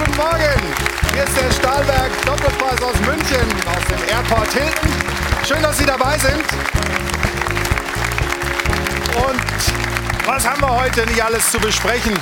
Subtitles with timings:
[0.00, 0.62] guten Morgen.
[1.12, 4.90] Hier ist der Stahlberg Doppelpreis aus München, aus dem Airport Hilton.
[5.46, 6.42] Schön, dass Sie dabei sind.
[9.16, 12.18] Und was haben wir heute nicht alles zu besprechen?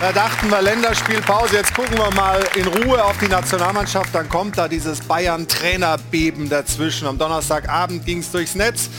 [0.00, 4.12] Da dachten wir Länderspielpause, jetzt gucken wir mal in Ruhe auf die Nationalmannschaft.
[4.12, 7.06] Dann kommt da dieses Bayern-Trainerbeben dazwischen.
[7.06, 8.90] Am Donnerstagabend ging es durchs Netz.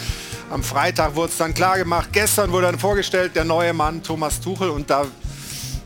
[0.50, 2.10] Am Freitag wurde es dann klar gemacht.
[2.14, 5.08] Gestern wurde dann vorgestellt der neue Mann Thomas Tuchel und da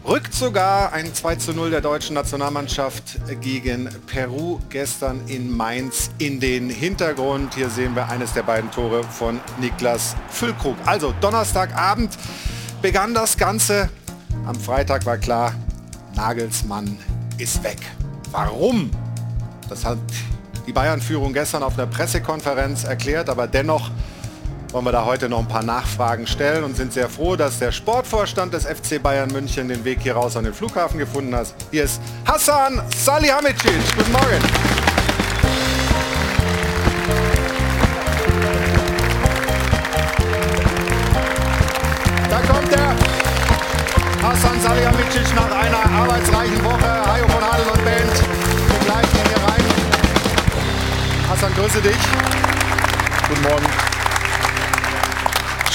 [0.07, 6.39] rückt sogar ein 2 zu 0 der deutschen Nationalmannschaft gegen Peru gestern in Mainz in
[6.39, 7.55] den Hintergrund.
[7.55, 10.77] Hier sehen wir eines der beiden Tore von Niklas Füllkrug.
[10.85, 12.17] Also Donnerstagabend
[12.81, 13.89] begann das Ganze
[14.47, 15.53] am Freitag war klar,
[16.15, 16.97] Nagelsmann
[17.37, 17.79] ist weg.
[18.31, 18.89] Warum?
[19.67, 19.97] Das hat
[20.65, 23.91] die Bayern-Führung gestern auf einer Pressekonferenz erklärt, aber dennoch
[24.71, 27.71] wollen wir da heute noch ein paar Nachfragen stellen und sind sehr froh, dass der
[27.71, 31.53] Sportvorstand des FC Bayern München den Weg hier raus an den Flughafen gefunden hat.
[31.71, 33.73] Hier ist Hassan Salihamidzic.
[33.95, 34.77] Guten Morgen.
[44.27, 47.05] Hasan Salihamidzic nach einer arbeitsreichen Woche.
[47.05, 49.63] Hajo von Adel und Band begleiten ihn hier rein.
[51.29, 51.97] Hassan, grüße dich.
[53.29, 53.96] Guten Morgen.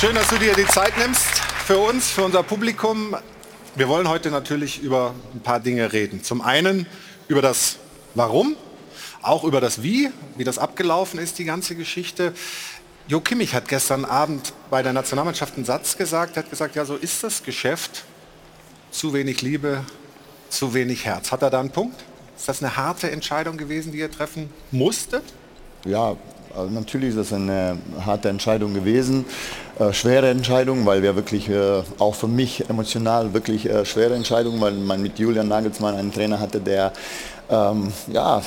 [0.02, 1.28] Schön, dass du dir die Zeit nimmst
[1.64, 3.16] für uns, für unser Publikum.
[3.76, 6.24] Wir wollen heute natürlich über ein paar Dinge reden.
[6.24, 6.88] Zum einen
[7.28, 7.76] über das
[8.16, 8.56] Warum,
[9.22, 12.34] auch über das Wie, wie das abgelaufen ist, die ganze Geschichte.
[13.06, 16.96] Jo Kimmich hat gestern Abend bei der Nationalmannschaft einen Satz gesagt, hat gesagt, ja, so
[16.96, 18.02] ist das Geschäft
[18.90, 19.84] zu wenig Liebe,
[20.48, 21.30] zu wenig Herz.
[21.30, 22.02] Hat er da einen Punkt?
[22.36, 25.22] Ist das eine harte Entscheidung gewesen, die ihr treffen musstet?
[25.84, 26.16] Ja,
[26.56, 29.24] also natürlich ist das eine harte Entscheidung gewesen,
[29.78, 34.60] äh, schwere Entscheidung, weil wir wirklich, äh, auch für mich emotional wirklich äh, schwere Entscheidung,
[34.60, 36.92] weil man mit Julian Nagelsmann einen Trainer hatte, der,
[37.50, 38.42] ähm, ja,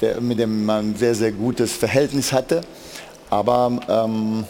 [0.00, 2.60] der, mit dem man ein sehr, sehr gutes Verhältnis hatte.
[3.30, 4.44] Aber ähm,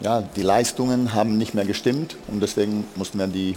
[0.00, 3.54] ja, die Leistungen haben nicht mehr gestimmt und deswegen mussten wir die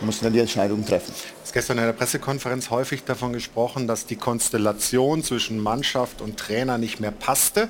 [0.00, 1.12] mussten dann die Entscheidung treffen.
[1.42, 6.36] Es ist gestern in der Pressekonferenz häufig davon gesprochen, dass die Konstellation zwischen Mannschaft und
[6.36, 7.68] Trainer nicht mehr passte.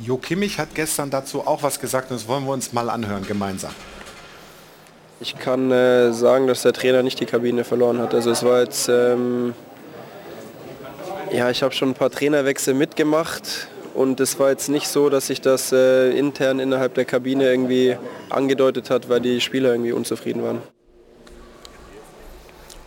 [0.00, 3.26] Jo Kimmich hat gestern dazu auch was gesagt und das wollen wir uns mal anhören
[3.26, 3.72] gemeinsam.
[5.20, 8.14] Ich kann äh, sagen, dass der Trainer nicht die Kabine verloren hat.
[8.14, 9.54] Also es war jetzt, ähm,
[11.32, 15.26] ja, ich habe schon ein paar Trainerwechsel mitgemacht und es war jetzt nicht so, dass
[15.26, 17.96] sich das äh, intern innerhalb der Kabine irgendwie
[18.30, 20.62] angedeutet hat, weil die Spieler irgendwie unzufrieden waren.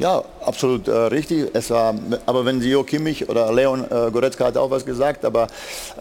[0.02, 1.52] Ja, absolut äh, richtig.
[1.54, 1.94] Es war,
[2.26, 5.46] aber wenn Sie Jo Kimmich oder Leon äh, Goretzka hat auch was gesagt, aber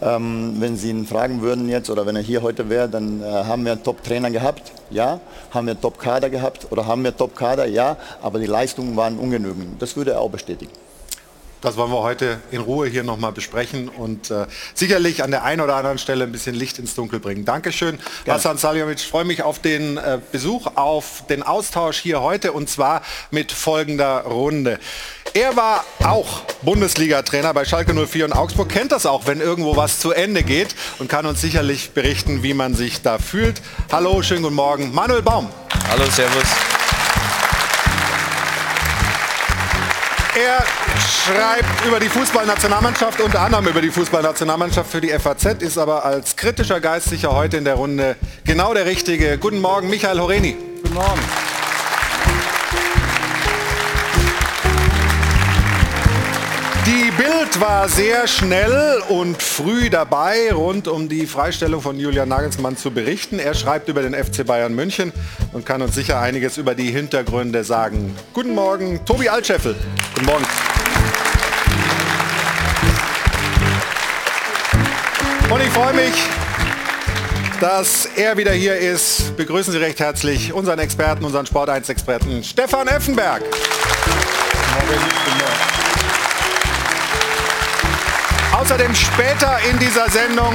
[0.01, 3.25] ähm, wenn Sie ihn fragen würden jetzt oder wenn er hier heute wäre, dann äh,
[3.25, 5.19] haben wir einen Top-Trainer gehabt, ja.
[5.51, 7.95] Haben wir Top-Kader gehabt oder haben wir Top-Kader, ja.
[8.23, 9.79] Aber die Leistungen waren ungenügend.
[9.79, 10.71] Das würde er auch bestätigen.
[11.61, 15.61] Das wollen wir heute in Ruhe hier nochmal besprechen und äh, sicherlich an der einen
[15.61, 17.45] oder anderen Stelle ein bisschen Licht ins Dunkel bringen.
[17.45, 18.39] Dankeschön, Gerne.
[18.39, 18.97] Hassan Saljovic.
[18.97, 23.51] Ich freue mich auf den äh, Besuch, auf den Austausch hier heute und zwar mit
[23.51, 24.79] folgender Runde.
[25.35, 29.99] Er war auch Bundesliga-Trainer bei Schalke 04 und Augsburg, kennt das auch, wenn irgendwo was
[29.99, 33.61] zu Ende geht und kann uns sicherlich berichten, wie man sich da fühlt.
[33.91, 34.93] Hallo, schönen guten Morgen.
[34.93, 35.47] Manuel Baum.
[35.89, 36.47] Hallo, Servus.
[40.33, 40.63] Er
[40.97, 46.37] schreibt über die Fußballnationalmannschaft, unter anderem über die Fußballnationalmannschaft für die FAZ, ist aber als
[46.37, 48.15] kritischer Geistlicher heute in der Runde
[48.45, 49.37] genau der Richtige.
[49.37, 50.55] Guten Morgen, Michael Horeni.
[50.83, 51.19] Guten Morgen.
[57.21, 62.89] Bild war sehr schnell und früh dabei, rund um die Freistellung von Julian Nagelsmann zu
[62.89, 63.37] berichten.
[63.37, 65.13] Er schreibt über den FC Bayern München
[65.53, 68.17] und kann uns sicher einiges über die Hintergründe sagen.
[68.33, 69.75] Guten Morgen, Tobi Altscheffel.
[70.15, 70.45] Guten Morgen.
[75.51, 76.15] Und ich freue mich,
[77.59, 79.37] dass er wieder hier ist.
[79.37, 83.41] Begrüßen Sie recht herzlich unseren Experten, unseren Sport 1 Experten Stefan Effenberg.
[83.41, 84.89] Morgen.
[84.89, 85.70] Morgen.
[88.71, 90.53] Außerdem später in dieser Sendung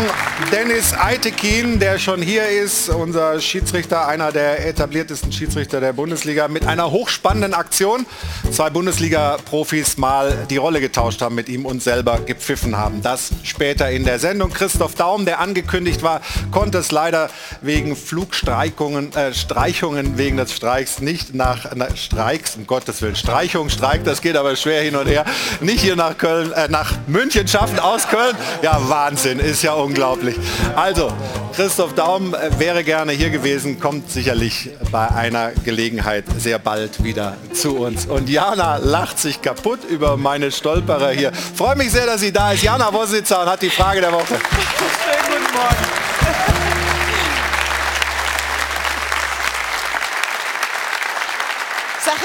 [0.50, 6.66] Dennis Eitekin, der schon hier ist, unser Schiedsrichter, einer der etabliertesten Schiedsrichter der Bundesliga, mit
[6.66, 8.06] einer hochspannenden Aktion.
[8.50, 13.02] Zwei Bundesliga-Profis mal die Rolle getauscht haben mit ihm und selber gepfiffen haben.
[13.02, 14.50] Das später in der Sendung.
[14.50, 16.22] Christoph Daum, der angekündigt war,
[16.52, 17.28] konnte es leider
[17.60, 23.68] wegen Flugstreichungen, äh, Streichungen wegen des Streiks nicht nach, nach Streiks, um Gottes Willen, Streichung,
[23.68, 25.26] Streik, das geht aber schwer hin und her,
[25.60, 27.78] nicht hier nach Köln, äh, nach München schaffen.
[27.78, 28.36] aus Köln.
[28.62, 30.36] Ja, Wahnsinn, ist ja unglaublich.
[30.74, 31.12] Also,
[31.54, 37.36] Christoph Daum äh, wäre gerne hier gewesen, kommt sicherlich bei einer Gelegenheit sehr bald wieder
[37.52, 38.06] zu uns.
[38.06, 41.32] Und Jana lacht sich kaputt über meine Stolperer hier.
[41.32, 42.62] Freue mich sehr, dass sie da ist.
[42.62, 44.24] Jana Wositzer und hat die Frage der Woche.
[44.26, 46.55] Schönen guten Morgen.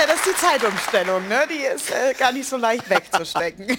[0.08, 1.48] Das ist die Zeitumstellung, ne?
[1.50, 3.68] die ist äh, gar nicht so leicht wegzustecken.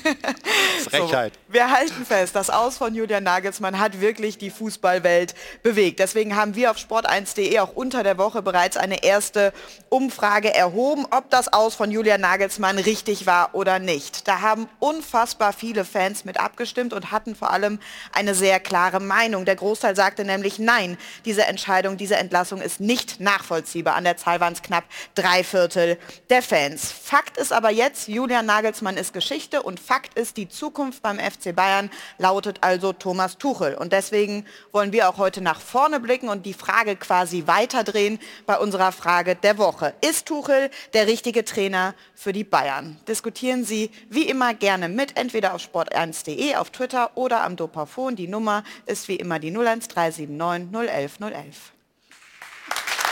[0.90, 1.34] Frechheit.
[1.34, 5.98] So, wir halten fest, das Aus von Julian Nagelsmann hat wirklich die Fußballwelt bewegt.
[5.98, 9.52] Deswegen haben wir auf sport1.de auch unter der Woche bereits eine erste
[9.88, 14.28] Umfrage erhoben, ob das Aus von Julian Nagelsmann richtig war oder nicht.
[14.28, 17.78] Da haben unfassbar viele Fans mit abgestimmt und hatten vor allem
[18.12, 19.44] eine sehr klare Meinung.
[19.44, 23.96] Der Großteil sagte nämlich, nein, diese Entscheidung, diese Entlassung ist nicht nachvollziehbar.
[23.96, 24.84] An der Zahl waren es knapp
[25.14, 25.98] drei Viertel
[26.30, 26.92] der Fans.
[26.92, 31.54] Fakt ist aber jetzt, Julian Nagelsmann ist Geschichte und Fakt ist, die Zukunft beim FC
[31.54, 33.74] Bayern lautet also Thomas Tuchel.
[33.74, 38.58] Und deswegen wollen wir auch heute nach vorne blicken und die Frage quasi weiterdrehen bei
[38.58, 39.94] unserer Frage der Woche.
[40.00, 42.98] Ist Tuchel der richtige Trainer für die Bayern?
[43.08, 48.16] Diskutieren Sie wie immer gerne mit, entweder auf sport1.de, auf Twitter oder am Dopafon.
[48.16, 50.28] Die Nummer ist wie immer die 01379
[50.72, 51.72] 011 011.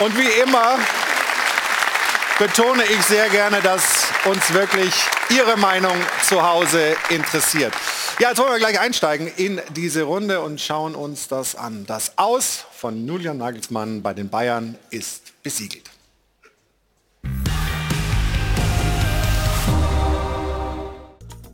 [0.01, 0.79] Und wie immer
[2.41, 4.95] betone ich sehr gerne, dass uns wirklich
[5.29, 5.93] Ihre Meinung
[6.27, 7.75] zu Hause interessiert.
[8.19, 11.85] Ja, jetzt wollen wir gleich einsteigen in diese Runde und schauen uns das an.
[11.85, 15.91] Das Aus von Julian Nagelsmann bei den Bayern ist besiegelt.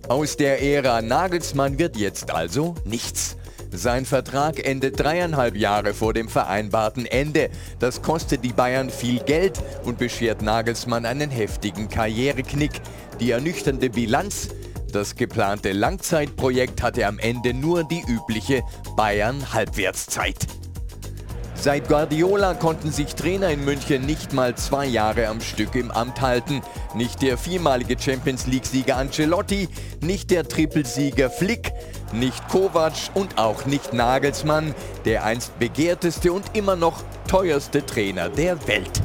[0.06, 3.36] Aus der Ära Nagelsmann wird jetzt also nichts.
[3.76, 7.50] Sein Vertrag endet dreieinhalb Jahre vor dem vereinbarten Ende.
[7.78, 12.80] Das kostet die Bayern viel Geld und beschert Nagelsmann einen heftigen Karriereknick.
[13.20, 14.48] Die ernüchternde Bilanz
[14.92, 18.62] das geplante Langzeitprojekt hatte am Ende nur die übliche
[18.96, 20.46] Bayern-Halbwertszeit.
[21.66, 26.20] Seit Guardiola konnten sich Trainer in München nicht mal zwei Jahre am Stück im Amt
[26.20, 26.62] halten.
[26.94, 29.68] Nicht der viermalige Champions League-Sieger Ancelotti,
[30.00, 31.72] nicht der Trippelsieger Flick,
[32.12, 34.76] nicht Kovac und auch nicht Nagelsmann,
[35.06, 39.02] der einst begehrteste und immer noch teuerste Trainer der Welt.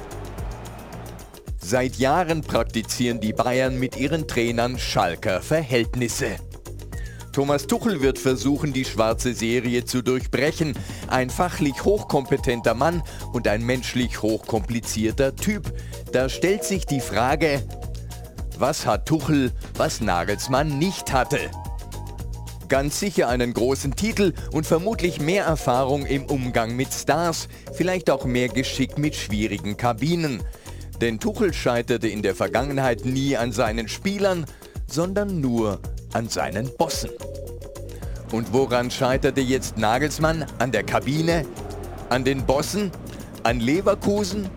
[1.58, 6.36] Seit Jahren praktizieren die Bayern mit ihren Trainern Schalker Verhältnisse.
[7.31, 10.74] Thomas Tuchel wird versuchen, die schwarze Serie zu durchbrechen.
[11.07, 15.74] Ein fachlich hochkompetenter Mann und ein menschlich hochkomplizierter Typ.
[16.12, 17.63] Da stellt sich die Frage,
[18.57, 21.39] was hat Tuchel, was Nagelsmann nicht hatte?
[22.68, 28.25] Ganz sicher einen großen Titel und vermutlich mehr Erfahrung im Umgang mit Stars, vielleicht auch
[28.25, 30.44] mehr Geschick mit schwierigen Kabinen.
[31.00, 34.45] Denn Tuchel scheiterte in der Vergangenheit nie an seinen Spielern,
[34.86, 35.80] sondern nur
[36.13, 37.10] an seinen Bossen.
[38.31, 40.46] Und woran scheiterte jetzt Nagelsmann?
[40.60, 41.46] An der Kabine?
[42.10, 42.92] An den Bossen?
[43.44, 44.50] An Leverkusen?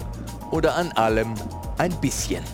[0.51, 1.35] Oder an allem
[1.79, 2.45] ein bisschen?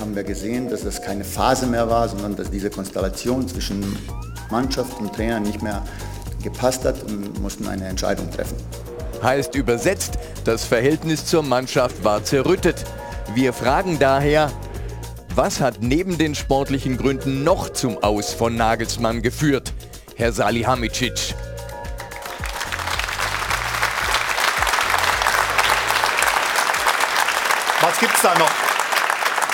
[0.00, 3.96] haben wir gesehen, dass das keine Phase mehr war, sondern dass diese Konstellation zwischen
[4.50, 5.84] Mannschaft und Trainer nicht mehr
[6.42, 8.56] gepasst hat und mussten eine Entscheidung treffen.
[9.22, 12.84] Heißt übersetzt, das Verhältnis zur Mannschaft war zerrüttet.
[13.34, 14.50] Wir fragen daher,
[15.36, 19.72] was hat neben den sportlichen Gründen noch zum Aus von Nagelsmann geführt?
[20.16, 21.34] Herr Salihamidzic.
[27.80, 28.50] Was gibt es da noch?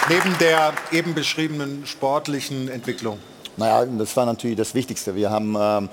[0.08, 3.18] Neben der eben beschriebenen sportlichen Entwicklung?
[3.56, 5.14] Naja, das war natürlich das Wichtigste.
[5.14, 5.88] Wir haben äh,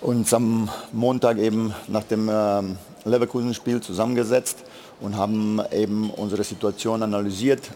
[0.00, 2.62] uns am Montag eben nach dem äh,
[3.04, 4.58] Leverkusen-Spiel zusammengesetzt
[5.00, 7.70] und haben eben unsere Situation analysiert.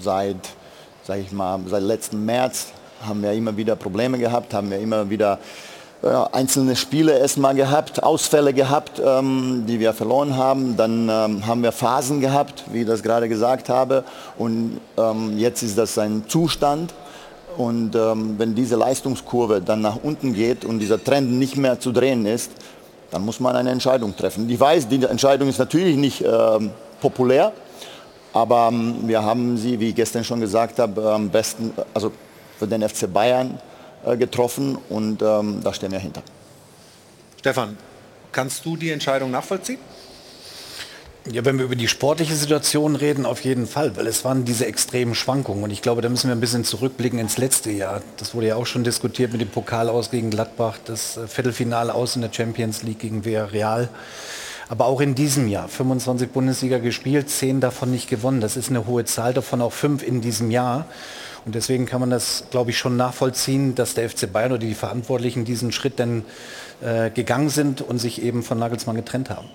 [0.00, 0.36] Seit,
[1.04, 2.68] sag ich mal, seit letzten März
[3.06, 5.38] haben wir immer wieder Probleme gehabt, haben wir immer wieder
[6.02, 10.76] äh, einzelne Spiele erstmal gehabt, Ausfälle gehabt, ähm, die wir verloren haben.
[10.76, 14.04] Dann ähm, haben wir Phasen gehabt, wie ich das gerade gesagt habe.
[14.36, 16.94] Und ähm, jetzt ist das ein Zustand.
[17.56, 21.90] Und ähm, wenn diese Leistungskurve dann nach unten geht und dieser Trend nicht mehr zu
[21.90, 22.52] drehen ist,
[23.10, 24.48] dann muss man eine Entscheidung treffen.
[24.48, 27.52] Ich weiß, die Entscheidung ist natürlich nicht ähm, populär,
[28.32, 32.12] aber ähm, wir haben sie, wie ich gestern schon gesagt habe, am besten, also
[32.58, 33.60] für den FC Bayern
[34.04, 36.22] äh, getroffen und ähm, da stehen wir hinter.
[37.38, 37.76] Stefan,
[38.32, 39.78] kannst du die Entscheidung nachvollziehen?
[41.30, 44.64] Ja, wenn wir über die sportliche Situation reden, auf jeden Fall, weil es waren diese
[44.64, 45.62] extremen Schwankungen.
[45.62, 48.00] Und ich glaube, da müssen wir ein bisschen zurückblicken ins letzte Jahr.
[48.16, 51.94] Das wurde ja auch schon diskutiert mit dem Pokal aus gegen Gladbach, das äh, Viertelfinale
[51.94, 53.90] aus in der Champions League gegen Villarreal.
[54.68, 58.40] Aber auch in diesem Jahr 25 Bundesliga gespielt, 10 davon nicht gewonnen.
[58.40, 60.86] Das ist eine hohe Zahl, davon auch fünf in diesem Jahr.
[61.46, 64.74] Und deswegen kann man das, glaube ich, schon nachvollziehen, dass der FC Bayern oder die
[64.74, 66.24] Verantwortlichen diesen Schritt dann
[66.82, 69.48] äh, gegangen sind und sich eben von Nagelsmann getrennt haben.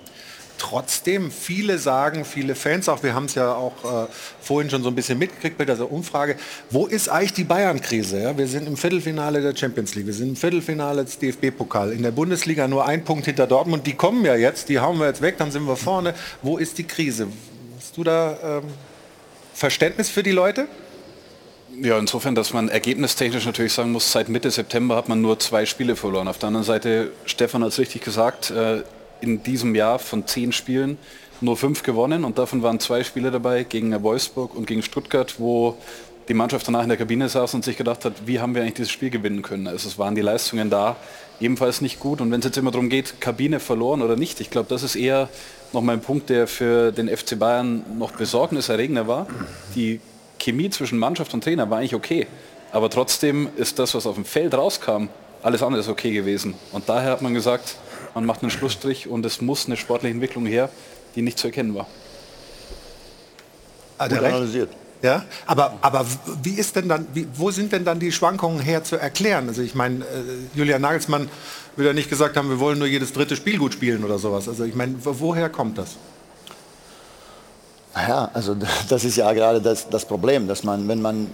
[0.66, 4.06] Trotzdem, viele sagen, viele Fans auch, wir haben es ja auch äh,
[4.40, 6.36] vorhin schon so ein bisschen mitgekriegt bei dieser Umfrage,
[6.70, 8.22] wo ist eigentlich die Bayern-Krise?
[8.22, 8.38] Ja?
[8.38, 12.12] Wir sind im Viertelfinale der Champions League, wir sind im Viertelfinale des DFB-Pokal, in der
[12.12, 15.36] Bundesliga nur ein Punkt hinter Dortmund, die kommen ja jetzt, die hauen wir jetzt weg,
[15.36, 16.14] dann sind wir vorne.
[16.40, 17.26] Wo ist die Krise?
[17.76, 18.62] Hast du da ähm,
[19.52, 20.66] Verständnis für die Leute?
[21.82, 25.66] Ja, insofern, dass man ergebnistechnisch natürlich sagen muss, seit Mitte September hat man nur zwei
[25.66, 26.26] Spiele verloren.
[26.26, 28.82] Auf der anderen Seite, Stefan hat es richtig gesagt, äh,
[29.24, 30.98] in diesem Jahr von zehn Spielen
[31.40, 35.76] nur fünf gewonnen und davon waren zwei Spiele dabei gegen Wolfsburg und gegen Stuttgart, wo
[36.28, 38.74] die Mannschaft danach in der Kabine saß und sich gedacht hat, wie haben wir eigentlich
[38.74, 39.66] dieses Spiel gewinnen können.
[39.66, 40.96] Also es waren die Leistungen da
[41.40, 44.50] ebenfalls nicht gut und wenn es jetzt immer darum geht, Kabine verloren oder nicht, ich
[44.50, 45.28] glaube, das ist eher
[45.72, 49.26] noch ein Punkt, der für den FC Bayern noch besorgniserregender war.
[49.74, 50.00] Die
[50.38, 52.26] Chemie zwischen Mannschaft und Trainer war eigentlich okay,
[52.72, 55.08] aber trotzdem ist das, was auf dem Feld rauskam,
[55.42, 56.54] alles andere ist okay gewesen.
[56.72, 57.76] Und daher hat man gesagt,
[58.14, 60.70] man macht einen Schlussstrich und es muss eine sportliche Entwicklung her,
[61.16, 61.86] die nicht zu erkennen war.
[63.98, 64.70] Ah, analysiert.
[65.02, 66.06] Ja, aber, aber
[66.42, 69.48] wie ist denn dann, wie, wo sind denn dann die Schwankungen her zu erklären?
[69.48, 70.06] Also ich meine, äh,
[70.54, 71.28] Julian Nagelsmann
[71.76, 74.48] würde ja nicht gesagt haben, wir wollen nur jedes dritte Spiel gut spielen oder sowas.
[74.48, 75.96] Also ich meine, woher kommt das?
[77.94, 78.56] Naja, also
[78.88, 81.30] das ist ja gerade das, das Problem, dass man, wenn man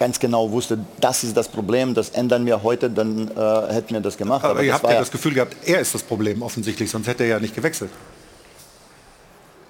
[0.00, 4.00] ganz genau wusste, das ist das Problem, das ändern wir heute, dann äh, hätten wir
[4.00, 4.42] das gemacht.
[4.42, 7.24] Aber, Aber ihr habt ja das Gefühl gehabt, er ist das Problem offensichtlich, sonst hätte
[7.24, 7.90] er ja nicht gewechselt.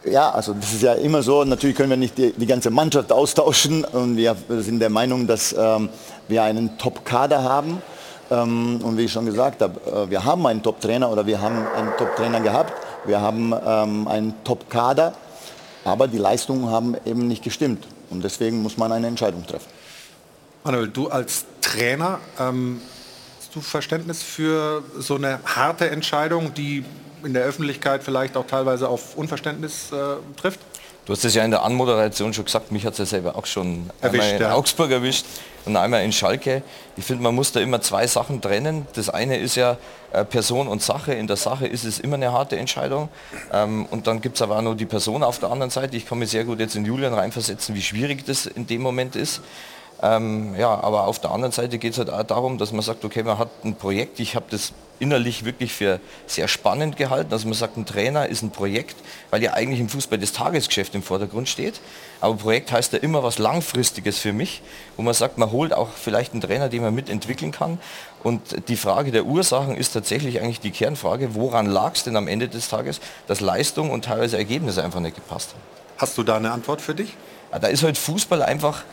[0.05, 1.45] Ja, also das ist ja immer so.
[1.45, 5.53] Natürlich können wir nicht die, die ganze Mannschaft austauschen und wir sind der Meinung, dass
[5.53, 5.91] ähm,
[6.29, 7.83] wir einen Top-Kader haben.
[8.31, 11.67] Ähm, und wie ich schon gesagt habe, äh, wir haben einen Top-Trainer oder wir haben
[11.77, 12.73] einen Top-Trainer gehabt.
[13.05, 15.13] Wir haben ähm, einen Top-Kader,
[15.85, 17.87] aber die Leistungen haben eben nicht gestimmt.
[18.11, 19.80] Und deswegen muss man eine Entscheidung treffen.
[20.63, 22.83] Manuel, du als Trainer, ähm,
[23.39, 26.85] hast du Verständnis für so eine harte Entscheidung, die
[27.25, 30.61] in der Öffentlichkeit vielleicht auch teilweise auf Unverständnis äh, trifft?
[31.07, 33.47] Du hast es ja in der Anmoderation schon gesagt, mich hat es ja selber auch
[33.47, 34.55] schon erwischt, einmal in ja.
[34.55, 35.25] Augsburg erwischt
[35.65, 36.63] und einmal in Schalke.
[36.95, 38.87] Ich finde, man muss da immer zwei Sachen trennen.
[38.93, 39.79] Das eine ist ja
[40.13, 41.15] äh, Person und Sache.
[41.15, 43.09] In der Sache ist es immer eine harte Entscheidung.
[43.51, 45.97] Ähm, und dann gibt es aber auch noch die Person auf der anderen Seite.
[45.97, 49.17] Ich kann mich sehr gut jetzt in Julian reinversetzen, wie schwierig das in dem Moment
[49.17, 49.41] ist.
[50.03, 53.05] Ähm, ja, aber auf der anderen Seite geht es halt auch darum, dass man sagt,
[53.05, 57.33] okay, man hat ein Projekt, ich habe das innerlich wirklich für sehr spannend gehalten.
[57.33, 58.97] Also man sagt, ein Trainer ist ein Projekt,
[59.31, 61.81] weil ja eigentlich im Fußball das Tagesgeschäft im Vordergrund steht.
[62.21, 64.63] Aber Projekt heißt ja immer was Langfristiges für mich,
[64.97, 67.79] wo man sagt, man holt auch vielleicht einen Trainer, den man mitentwickeln kann.
[68.23, 72.29] Und die Frage der Ursachen ist tatsächlich eigentlich die Kernfrage, woran lag es denn am
[72.29, 75.63] Ende des Tages, dass Leistung und teilweise Ergebnisse einfach nicht gepasst haben.
[75.97, 77.17] Hast du da eine Antwort für dich?
[77.53, 78.85] Ja, da ist halt Fußball einfach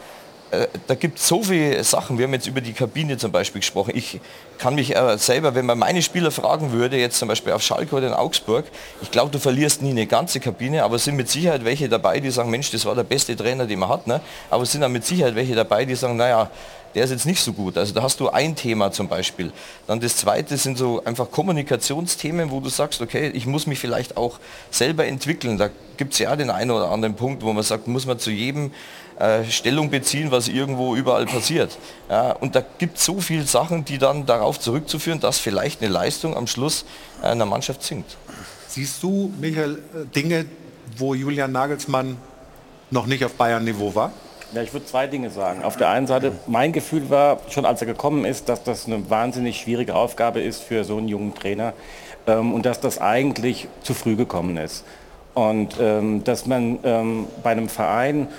[0.52, 2.18] äh, da gibt es so viele Sachen.
[2.18, 3.92] Wir haben jetzt über die Kabine zum Beispiel gesprochen.
[3.96, 4.20] Ich
[4.58, 7.96] kann mich äh, selber, wenn man meine Spieler fragen würde, jetzt zum Beispiel auf Schalke
[7.96, 8.66] oder in Augsburg,
[9.02, 12.20] ich glaube, du verlierst nie eine ganze Kabine, aber es sind mit Sicherheit welche dabei,
[12.20, 14.08] die sagen, Mensch, das war der beste Trainer, den man hat.
[14.08, 14.22] Ne?
[14.50, 16.50] Aber es sind auch mit Sicherheit welche dabei, die sagen, naja,
[16.98, 17.78] der ist jetzt nicht so gut.
[17.78, 19.52] Also da hast du ein Thema zum Beispiel.
[19.86, 24.18] Dann das zweite sind so einfach Kommunikationsthemen, wo du sagst, okay, ich muss mich vielleicht
[24.18, 24.40] auch
[24.72, 25.60] selber entwickeln.
[25.60, 28.32] Da gibt es ja den einen oder anderen Punkt, wo man sagt, muss man zu
[28.32, 28.72] jedem
[29.20, 31.78] äh, Stellung beziehen, was irgendwo überall passiert.
[32.10, 35.92] Ja, und da gibt es so viele Sachen, die dann darauf zurückzuführen, dass vielleicht eine
[35.92, 36.84] Leistung am Schluss
[37.22, 38.18] einer Mannschaft sinkt.
[38.70, 40.48] Siehst du, Michael, äh, Dinge,
[40.98, 42.18] wo Julian Nagelsmann
[42.90, 44.12] noch nicht auf Bayern-Niveau war?
[44.54, 45.62] Ja, ich würde zwei Dinge sagen.
[45.64, 49.10] Auf der einen Seite, mein Gefühl war, schon als er gekommen ist, dass das eine
[49.10, 51.74] wahnsinnig schwierige Aufgabe ist für so einen jungen Trainer
[52.28, 54.86] ähm, und dass das eigentlich zu früh gekommen ist.
[55.34, 58.30] Und ähm, dass man ähm, bei einem Verein,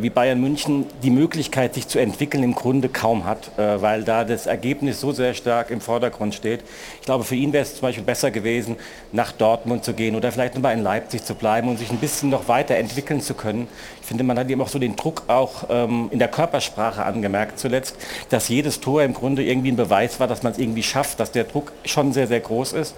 [0.00, 4.24] wie Bayern München die Möglichkeit, sich zu entwickeln, im Grunde kaum hat, äh, weil da
[4.24, 6.60] das Ergebnis so sehr stark im Vordergrund steht.
[7.00, 8.76] Ich glaube, für ihn wäre es zum Beispiel besser gewesen,
[9.12, 12.30] nach Dortmund zu gehen oder vielleicht nochmal in Leipzig zu bleiben und sich ein bisschen
[12.30, 13.68] noch weiter entwickeln zu können.
[14.02, 17.58] Ich finde, man hat ihm auch so den Druck auch ähm, in der Körpersprache angemerkt
[17.58, 17.96] zuletzt,
[18.28, 21.32] dass jedes Tor im Grunde irgendwie ein Beweis war, dass man es irgendwie schafft, dass
[21.32, 22.94] der Druck schon sehr, sehr groß ist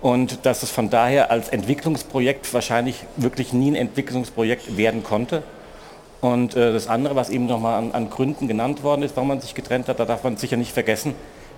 [0.00, 5.42] und dass es von daher als Entwicklungsprojekt wahrscheinlich wirklich nie ein Entwicklungsprojekt werden konnte.
[6.22, 9.40] Und äh, das andere, was eben nochmal an, an Gründen genannt worden ist, warum man
[9.40, 11.14] sich getrennt hat, da darf man sicher nicht vergessen,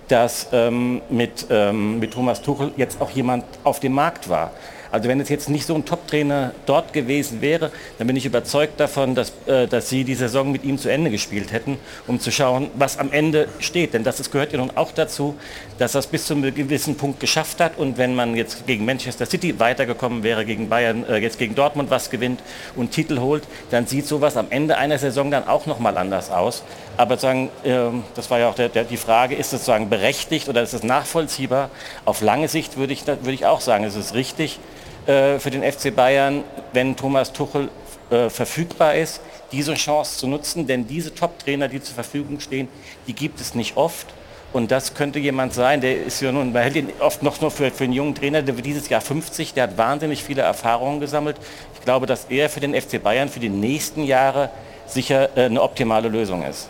[0.07, 4.51] dass ähm, mit, ähm, mit Thomas Tuchel jetzt auch jemand auf dem Markt war.
[4.91, 8.79] Also wenn es jetzt nicht so ein Top-Trainer dort gewesen wäre, dann bin ich überzeugt
[8.79, 11.77] davon, dass, äh, dass sie die Saison mit ihm zu Ende gespielt hätten,
[12.07, 13.93] um zu schauen, was am Ende steht.
[13.93, 15.35] Denn das, das gehört ja nun auch dazu,
[15.77, 17.77] dass das bis zu einem gewissen Punkt geschafft hat.
[17.77, 21.89] Und wenn man jetzt gegen Manchester City weitergekommen wäre, gegen Bayern, äh, jetzt gegen Dortmund
[21.89, 22.41] was gewinnt
[22.75, 26.31] und Titel holt, dann sieht sowas am Ende einer Saison dann auch noch mal anders
[26.31, 26.63] aus.
[26.97, 27.77] Aber sagen, äh,
[28.15, 30.83] das war ja auch der, der, die Frage, ist es sozusagen berechtigt oder ist es
[30.83, 31.69] nachvollziehbar?
[32.05, 34.59] Auf lange Sicht würde ich, würde ich auch sagen, es ist richtig
[35.07, 37.69] äh, für den FC Bayern, wenn Thomas Tuchel
[38.09, 39.21] äh, verfügbar ist,
[39.51, 42.67] diese Chance zu nutzen, denn diese Top-Trainer, die zur Verfügung stehen,
[43.07, 44.07] die gibt es nicht oft.
[44.53, 47.51] Und das könnte jemand sein, der ist ja nun, man hält ihn oft noch nur
[47.51, 51.01] für, für einen jungen Trainer, der wird dieses Jahr 50, der hat wahnsinnig viele Erfahrungen
[51.01, 51.35] gesammelt.
[51.73, 54.49] Ich glaube, dass er für den FC Bayern für die nächsten Jahre
[54.87, 56.69] sicher äh, eine optimale Lösung ist.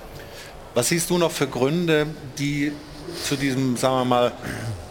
[0.75, 2.05] Was siehst du noch für Gründe,
[2.37, 2.73] die
[3.23, 4.27] zu diesem, sagen wir mal,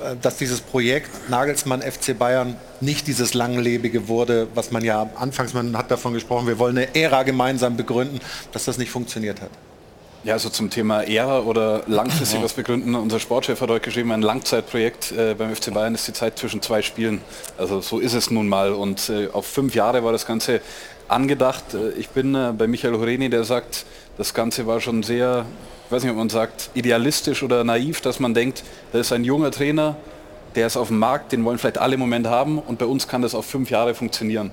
[0.03, 5.53] äh, dass dieses Projekt Nagelsmann FC Bayern nicht dieses langlebige wurde, was man ja anfangs,
[5.53, 8.21] man hat davon gesprochen, wir wollen eine Ära gemeinsam begründen,
[8.53, 9.50] dass das nicht funktioniert hat?
[10.25, 12.95] Ja, also zum Thema Ära oder langfristig was begründen.
[12.95, 16.62] Unser Sportchef hat heute geschrieben, ein Langzeitprojekt äh, beim FC Bayern ist die Zeit zwischen
[16.62, 17.21] zwei Spielen.
[17.59, 18.73] Also so ist es nun mal.
[18.73, 20.62] Und äh, auf fünf Jahre war das Ganze
[21.09, 21.64] angedacht.
[21.99, 23.85] Ich bin äh, bei Michael Horeni, der sagt,
[24.17, 25.45] das Ganze war schon sehr,
[25.87, 28.62] ich weiß nicht, ob man sagt, idealistisch oder naiv, dass man denkt,
[28.93, 29.97] da ist ein junger Trainer,
[30.55, 33.09] der ist auf dem Markt, den wollen vielleicht alle im Moment haben und bei uns
[33.09, 34.50] kann das auf fünf Jahre funktionieren.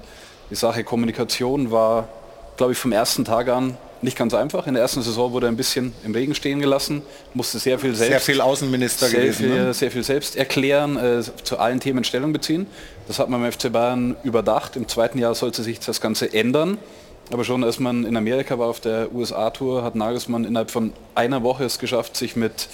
[0.50, 2.10] Die Sache Kommunikation war,
[2.58, 4.68] glaube ich, vom ersten Tag an nicht ganz einfach.
[4.68, 7.02] In der ersten Saison wurde er ein bisschen im Regen stehen gelassen,
[7.34, 9.74] musste sehr viel selbst, sehr viel Außenminister sehr gewesen, viel, ne?
[9.74, 12.68] sehr viel selbst erklären, äh, zu allen Themen Stellung beziehen.
[13.08, 14.76] Das hat man beim FC Bayern überdacht.
[14.76, 16.78] Im zweiten Jahr sollte sich das Ganze ändern.
[17.32, 21.44] Aber schon als man in Amerika war auf der USA-Tour, hat Nagelsmann innerhalb von einer
[21.44, 22.68] Woche es geschafft, sich mit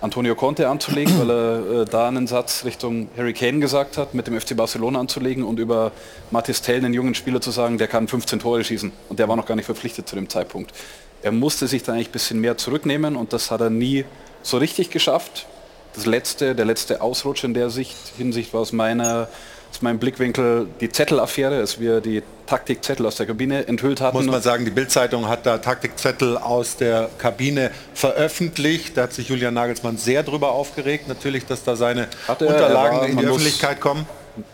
[0.00, 4.26] Antonio Conte anzulegen, weil er äh, da einen Satz Richtung Harry Kane gesagt hat, mit
[4.26, 5.92] dem FC Barcelona anzulegen und über
[6.30, 8.90] Mathis Tell, einen jungen Spieler, zu sagen, der kann 15 Tore schießen.
[9.10, 10.72] Und der war noch gar nicht verpflichtet zu dem Zeitpunkt.
[11.20, 14.06] Er musste sich da eigentlich ein bisschen mehr zurücknehmen und das hat er nie
[14.42, 15.46] so richtig geschafft.
[15.94, 19.28] Das letzte, der letzte Ausrutsch in der Sicht, Hinsicht war aus meiner
[19.70, 24.16] aus meinem Blickwinkel die Zettelaffäre, als wir die Taktikzettel aus der Kabine enthüllt hatten.
[24.16, 28.96] Muss man sagen, die Bildzeitung hat da Taktikzettel aus der Kabine veröffentlicht.
[28.96, 33.02] Da hat sich Julian Nagelsmann sehr drüber aufgeregt, natürlich, dass da seine er, Unterlagen er
[33.02, 34.06] war, in die Öffentlichkeit kommen.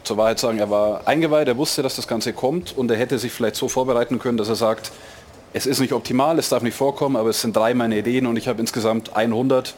[0.04, 3.18] Zur Wahrheit sagen, er war eingeweiht, er wusste, dass das Ganze kommt und er hätte
[3.18, 4.90] sich vielleicht so vorbereiten können, dass er sagt,
[5.52, 8.36] es ist nicht optimal, es darf nicht vorkommen, aber es sind drei meine Ideen und
[8.36, 9.74] ich habe insgesamt 100.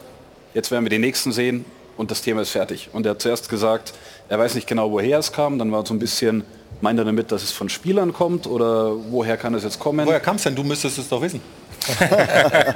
[0.53, 1.63] Jetzt werden wir die nächsten sehen
[1.95, 2.89] und das Thema ist fertig.
[2.91, 3.93] Und er hat zuerst gesagt,
[4.29, 5.59] er weiß nicht genau, woher es kam.
[5.59, 6.43] Dann war so ein bisschen,
[6.81, 10.05] meint er damit, dass es von Spielern kommt oder woher kann es jetzt kommen?
[10.05, 10.55] Woher kam es denn?
[10.55, 11.41] Du müsstest es doch wissen.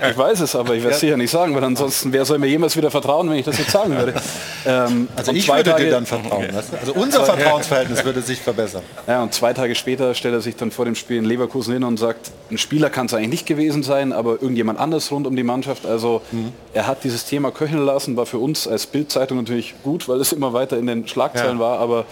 [0.10, 2.48] Ich weiß es, aber ich werde es sicher nicht sagen, weil ansonsten, wer soll mir
[2.48, 4.14] jemals wieder vertrauen, wenn ich das jetzt sagen würde?
[4.66, 6.46] Ähm, also ich würde Tage, dir dann vertrauen.
[6.46, 6.64] Okay.
[6.80, 8.82] Also unser Vertrauensverhältnis würde sich verbessern.
[9.08, 11.84] Ja, und zwei Tage später stellt er sich dann vor dem Spiel in Leverkusen hin
[11.84, 15.36] und sagt, ein Spieler kann es eigentlich nicht gewesen sein, aber irgendjemand anders rund um
[15.36, 15.86] die Mannschaft.
[15.86, 16.54] Also mhm.
[16.74, 20.32] er hat dieses Thema köcheln lassen, war für uns als Bildzeitung natürlich gut, weil es
[20.32, 21.64] immer weiter in den Schlagzeilen ja.
[21.64, 22.06] war, aber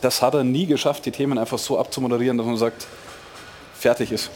[0.00, 2.86] das hat er nie geschafft, die Themen einfach so abzumoderieren, dass man sagt,
[3.78, 4.30] fertig ist.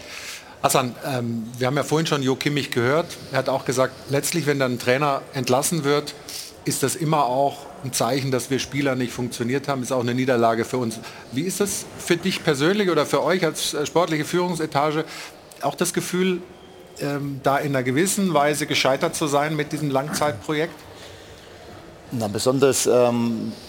[0.63, 3.07] Hassan, ähm, wir haben ja vorhin schon Jo Kimmich gehört.
[3.33, 6.15] Er hat auch gesagt, letztlich, wenn dann ein Trainer entlassen wird,
[6.65, 10.15] ist das immer auch ein Zeichen, dass wir Spieler nicht funktioniert haben, ist auch eine
[10.15, 10.99] Niederlage für uns.
[11.31, 15.05] Wie ist das für dich persönlich oder für euch als äh, sportliche Führungsetage?
[15.63, 16.43] Auch das Gefühl,
[17.01, 20.75] ähm, da in einer gewissen Weise gescheitert zu sein mit diesem Langzeitprojekt?
[22.11, 23.66] Na, besonders ähm, äh,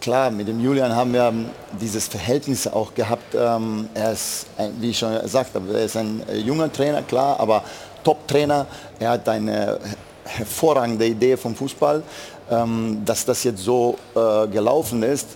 [0.00, 1.32] klar, mit dem Julian haben wir
[1.80, 3.34] dieses Verhältnis auch gehabt.
[3.34, 4.46] Ähm, er ist,
[4.78, 7.62] wie ich schon gesagt habe, er ist ein äh, junger Trainer, klar, aber
[8.04, 8.66] Top-Trainer.
[8.98, 9.78] Er hat eine
[10.24, 12.02] hervorragende Idee vom Fußball.
[12.50, 15.28] Ähm, dass das jetzt so äh, gelaufen ist,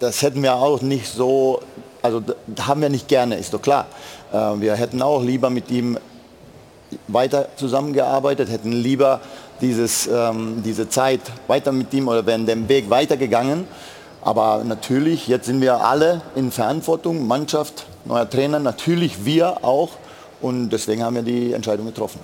[0.00, 1.60] das hätten wir auch nicht so,
[2.02, 2.20] also
[2.60, 3.86] haben wir nicht gerne, ist doch klar.
[4.32, 5.96] wir hätten auch lieber mit ihm
[7.06, 9.20] weiter zusammengearbeitet, hätten lieber
[9.62, 13.66] dieses, ähm, diese Zeit weiter mit ihm oder wären den Weg weitergegangen.
[14.20, 19.90] Aber natürlich, jetzt sind wir alle in Verantwortung, Mannschaft, neuer Trainer, natürlich wir auch.
[20.40, 22.20] Und deswegen haben wir die Entscheidung getroffen.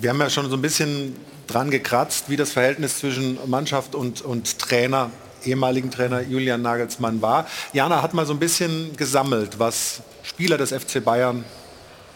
[0.00, 1.16] Wir haben ja schon so ein bisschen
[1.46, 5.10] dran gekratzt, wie das Verhältnis zwischen Mannschaft und, und Trainer,
[5.44, 7.46] ehemaligen Trainer Julian Nagelsmann war.
[7.72, 11.44] Jana hat mal so ein bisschen gesammelt, was Spieler des FC Bayern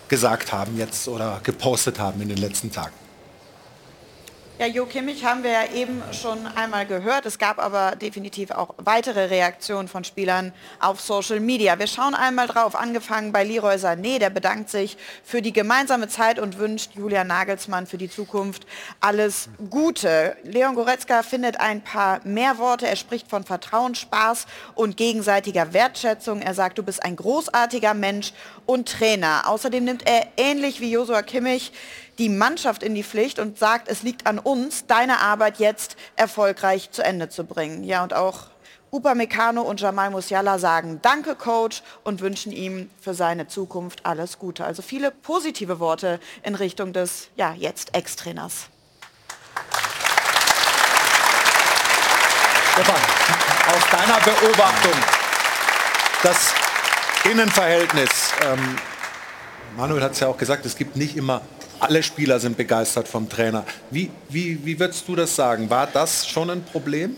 [0.09, 3.08] gesagt haben jetzt oder gepostet haben in den letzten Tagen.
[4.61, 7.27] Ja, Jo Kimmich haben wir ja eben schon einmal gehört.
[7.27, 11.79] Es gab aber definitiv auch weitere Reaktionen von Spielern auf Social Media.
[11.79, 16.41] Wir schauen einmal drauf, angefangen bei Leroy Sané, der bedankt sich für die gemeinsame Zeit
[16.41, 18.67] und wünscht Julian Nagelsmann für die Zukunft
[19.01, 20.37] alles Gute.
[20.43, 22.89] Leon Goretzka findet ein paar mehr Worte.
[22.89, 26.43] Er spricht von Vertrauen, Spaß und gegenseitiger Wertschätzung.
[26.43, 28.33] Er sagt, du bist ein großartiger Mensch
[28.67, 29.43] und Trainer.
[29.47, 31.71] Außerdem nimmt er ähnlich wie Josua Kimmich
[32.19, 36.91] die Mannschaft in die Pflicht und sagt, es liegt an uns, deine Arbeit jetzt erfolgreich
[36.91, 37.85] zu Ende zu bringen.
[37.85, 38.49] Ja, und auch
[38.91, 44.65] Upamecano und Jamal Musiala sagen Danke, Coach, und wünschen ihm für seine Zukunft alles Gute.
[44.65, 48.69] Also viele positive Worte in Richtung des, ja, jetzt Ex-Trainers.
[52.73, 52.97] Stefan,
[53.75, 54.93] aus deiner Beobachtung,
[56.23, 56.55] das
[57.25, 58.11] Innenverhältnis,
[58.45, 58.79] ähm,
[59.77, 61.43] Manuel hat es ja auch gesagt, es gibt nicht immer
[61.81, 63.65] alle Spieler sind begeistert vom Trainer.
[63.91, 65.71] Wie, wie, wie würdest du das sagen?
[65.71, 67.17] War das schon ein Problem?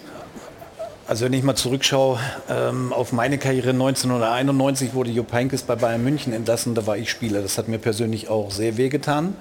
[1.06, 6.04] Also wenn ich mal zurückschaue ähm, auf meine Karriere 1991 wurde Jupp Heynckes bei Bayern
[6.04, 7.42] München entlassen, da war ich Spieler.
[7.42, 9.34] Das hat mir persönlich auch sehr wehgetan.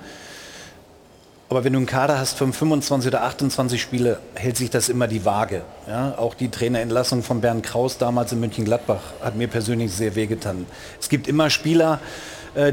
[1.49, 5.08] Aber wenn du einen Kader hast von 25 oder 28 Spiele, hält sich das immer
[5.08, 5.63] die Waage.
[5.88, 6.15] Ja?
[6.17, 10.67] Auch die Trainerentlassung von Bernd Kraus damals in München-Gladbach hat mir persönlich sehr wehgetan.
[10.99, 11.99] Es gibt immer Spieler,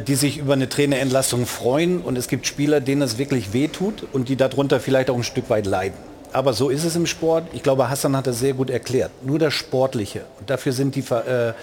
[0.06, 4.28] die sich über eine Trainerentlassung freuen und es gibt Spieler, denen es wirklich wehtut und
[4.28, 5.96] die darunter vielleicht auch ein Stück weit leiden.
[6.32, 7.48] Aber so ist es im Sport.
[7.52, 9.10] Ich glaube, Hassan hat das sehr gut erklärt.
[9.22, 10.26] Nur das Sportliche.
[10.38, 11.54] Und dafür sind die Ver äh,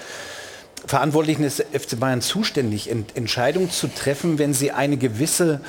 [0.86, 5.62] Verantwortlichen des FC Bayern zuständig, Ent Entscheidungen zu treffen, wenn sie eine gewisse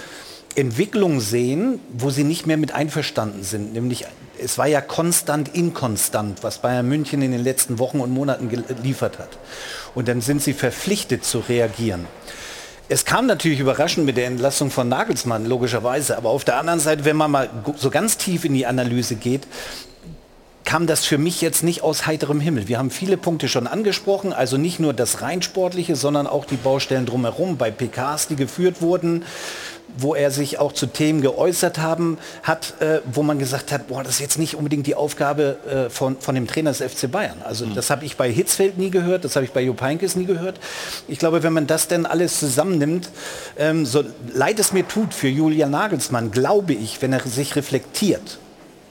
[0.57, 3.73] Entwicklung sehen, wo sie nicht mehr mit einverstanden sind.
[3.75, 4.07] Nämlich,
[4.45, 9.19] es war ja konstant inkonstant, was Bayern München in den letzten Wochen und Monaten geliefert
[9.19, 9.39] hat.
[9.95, 12.07] Und dann sind sie verpflichtet zu reagieren.
[12.89, 16.19] Es kam natürlich überraschend mit der Entlassung von Nagelsmann, logischerweise.
[16.19, 19.47] Aber auf der anderen Seite, wenn man mal so ganz tief in die Analyse geht,
[20.65, 22.69] kam das für mich jetzt nicht aus heiterem Himmel.
[22.69, 26.57] Wir haben viele Punkte schon angesprochen, also nicht nur das rein sportliche, sondern auch die
[26.57, 29.25] Baustellen drumherum bei PKs, die geführt wurden,
[29.97, 34.03] wo er sich auch zu Themen geäußert haben hat, äh, wo man gesagt hat, boah,
[34.03, 37.43] das ist jetzt nicht unbedingt die Aufgabe äh, von, von dem Trainer des FC Bayern.
[37.45, 37.75] Also mhm.
[37.75, 40.59] das habe ich bei Hitzfeld nie gehört, das habe ich bei Jupp Heynckes nie gehört.
[41.09, 43.09] Ich glaube, wenn man das denn alles zusammennimmt,
[43.59, 48.39] ähm, so leid es mir tut für Julian Nagelsmann, glaube ich, wenn er sich reflektiert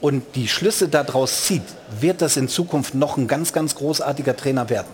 [0.01, 1.63] und die Schlüsse daraus zieht,
[1.99, 4.87] wird das in Zukunft noch ein ganz, ganz großartiger Trainer werden.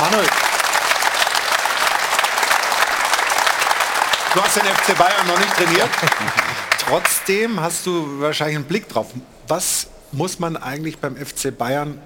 [0.00, 0.26] Manuel,
[4.34, 5.90] Du hast den FC Bayern noch nicht trainiert.
[6.78, 9.08] Trotzdem hast du wahrscheinlich einen Blick drauf.
[9.46, 12.00] Was muss man eigentlich beim FC Bayern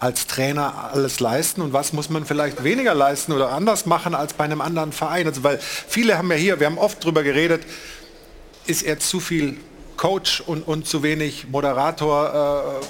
[0.00, 4.32] als Trainer alles leisten und was muss man vielleicht weniger leisten oder anders machen als
[4.32, 5.28] bei einem anderen Verein?
[5.28, 7.62] Also weil viele haben ja hier, wir haben oft darüber geredet,
[8.66, 9.56] ist er zu viel
[9.96, 12.80] Coach und, und zu wenig Moderator?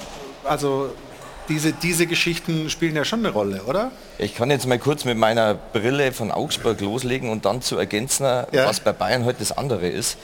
[0.45, 0.95] Äh, also
[1.49, 3.91] diese, diese Geschichten spielen ja schon eine Rolle, oder?
[4.19, 8.25] Ich kann jetzt mal kurz mit meiner Brille von Augsburg loslegen und dann zu ergänzen,
[8.25, 8.67] ja.
[8.67, 10.19] was bei Bayern heute das andere ist.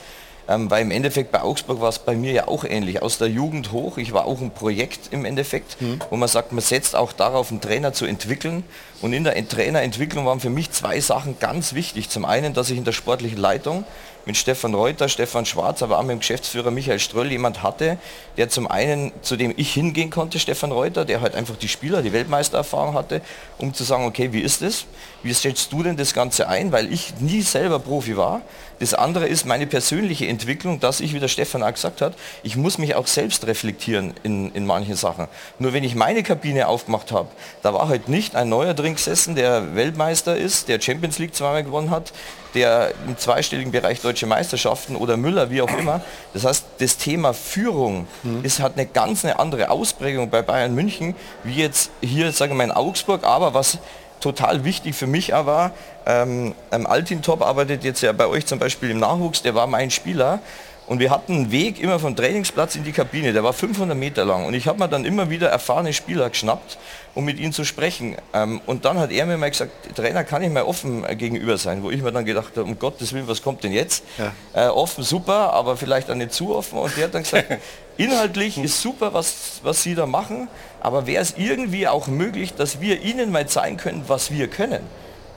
[0.49, 3.03] Ähm, weil im Endeffekt bei Augsburg war es bei mir ja auch ähnlich.
[3.03, 5.99] Aus der Jugend hoch, ich war auch ein Projekt im Endeffekt, mhm.
[6.09, 8.63] wo man sagt, man setzt auch darauf, einen Trainer zu entwickeln.
[8.99, 12.09] Und in der Trainerentwicklung waren für mich zwei Sachen ganz wichtig.
[12.09, 13.83] Zum einen, dass ich in der sportlichen Leitung
[14.25, 17.97] mit Stefan Reuter, Stefan Schwarz, aber auch mit dem Geschäftsführer Michael Ströll jemand hatte,
[18.37, 22.01] der zum einen, zu dem ich hingehen konnte, Stefan Reuter, der halt einfach die Spieler,
[22.01, 23.21] die Weltmeistererfahrung hatte,
[23.57, 24.85] um zu sagen, okay, wie ist das?
[25.23, 26.71] Wie stellst du denn das Ganze ein?
[26.71, 28.41] Weil ich nie selber Profi war.
[28.79, 32.13] Das andere ist meine persönliche Entwicklung, dass ich, wie der Stefan auch gesagt hat,
[32.43, 35.27] ich muss mich auch selbst reflektieren in, in manchen Sachen.
[35.59, 37.27] Nur wenn ich meine Kabine aufgemacht habe,
[37.61, 41.63] da war halt nicht ein neuer drin gesessen, der Weltmeister ist, der Champions League zweimal
[41.63, 42.13] gewonnen hat,
[42.53, 46.01] der im zweistelligen Bereich deutsche Meisterschaften oder Müller, wie auch immer.
[46.33, 48.43] Das heißt, das Thema Führung mhm.
[48.43, 52.57] ist, hat eine ganz eine andere Ausprägung bei Bayern München, wie jetzt hier, sagen wir
[52.57, 53.23] mal, in Augsburg.
[53.23, 53.77] Aber was
[54.19, 55.71] total wichtig für mich war,
[56.09, 59.67] ähm, ähm, Altin Top arbeitet jetzt ja bei euch zum Beispiel im Nachwuchs, der war
[59.67, 60.39] mein Spieler.
[60.87, 64.25] Und wir hatten einen Weg immer vom Trainingsplatz in die Kabine, der war 500 Meter
[64.25, 64.45] lang.
[64.47, 66.79] Und ich habe mir dann immer wieder erfahrene Spieler geschnappt,
[67.13, 68.15] um mit ihnen zu sprechen.
[68.33, 71.59] Ähm, und dann hat er mir mal gesagt, Trainer kann ich mal offen äh, gegenüber
[71.59, 74.03] sein, wo ich mir dann gedacht habe, um Gottes Willen, was kommt denn jetzt?
[74.17, 74.65] Ja.
[74.65, 76.79] Äh, offen super, aber vielleicht auch nicht zu offen.
[76.79, 77.59] Und der hat dann gesagt,
[77.97, 80.47] inhaltlich ist super, was, was Sie da machen,
[80.81, 84.81] aber wäre es irgendwie auch möglich, dass wir Ihnen mal zeigen können, was wir können?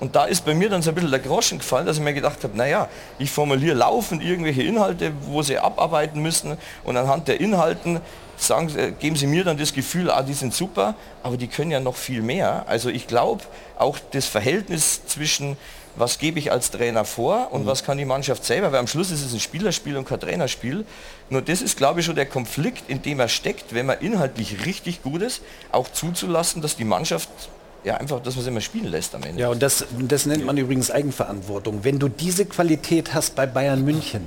[0.02, 2.12] Und da ist bei mir dann so ein bisschen der Groschen gefallen, dass ich mir
[2.12, 2.88] gedacht habe, naja,
[3.20, 8.00] ich formuliere laufend irgendwelche Inhalte, wo sie abarbeiten müssen und anhand der Inhalten
[8.36, 11.70] sagen, äh, geben sie mir dann das Gefühl, ah, die sind super, aber die können
[11.70, 12.64] ja noch viel mehr.
[12.66, 13.44] Also ich glaube,
[13.78, 15.56] auch das Verhältnis zwischen
[15.94, 17.66] was gebe ich als Trainer vor und mhm.
[17.66, 20.84] was kann die Mannschaft selber, weil am Schluss ist es ein Spielerspiel und kein Trainerspiel.
[21.30, 24.66] Nur das ist, glaube ich, schon der Konflikt, in dem er steckt, wenn man inhaltlich
[24.66, 27.28] richtig gut ist, auch zuzulassen, dass die Mannschaft
[27.84, 29.40] ja, einfach, dass man sie immer spielen lässt am Ende.
[29.40, 31.80] Ja, und das, das nennt man übrigens Eigenverantwortung.
[31.82, 34.26] Wenn du diese Qualität hast bei Bayern München,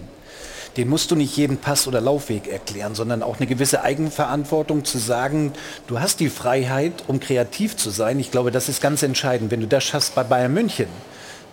[0.78, 4.98] den musst du nicht jeden Pass oder Laufweg erklären, sondern auch eine gewisse Eigenverantwortung zu
[4.98, 5.54] sagen,
[5.88, 8.20] du hast die Freiheit, um kreativ zu sein.
[8.20, 9.52] Ich glaube, das ist ganz entscheidend.
[9.52, 10.88] Wenn du das schaffst bei Bayern München,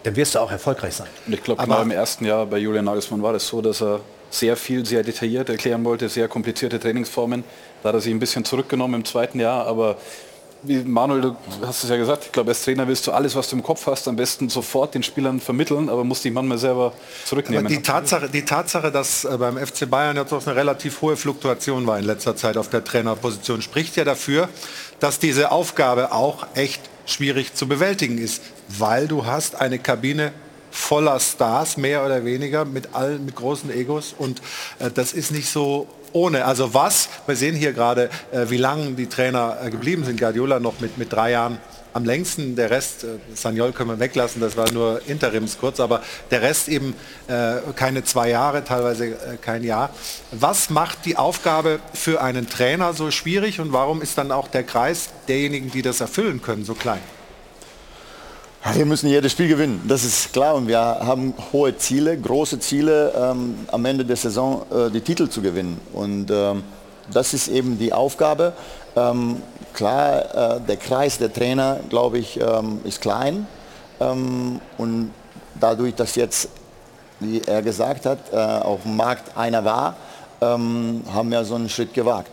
[0.03, 1.07] dann wirst du auch erfolgreich sein.
[1.27, 4.01] Und ich glaube, genau im ersten Jahr bei Julian Nagelsmann war das so, dass er
[4.31, 7.45] sehr viel, sehr detailliert erklären wollte, sehr komplizierte Trainingsformen.
[7.83, 9.99] Da hat er sich ein bisschen zurückgenommen im zweiten Jahr, aber
[10.63, 13.49] wie Manuel, du hast es ja gesagt, ich glaube, als Trainer willst du alles, was
[13.49, 16.93] du im Kopf hast, am besten sofort den Spielern vermitteln, aber musst die manchmal selber
[17.25, 17.67] zurücknehmen.
[17.67, 21.17] Aber die Tatsache, die Tatsache, dass äh, beim FC Bayern jetzt auch eine relativ hohe
[21.17, 24.49] Fluktuation war in letzter Zeit auf der Trainerposition, spricht ja dafür,
[25.01, 30.33] dass diese Aufgabe auch echt schwierig zu bewältigen ist, weil du hast eine Kabine
[30.71, 34.41] voller Stars, mehr oder weniger, mit allen, mit großen Egos und
[34.79, 36.45] äh, das ist nicht so ohne.
[36.45, 40.19] Also was, wir sehen hier gerade, äh, wie lange die Trainer äh, geblieben sind.
[40.19, 41.59] Guardiola noch mit, mit drei Jahren
[41.95, 46.03] am längsten, der Rest, äh, Sanyol können wir weglassen, das war nur Interims kurz, aber
[46.31, 46.95] der Rest eben
[47.29, 49.91] äh, keine zwei Jahre, teilweise äh, kein Jahr.
[50.31, 54.65] Was macht die Aufgabe für einen Trainer so schwierig und warum ist dann auch der
[54.65, 57.01] Kreis derjenigen, die das erfüllen können, so klein?
[58.71, 60.55] Wir müssen jedes Spiel gewinnen, das ist klar.
[60.55, 65.29] Und wir haben hohe Ziele, große Ziele, ähm, am Ende der Saison äh, die Titel
[65.29, 65.81] zu gewinnen.
[65.93, 66.63] Und ähm,
[67.13, 68.53] das ist eben die Aufgabe.
[68.95, 69.43] Ähm,
[69.75, 73.49] klar, äh, der Kreis der Trainer, glaube ich, ähm, ist klein.
[74.01, 75.11] Ähm, und
[75.59, 76.49] dadurch, dass jetzt,
[77.19, 79.97] wie er gesagt hat, äh, auf dem Markt einer war,
[80.41, 82.31] ähm, haben wir so einen Schritt gewagt.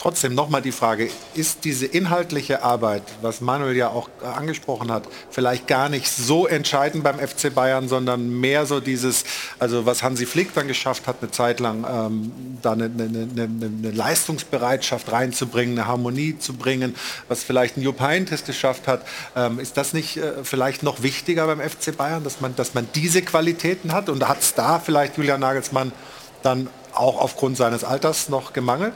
[0.00, 5.66] Trotzdem nochmal die Frage, ist diese inhaltliche Arbeit, was Manuel ja auch angesprochen hat, vielleicht
[5.66, 9.24] gar nicht so entscheidend beim FC Bayern, sondern mehr so dieses,
[9.58, 12.32] also was Hansi Flick dann geschafft hat, eine Zeit lang ähm,
[12.62, 16.94] da eine, eine, eine, eine, Leistungsbereitschaft reinzubringen, eine Harmonie zu bringen,
[17.26, 21.46] was vielleicht ein Jupp Heynckes geschafft hat, ähm, ist das nicht äh, vielleicht noch wichtiger
[21.48, 25.16] beim FC Bayern, dass man, dass man diese Qualitäten hat und hat es da vielleicht
[25.16, 25.90] Julian Nagelsmann
[26.44, 28.94] dann auch aufgrund seines Alters noch gemangelt?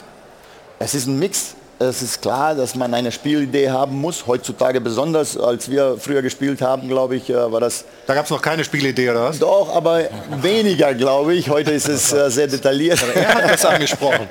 [0.82, 1.54] Es ist ein Mix.
[1.78, 4.26] Es ist klar, dass man eine Spielidee haben muss.
[4.26, 7.84] Heutzutage besonders, als wir früher gespielt haben, glaube ich, äh, war das...
[8.06, 9.38] Da gab es noch keine Spielidee, oder was?
[9.38, 10.02] Doch, aber
[10.40, 11.48] weniger, glaube ich.
[11.50, 13.00] Heute ist es äh, sehr detailliert.
[13.02, 14.26] Aber er hat das angesprochen.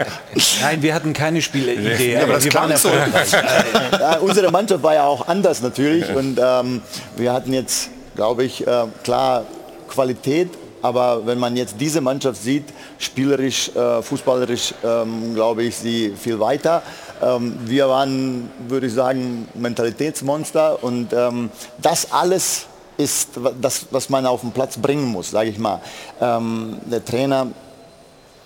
[0.61, 2.13] Nein, wir hatten keine Spielidee.
[2.13, 2.89] Ja, aber das wir waren so.
[3.99, 6.13] ja, unsere Mannschaft war ja auch anders natürlich.
[6.13, 6.81] Und ähm,
[7.15, 9.45] wir hatten jetzt, glaube ich, äh, klar
[9.89, 10.49] Qualität,
[10.81, 12.65] aber wenn man jetzt diese Mannschaft sieht,
[12.97, 16.81] spielerisch, äh, fußballerisch, ähm, glaube ich, sie viel weiter.
[17.21, 21.49] Ähm, wir waren, würde ich sagen, Mentalitätsmonster und ähm,
[21.81, 22.65] das alles
[22.97, 23.29] ist
[23.61, 25.81] das, was man auf den Platz bringen muss, sage ich mal.
[26.19, 27.47] Ähm, der Trainer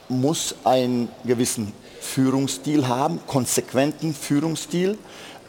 [0.07, 4.97] muss einen gewissen Führungsstil haben, konsequenten Führungsstil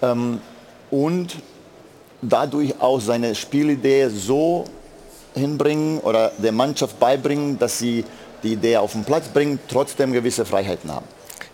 [0.02, 0.40] ähm,
[0.90, 1.36] und
[2.22, 4.64] dadurch auch seine Spielidee so
[5.36, 8.04] hinbringen oder der Mannschaft beibringen, dass sie
[8.42, 11.06] die Idee auf den Platz bringen, trotzdem gewisse Freiheiten haben.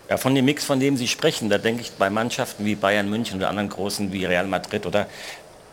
[0.09, 3.09] Ja, von dem Mix, von dem Sie sprechen, da denke ich bei Mannschaften wie Bayern
[3.09, 5.07] München oder anderen großen wie Real Madrid oder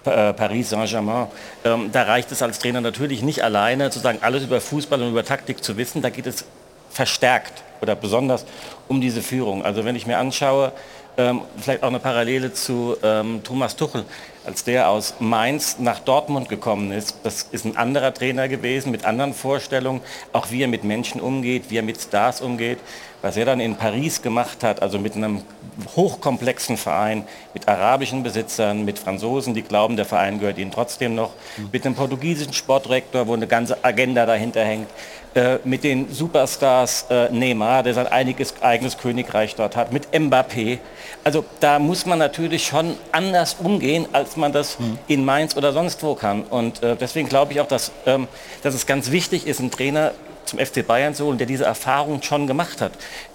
[0.04, 1.26] äh, Paris Saint-Germain,
[1.64, 5.10] ähm, da reicht es als Trainer natürlich nicht alleine zu sagen, alles über Fußball und
[5.10, 6.00] über Taktik zu wissen.
[6.00, 6.44] Da geht es
[6.90, 8.44] verstärkt oder besonders
[8.88, 9.64] um diese Führung.
[9.64, 10.72] Also wenn ich mir anschaue,
[11.20, 14.04] ähm, vielleicht auch eine Parallele zu ähm, Thomas Tuchel,
[14.46, 17.16] als der aus Mainz nach Dortmund gekommen ist.
[17.22, 20.00] Das ist ein anderer Trainer gewesen mit anderen Vorstellungen,
[20.32, 22.78] auch wie er mit Menschen umgeht, wie er mit Stars umgeht.
[23.22, 25.42] Was er dann in Paris gemacht hat, also mit einem
[25.94, 31.30] hochkomplexen Verein, mit arabischen Besitzern, mit Franzosen, die glauben, der Verein gehört ihnen trotzdem noch,
[31.72, 34.88] mit einem portugiesischen Sportdirektor, wo eine ganze Agenda dahinter hängt,
[35.34, 40.78] äh, mit den Superstars äh, Neymar, der sein einiges, eigenes Königreich dort hat, mit Mbappé.
[41.22, 44.98] Also da muss man natürlich schon anders umgehen, als man das mhm.
[45.06, 46.42] in Mainz oder sonst wo kann.
[46.42, 48.26] Und äh, deswegen glaube ich auch, dass, ähm,
[48.62, 50.12] dass es ganz wichtig ist, einen Trainer
[50.50, 52.92] zum FC Bayern zu holen, der diese Erfahrung schon gemacht hat.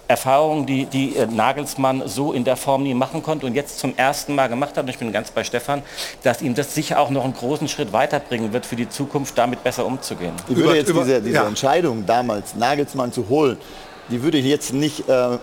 [0.08, 3.96] Erfahrungen, die, die äh, Nagelsmann so in der Form nie machen konnte und jetzt zum
[3.96, 4.84] ersten Mal gemacht hat.
[4.84, 5.82] Und ich bin ganz bei Stefan,
[6.22, 9.64] dass ihm das sicher auch noch einen großen Schritt weiterbringen wird für die Zukunft, damit
[9.64, 10.34] besser umzugehen.
[10.48, 11.46] Ich würde jetzt diese, diese ja.
[11.46, 13.56] Entscheidung damals, Nagelsmann zu holen,
[14.10, 15.38] die würde ich jetzt nicht äh,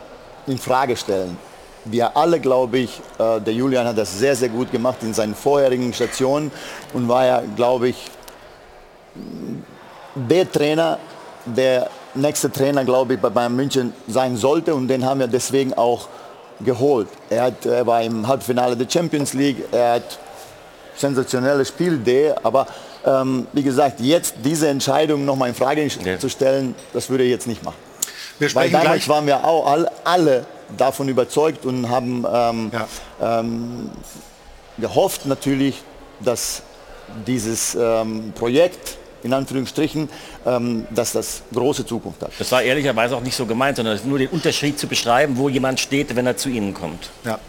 [0.48, 1.38] in Frage stellen.
[1.86, 5.36] Wir alle, glaube ich, äh, der Julian hat das sehr, sehr gut gemacht in seinen
[5.36, 6.52] vorherigen Stationen
[6.94, 8.10] und war ja, glaube ich,
[10.16, 11.00] der Trainer,
[11.46, 15.74] der nächste Trainer, glaube ich, bei Bayern München sein sollte und den haben wir deswegen
[15.74, 16.08] auch
[16.60, 17.08] geholt.
[17.30, 20.20] Er, hat, er war im Halbfinale der Champions League, er hat
[20.96, 22.68] sensationelle Spielidee, aber
[23.06, 26.20] ähm, wie gesagt, jetzt diese Entscheidung noch mal in Frage ja.
[26.20, 27.76] zu stellen, das würde ich jetzt nicht machen.
[28.54, 30.46] Weil damals waren wir auch all, alle
[30.78, 33.40] davon überzeugt und haben ähm, ja.
[33.40, 33.90] ähm,
[34.78, 35.82] gehofft natürlich,
[36.20, 36.64] dass
[37.28, 40.10] dieses ähm, Projekt in Anführungsstrichen,
[40.46, 42.32] dass das große Zukunft hat.
[42.38, 45.80] Das war ehrlicherweise auch nicht so gemeint, sondern nur den Unterschied zu beschreiben, wo jemand
[45.80, 47.10] steht, wenn er zu Ihnen kommt.
[47.24, 47.40] Ja.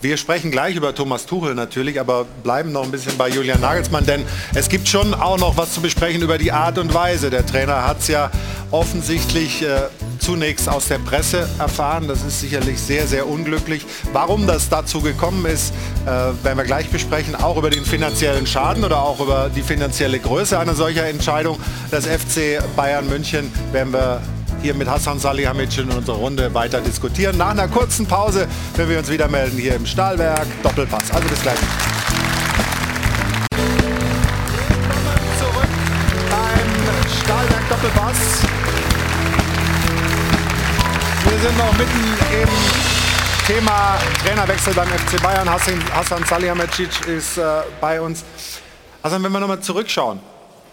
[0.00, 4.04] Wir sprechen gleich über Thomas Tuchel natürlich, aber bleiben noch ein bisschen bei Julian Nagelsmann,
[4.04, 7.30] denn es gibt schon auch noch was zu besprechen über die Art und Weise.
[7.30, 8.30] Der Trainer hat es ja
[8.70, 9.82] offensichtlich äh,
[10.18, 12.08] zunächst aus der Presse erfahren.
[12.08, 13.84] Das ist sicherlich sehr, sehr unglücklich.
[14.12, 15.72] Warum das dazu gekommen ist,
[16.04, 17.34] äh, werden wir gleich besprechen.
[17.34, 21.58] Auch über den finanziellen Schaden oder auch über die finanzielle Größe einer solcher Entscheidung
[21.90, 22.39] des FC
[22.74, 24.22] Bayern München werden wir
[24.62, 27.36] hier mit Hassan Salihamidzic in unserer Runde weiter diskutieren.
[27.36, 31.10] Nach einer kurzen Pause, wenn wir uns wieder melden hier im Stahlwerk Doppelpass.
[31.12, 31.58] Also bis gleich.
[37.68, 38.42] Doppelpass.
[41.24, 42.48] Wir sind noch mitten im
[43.46, 45.48] Thema Trainerwechsel beim FC Bayern.
[45.48, 47.42] Hassan, Hassan Salihamidzic ist äh,
[47.80, 48.24] bei uns.
[49.02, 50.20] Also wenn wir nochmal zurückschauen,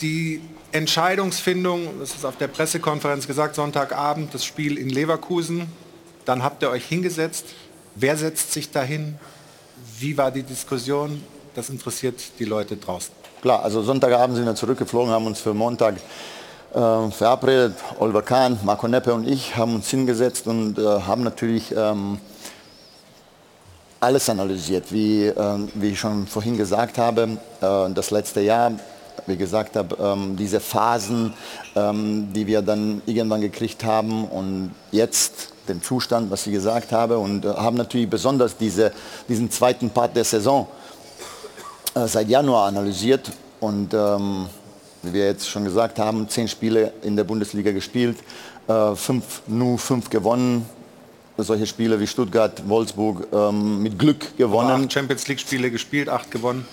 [0.01, 5.71] die Entscheidungsfindung, das ist auf der Pressekonferenz gesagt, Sonntagabend, das Spiel in Leverkusen.
[6.25, 7.45] Dann habt ihr euch hingesetzt.
[7.95, 9.17] Wer setzt sich dahin?
[9.99, 11.23] Wie war die Diskussion?
[11.55, 13.11] Das interessiert die Leute draußen.
[13.41, 15.95] Klar, also Sonntagabend sind wir zurückgeflogen, haben uns für Montag
[16.73, 17.75] äh, verabredet.
[17.99, 22.19] Oliver Kahn, Marco Neppe und ich haben uns hingesetzt und äh, haben natürlich ähm,
[23.99, 24.91] alles analysiert.
[24.91, 25.35] Wie, äh,
[25.75, 28.73] wie ich schon vorhin gesagt habe, äh, das letzte Jahr
[29.25, 31.33] wie gesagt habe, ähm, diese Phasen,
[31.75, 37.17] ähm, die wir dann irgendwann gekriegt haben und jetzt den Zustand, was ich gesagt habe
[37.17, 38.91] und äh, haben natürlich besonders diese,
[39.27, 40.67] diesen zweiten Part der Saison
[41.95, 44.47] äh, seit Januar analysiert und ähm,
[45.03, 48.17] wie wir jetzt schon gesagt haben, zehn Spiele in der Bundesliga gespielt,
[48.67, 50.65] äh, fünf, nur fünf gewonnen,
[51.37, 54.83] solche Spiele wie Stuttgart, Wolfsburg ähm, mit Glück gewonnen.
[54.83, 56.65] Acht Champions League Spiele gespielt, acht gewonnen.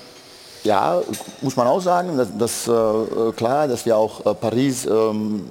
[0.64, 1.02] Ja,
[1.42, 5.44] muss man auch sagen, dass, dass äh, klar, dass wir auch äh, Paris ähm,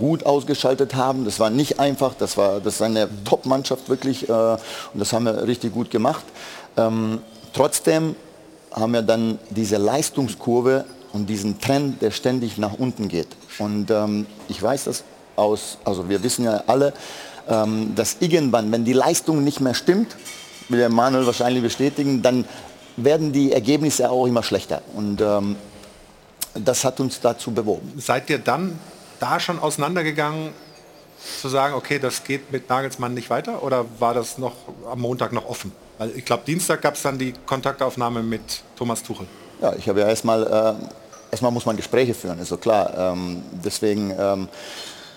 [0.00, 1.24] gut ausgeschaltet haben.
[1.24, 4.58] Das war nicht einfach, das war das ist eine Top-Mannschaft wirklich äh, und
[4.94, 6.24] das haben wir richtig gut gemacht.
[6.76, 7.20] Ähm,
[7.52, 8.16] trotzdem
[8.72, 13.28] haben wir dann diese Leistungskurve und diesen Trend, der ständig nach unten geht.
[13.58, 15.04] Und ähm, ich weiß das
[15.36, 16.92] aus, also wir wissen ja alle,
[17.48, 20.16] ähm, dass irgendwann, wenn die Leistung nicht mehr stimmt,
[20.68, 22.44] will der Manuel wahrscheinlich bestätigen, dann
[22.96, 24.82] werden die Ergebnisse auch immer schlechter.
[24.94, 25.56] Und ähm,
[26.54, 27.92] das hat uns dazu bewogen.
[27.98, 28.78] Seid ihr dann
[29.20, 30.50] da schon auseinandergegangen,
[31.40, 33.62] zu sagen, okay, das geht mit Nagelsmann nicht weiter?
[33.62, 34.54] Oder war das noch
[34.90, 35.72] am Montag noch offen?
[35.98, 39.26] Weil ich glaube, Dienstag gab es dann die Kontaktaufnahme mit Thomas Tuchel.
[39.60, 40.74] Ja, ich habe ja erstmal, äh,
[41.30, 42.92] erstmal muss man Gespräche führen, ist so klar.
[42.96, 44.48] Ähm, deswegen ähm,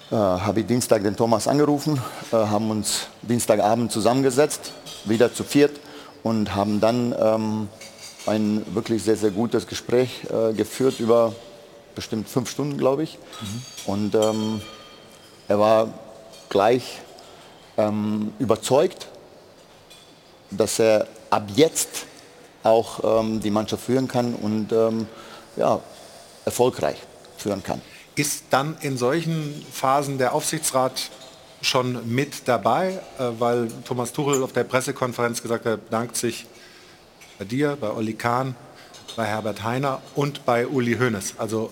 [0.10, 4.72] äh, habe ich Dienstag den Thomas angerufen, äh, haben uns Dienstagabend zusammengesetzt,
[5.06, 5.80] wieder zu viert
[6.24, 7.70] und haben dann ähm,
[8.26, 11.34] ein wirklich sehr, sehr gutes Gespräch äh, geführt über
[11.96, 13.18] bestimmt fünf Stunden, glaube ich.
[13.42, 13.92] Mhm.
[13.92, 14.62] Und ähm,
[15.48, 15.94] er war
[16.50, 17.00] gleich
[17.78, 19.08] ähm, überzeugt,
[20.52, 22.06] dass er ab jetzt
[22.64, 25.08] auch ähm, die Mannschaft führen kann und ähm,
[25.56, 25.80] ja,
[26.46, 26.98] erfolgreich
[27.38, 27.82] führen kann.
[28.16, 31.10] Ist dann in solchen Phasen der Aufsichtsrat
[31.62, 36.46] schon mit dabei, äh, weil Thomas Tuchel auf der Pressekonferenz gesagt hat, dankt sich
[37.38, 38.56] bei dir, bei Olli Kahn,
[39.16, 41.36] bei Herbert Heiner und bei Uli Hoeneß.
[41.38, 41.72] Also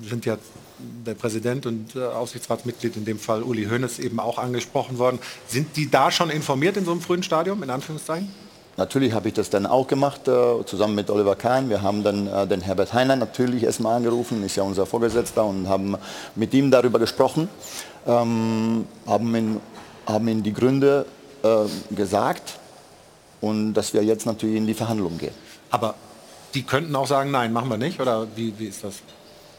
[0.00, 0.36] sind ja
[0.78, 5.18] der Präsident und äh, Aufsichtsratsmitglied, in dem Fall Uli Hoeneß, eben auch angesprochen worden.
[5.46, 8.32] Sind die da schon informiert in so einem frühen Stadium, in Anführungszeichen?
[8.76, 11.68] Natürlich habe ich das dann auch gemacht, äh, zusammen mit Oliver Kahn.
[11.68, 15.96] Wir haben dann den Herbert Heiner natürlich erstmal angerufen, ist ja unser Vorgesetzter, und haben
[16.34, 17.48] mit ihm darüber gesprochen
[18.06, 19.60] ähm, haben, ihm,
[20.06, 21.06] haben ihm die Gründe
[21.42, 22.58] äh, gesagt
[23.40, 25.34] und dass wir jetzt natürlich in die Verhandlungen gehen.
[25.70, 25.94] Aber
[26.54, 28.96] die könnten auch sagen, nein, machen wir nicht, oder wie, wie ist das?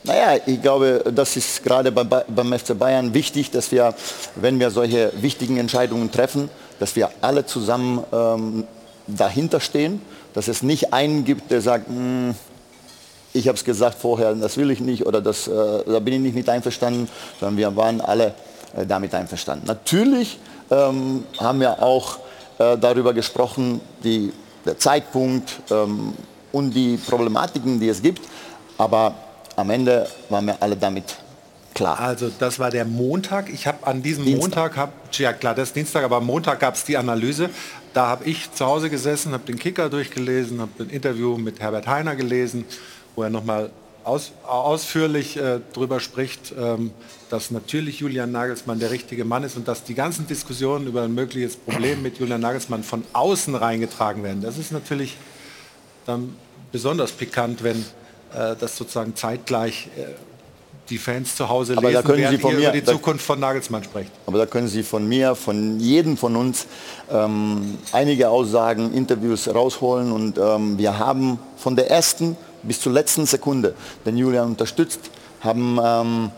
[0.03, 3.93] Naja, ich glaube, das ist gerade bei, beim FC Bayern wichtig, dass wir,
[4.35, 6.49] wenn wir solche wichtigen Entscheidungen treffen,
[6.79, 8.63] dass wir alle zusammen ähm,
[9.05, 10.01] dahinter stehen,
[10.33, 12.33] dass es nicht einen gibt, der sagt, hm,
[13.33, 15.51] ich habe es gesagt vorher, das will ich nicht oder das, äh,
[15.85, 17.07] da bin ich nicht mit einverstanden,
[17.39, 18.33] sondern wir waren alle
[18.75, 19.65] äh, damit einverstanden.
[19.67, 20.39] Natürlich
[20.69, 22.17] ähm, haben wir auch
[22.59, 24.33] äh, darüber gesprochen, die,
[24.65, 26.13] der Zeitpunkt ähm,
[26.51, 28.21] und die Problematiken, die es gibt,
[28.77, 29.13] aber
[29.55, 31.17] am Ende waren wir alle damit
[31.73, 31.99] klar.
[31.99, 33.49] Also das war der Montag.
[33.49, 34.41] Ich habe an diesem Dienstag.
[34.41, 37.49] Montag, hab, ja klar, das ist Dienstag, aber am Montag gab es die Analyse.
[37.93, 41.87] Da habe ich zu Hause gesessen, habe den Kicker durchgelesen, habe ein Interview mit Herbert
[41.87, 42.65] Heiner gelesen
[43.15, 43.71] wo er nochmal
[44.03, 46.91] aus, ausführlich äh, darüber spricht, ähm,
[47.29, 51.13] dass natürlich Julian Nagelsmann der richtige Mann ist und dass die ganzen Diskussionen über ein
[51.13, 54.41] mögliches Problem mit Julian Nagelsmann von außen reingetragen werden.
[54.41, 55.17] Das ist natürlich
[56.05, 56.35] dann
[56.71, 57.77] besonders pikant, wenn
[58.33, 60.05] äh, das sozusagen zeitgleich äh,
[60.89, 63.39] die Fans zu Hause aber lesen, da können Sie von mir, über die Zukunft von
[63.39, 64.11] Nagelsmann sprecht.
[64.25, 66.65] Aber da können Sie von mir, von jedem von uns
[67.09, 73.25] ähm, einige Aussagen, Interviews rausholen und ähm, wir haben von der ersten bis zur letzten
[73.25, 73.73] Sekunde
[74.05, 74.99] den Julian unterstützt,
[75.41, 76.31] haben ähm,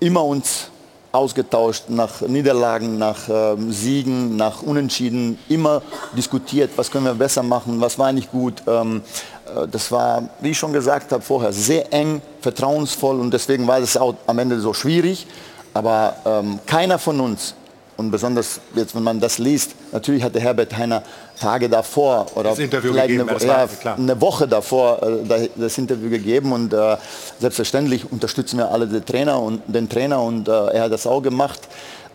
[0.00, 0.68] immer uns
[1.14, 5.80] ausgetauscht nach Niederlagen, nach ähm, Siegen, nach Unentschieden, immer
[6.16, 8.62] diskutiert, was können wir besser machen, was war nicht gut.
[8.66, 9.02] Ähm,
[9.46, 13.78] äh, das war, wie ich schon gesagt habe vorher, sehr eng, vertrauensvoll und deswegen war
[13.78, 15.26] es auch am Ende so schwierig.
[15.72, 17.54] Aber ähm, keiner von uns
[17.96, 21.04] und besonders jetzt, wenn man das liest, natürlich hatte Herbert Heiner
[21.38, 26.72] Tage davor oder vielleicht gegeben, eine, ja, eine, Woche davor äh, das Interview gegeben und
[26.72, 26.96] äh,
[27.40, 31.20] selbstverständlich unterstützen wir alle den Trainer und den Trainer und äh, er hat das auch
[31.20, 31.60] gemacht.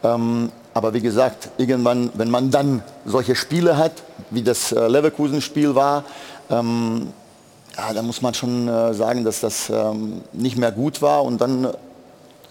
[0.03, 3.91] Ähm, aber wie gesagt, irgendwann, wenn man dann solche Spiele hat,
[4.30, 6.03] wie das äh, Leverkusen-Spiel war,
[6.49, 7.07] ähm,
[7.78, 11.39] ja, da muss man schon äh, sagen, dass das ähm, nicht mehr gut war und
[11.41, 11.67] dann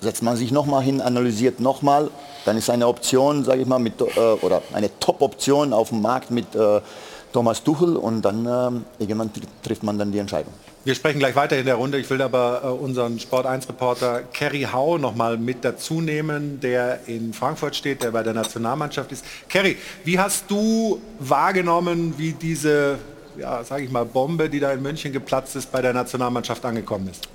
[0.01, 2.11] setzt man sich nochmal hin, analysiert nochmal,
[2.45, 4.05] dann ist eine Option, sage ich mal, mit, äh,
[4.43, 6.81] oder eine Top-Option auf dem Markt mit äh,
[7.33, 9.31] Thomas Tuchel und dann äh, irgendwann
[9.63, 10.53] trifft man dann die Entscheidung.
[10.85, 11.99] Wir sprechen gleich weiter in der Runde.
[11.99, 16.61] Ich will aber äh, unseren Sport 1 Reporter Kerry Hau noch mal mit dazu nehmen,
[16.61, 19.25] der in Frankfurt steht, der bei der Nationalmannschaft ist.
[19.49, 22.99] Kerry, wie hast du wahrgenommen, wie diese,
[23.37, 27.09] ja, sage ich mal, Bombe, die da in München geplatzt ist, bei der Nationalmannschaft angekommen
[27.09, 27.29] ist?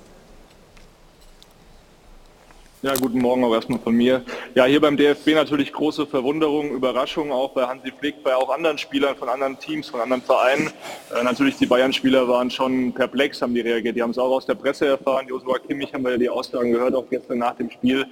[2.84, 4.22] Ja, guten Morgen auch erstmal von mir.
[4.54, 8.76] Ja, hier beim DFB natürlich große Verwunderung, Überraschung auch bei Hansi Flick, bei auch anderen
[8.76, 10.70] Spielern von anderen Teams, von anderen Vereinen.
[11.18, 13.96] Äh, natürlich die Bayern-Spieler waren schon perplex, haben die reagiert.
[13.96, 15.26] Die haben es auch aus der Presse erfahren.
[15.26, 18.04] Joshua Kimmich haben wir ja die Aussagen gehört, auch gestern nach dem Spiel.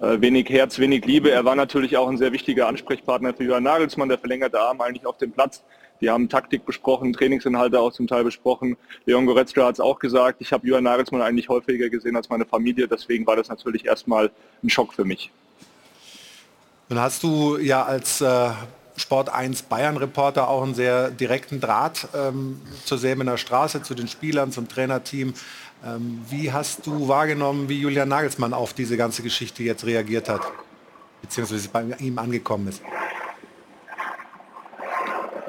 [0.00, 1.32] Äh, wenig Herz, wenig Liebe.
[1.32, 5.06] Er war natürlich auch ein sehr wichtiger Ansprechpartner für Johann Nagelsmann, der verlängerte Arm eigentlich
[5.06, 5.64] auf dem Platz.
[6.00, 8.76] Die haben Taktik besprochen, Trainingsinhalte auch zum Teil besprochen.
[9.04, 12.46] Leon Goretzka hat es auch gesagt, ich habe Johann Nagelsmann eigentlich häufiger gesehen als meine
[12.46, 12.88] Familie.
[12.88, 14.30] Deswegen war das natürlich erstmal
[14.62, 15.30] ein Schock für mich.
[16.88, 18.50] Nun hast du ja als äh,
[18.96, 24.52] Sport 1 Bayern-Reporter auch einen sehr direkten Draht ähm, zur Säbener Straße, zu den Spielern,
[24.52, 25.34] zum Trainerteam.
[25.84, 30.42] Ähm, wie hast du wahrgenommen, wie Julian Nagelsmann auf diese ganze Geschichte jetzt reagiert hat,
[31.22, 32.82] beziehungsweise bei ihm angekommen ist?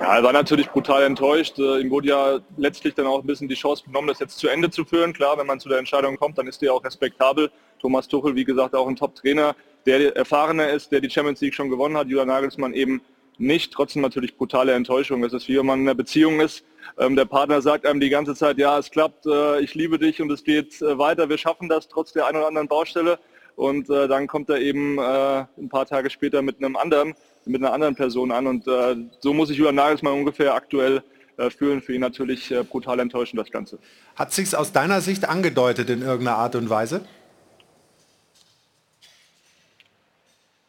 [0.02, 1.60] Ja, er war natürlich brutal enttäuscht.
[1.60, 4.48] Äh, ihm wurde ja letztlich dann auch ein bisschen die Chance genommen, das jetzt zu
[4.48, 5.14] Ende zu führen.
[5.14, 7.52] Klar, wenn man zu der Entscheidung kommt, dann ist die auch respektabel.
[7.80, 11.70] Thomas Tuchel, wie gesagt, auch ein Top-Trainer, der erfahrener ist, der die Champions League schon
[11.70, 12.08] gewonnen hat.
[12.08, 13.02] Julian Nagelsmann eben
[13.38, 13.72] nicht.
[13.74, 15.24] Trotzdem natürlich brutale Enttäuschung.
[15.24, 16.66] Es ist wie wenn man in einer Beziehung ist.
[16.98, 20.20] Ähm, der Partner sagt einem die ganze Zeit, ja, es klappt, äh, ich liebe dich
[20.20, 23.20] und es geht äh, weiter, wir schaffen das trotz der einen oder anderen Baustelle.
[23.56, 27.62] Und äh, dann kommt er eben äh, ein paar Tage später mit einem anderen mit
[27.62, 28.48] einer anderen Person an.
[28.48, 31.04] Und äh, so muss ich Julian Nagelsmann ungefähr aktuell
[31.38, 31.82] äh, fühlen.
[31.82, 33.80] Für ihn natürlich äh, brutal enttäuschend das Ganze.
[34.16, 37.06] Hat sich aus deiner Sicht angedeutet in irgendeiner Art und Weise?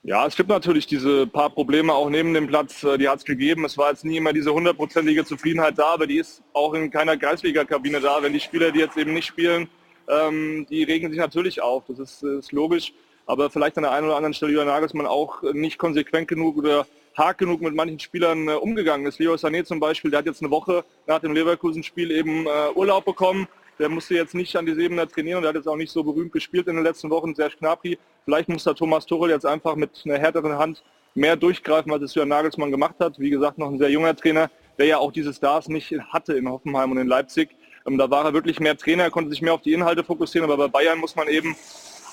[0.04, 3.24] Ja, es gibt natürlich diese paar Probleme auch neben dem Platz, äh, die hat es
[3.24, 3.64] gegeben.
[3.64, 7.16] Es war jetzt nie immer diese hundertprozentige Zufriedenheit da, aber die ist auch in keiner
[7.16, 8.20] Kreisliga-Kabine da.
[8.20, 9.68] Wenn die Spieler, die jetzt eben nicht spielen,
[10.08, 11.84] ähm, die regen sich natürlich auf.
[11.88, 12.92] Das ist, ist logisch
[13.26, 16.86] aber vielleicht an der einen oder anderen Stelle Julian Nagelsmann auch nicht konsequent genug oder
[17.16, 19.18] hart genug mit manchen Spielern äh, umgegangen ist.
[19.18, 23.04] Leo Sané zum Beispiel, der hat jetzt eine Woche nach dem Leverkusen-Spiel eben äh, Urlaub
[23.04, 23.48] bekommen.
[23.78, 26.02] Der musste jetzt nicht an die Sebener trainieren und der hat jetzt auch nicht so
[26.04, 27.98] berühmt gespielt in den letzten Wochen, Serge Gnabry.
[28.24, 30.82] Vielleicht muss da Thomas Tuchel jetzt einfach mit einer härteren Hand
[31.14, 33.18] mehr durchgreifen, als es Julian Nagelsmann gemacht hat.
[33.18, 36.48] Wie gesagt, noch ein sehr junger Trainer, der ja auch diese Stars nicht hatte in
[36.48, 37.50] Hoffenheim und in Leipzig.
[37.86, 40.68] Ähm, da war er wirklich mehr Trainer, konnte sich mehr auf die Inhalte fokussieren, aber
[40.68, 41.56] bei Bayern muss man eben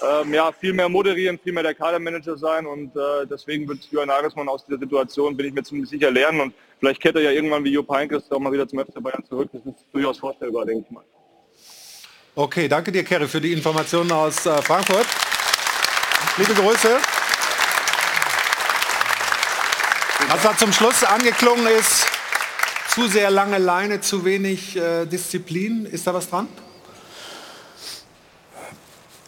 [0.02, 4.08] ähm, ja, viel mehr moderieren, viel mehr der Kadermanager sein und äh, deswegen wird Jörn
[4.08, 7.32] Nagelsmann aus dieser Situation, bin ich mir ziemlich sicher, lernen und vielleicht kehrt er ja
[7.32, 9.50] irgendwann wie Jupp Heynckes auch mal wieder zum FC Bayern zurück.
[9.52, 11.04] Das ist durchaus vorstellbar, denke ich mal.
[12.36, 15.08] Okay, danke dir, Kerry, für die Informationen aus äh, Frankfurt.
[16.38, 16.98] Liebe Grüße.
[20.30, 22.06] Was da zum Schluss angeklungen ist,
[22.90, 25.86] zu sehr lange Leine, zu wenig äh, Disziplin.
[25.86, 26.48] Ist da was dran?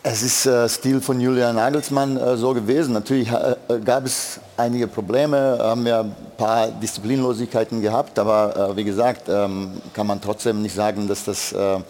[0.04, 2.94] Es ist äh, Stil von Julian Nagelsmann äh, so gewesen.
[2.94, 3.56] Natürlich äh,
[3.86, 9.80] gab es einige Probleme, haben wir ein paar Disziplinlosigkeiten gehabt, aber äh, wie gesagt, ähm,
[9.94, 11.82] kann man trotzdem nicht sagen, dass das äh, äh,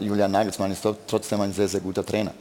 [0.00, 2.32] Julian Nagelsmann ist trotzdem ein sehr, sehr guter Trainer.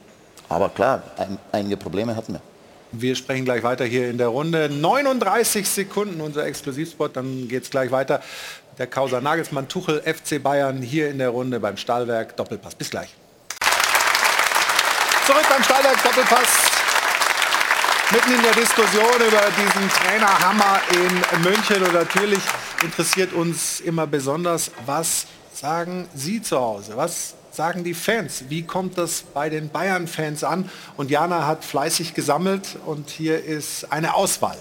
[0.50, 2.51] Aber klar, ein, einige Probleme hatten wir.
[2.94, 4.70] Wir sprechen gleich weiter hier in der Runde.
[4.70, 8.22] 39 Sekunden unser Exklusivspot, dann geht es gleich weiter.
[8.78, 12.36] Der Causa Nagelsmann, Tuchel, FC Bayern hier in der Runde beim Stahlwerk.
[12.36, 12.76] Doppelpass.
[12.76, 13.16] Bis gleich.
[15.26, 16.50] Zurück beim Steiler Doppelpass.
[18.12, 22.42] Mitten in der Diskussion über diesen Trainerhammer in München und natürlich
[22.84, 26.98] interessiert uns immer besonders, was sagen Sie zu Hause?
[26.98, 28.46] Was sagen die Fans?
[28.50, 30.70] Wie kommt das bei den Bayern-Fans an?
[30.98, 34.58] Und Jana hat fleißig gesammelt und hier ist eine Auswahl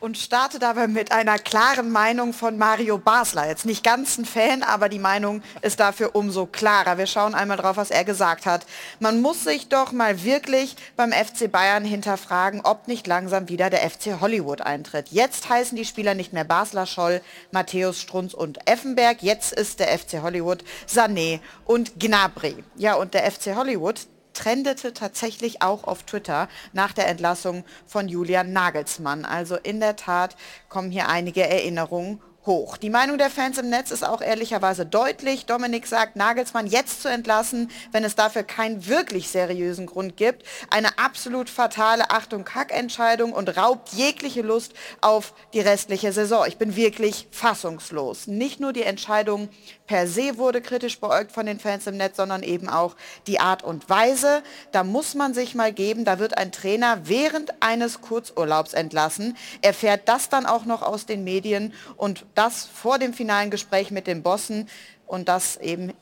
[0.00, 3.48] und starte dabei mit einer klaren Meinung von Mario Basler.
[3.48, 6.98] Jetzt nicht ganz ein Fan, aber die Meinung ist dafür umso klarer.
[6.98, 8.66] Wir schauen einmal drauf, was er gesagt hat.
[9.00, 13.88] Man muss sich doch mal wirklich beim FC Bayern hinterfragen, ob nicht langsam wieder der
[13.88, 15.08] FC Hollywood eintritt.
[15.10, 17.20] Jetzt heißen die Spieler nicht mehr Basler, Scholl,
[17.50, 19.22] Matthäus Strunz und Effenberg.
[19.22, 22.64] Jetzt ist der FC Hollywood Sané und Gnabry.
[22.76, 24.06] Ja, und der FC Hollywood,
[24.36, 29.24] trendete tatsächlich auch auf Twitter nach der Entlassung von Julian Nagelsmann.
[29.24, 30.36] Also in der Tat
[30.68, 32.76] kommen hier einige Erinnerungen hoch.
[32.76, 35.46] Die Meinung der Fans im Netz ist auch ehrlicherweise deutlich.
[35.46, 40.44] Dominik sagt, Nagelsmann jetzt zu entlassen, wenn es dafür keinen wirklich seriösen Grund gibt.
[40.70, 46.44] Eine absolut fatale Achtung Kackentscheidung und raubt jegliche Lust auf die restliche Saison.
[46.46, 48.28] Ich bin wirklich fassungslos.
[48.28, 49.48] Nicht nur die Entscheidung
[49.86, 53.62] per se wurde kritisch beäugt von den Fans im Netz, sondern eben auch die Art
[53.62, 54.42] und Weise.
[54.72, 59.36] Da muss man sich mal geben, da wird ein Trainer während eines Kurzurlaubs entlassen.
[59.62, 63.90] Er fährt das dann auch noch aus den Medien und das vor dem finalen Gespräch
[63.90, 64.68] mit den Bossen
[65.06, 65.92] und das eben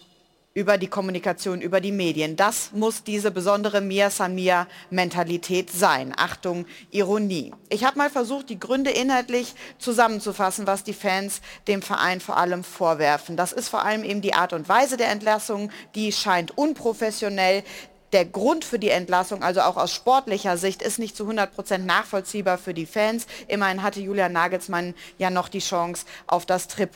[0.55, 2.37] über die Kommunikation, über die Medien.
[2.37, 6.15] Das muss diese besondere Mia Samia Mentalität sein.
[6.17, 7.53] Achtung, Ironie.
[7.71, 12.63] Ich habe mal versucht, die Gründe inhaltlich zusammenzufassen, was die Fans dem Verein vor allem
[12.63, 13.37] vorwerfen.
[13.37, 17.65] Das ist vor allem eben die Art und Weise der Entlassung, die scheint unprofessionell
[18.13, 21.85] der Grund für die Entlassung, also auch aus sportlicher Sicht, ist nicht zu 100 Prozent
[21.85, 23.27] nachvollziehbar für die Fans.
[23.49, 26.91] Immerhin hatte Julian Nagelsmann ja noch die Chance auf das Trip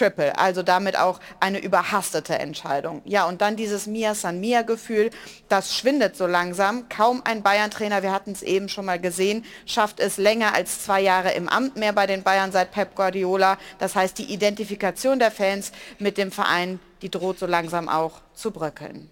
[0.00, 3.02] Triple, also damit auch eine überhastete Entscheidung.
[3.04, 5.10] Ja, und dann dieses Mia San Mia Gefühl,
[5.50, 6.88] das schwindet so langsam.
[6.88, 11.02] Kaum ein Bayern-Trainer, wir hatten es eben schon mal gesehen, schafft es länger als zwei
[11.02, 13.58] Jahre im Amt mehr bei den Bayern seit Pep Guardiola.
[13.78, 18.52] Das heißt, die Identifikation der Fans mit dem Verein, die droht so langsam auch zu
[18.52, 19.10] bröckeln.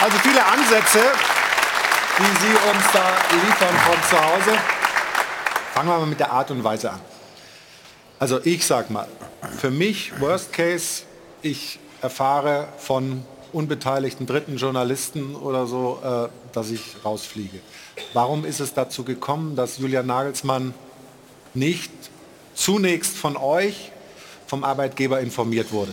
[0.00, 1.00] Also viele Ansätze,
[2.18, 4.58] die Sie uns da liefern von zu Hause.
[5.74, 7.15] Fangen wir mal mit der Art und Weise an.
[8.18, 9.06] Also ich sag mal,
[9.58, 11.02] für mich Worst Case,
[11.42, 17.58] ich erfahre von unbeteiligten dritten Journalisten oder so, äh, dass ich rausfliege.
[18.14, 20.72] Warum ist es dazu gekommen, dass Julian Nagelsmann
[21.52, 21.92] nicht
[22.54, 23.92] zunächst von euch,
[24.46, 25.92] vom Arbeitgeber informiert wurde?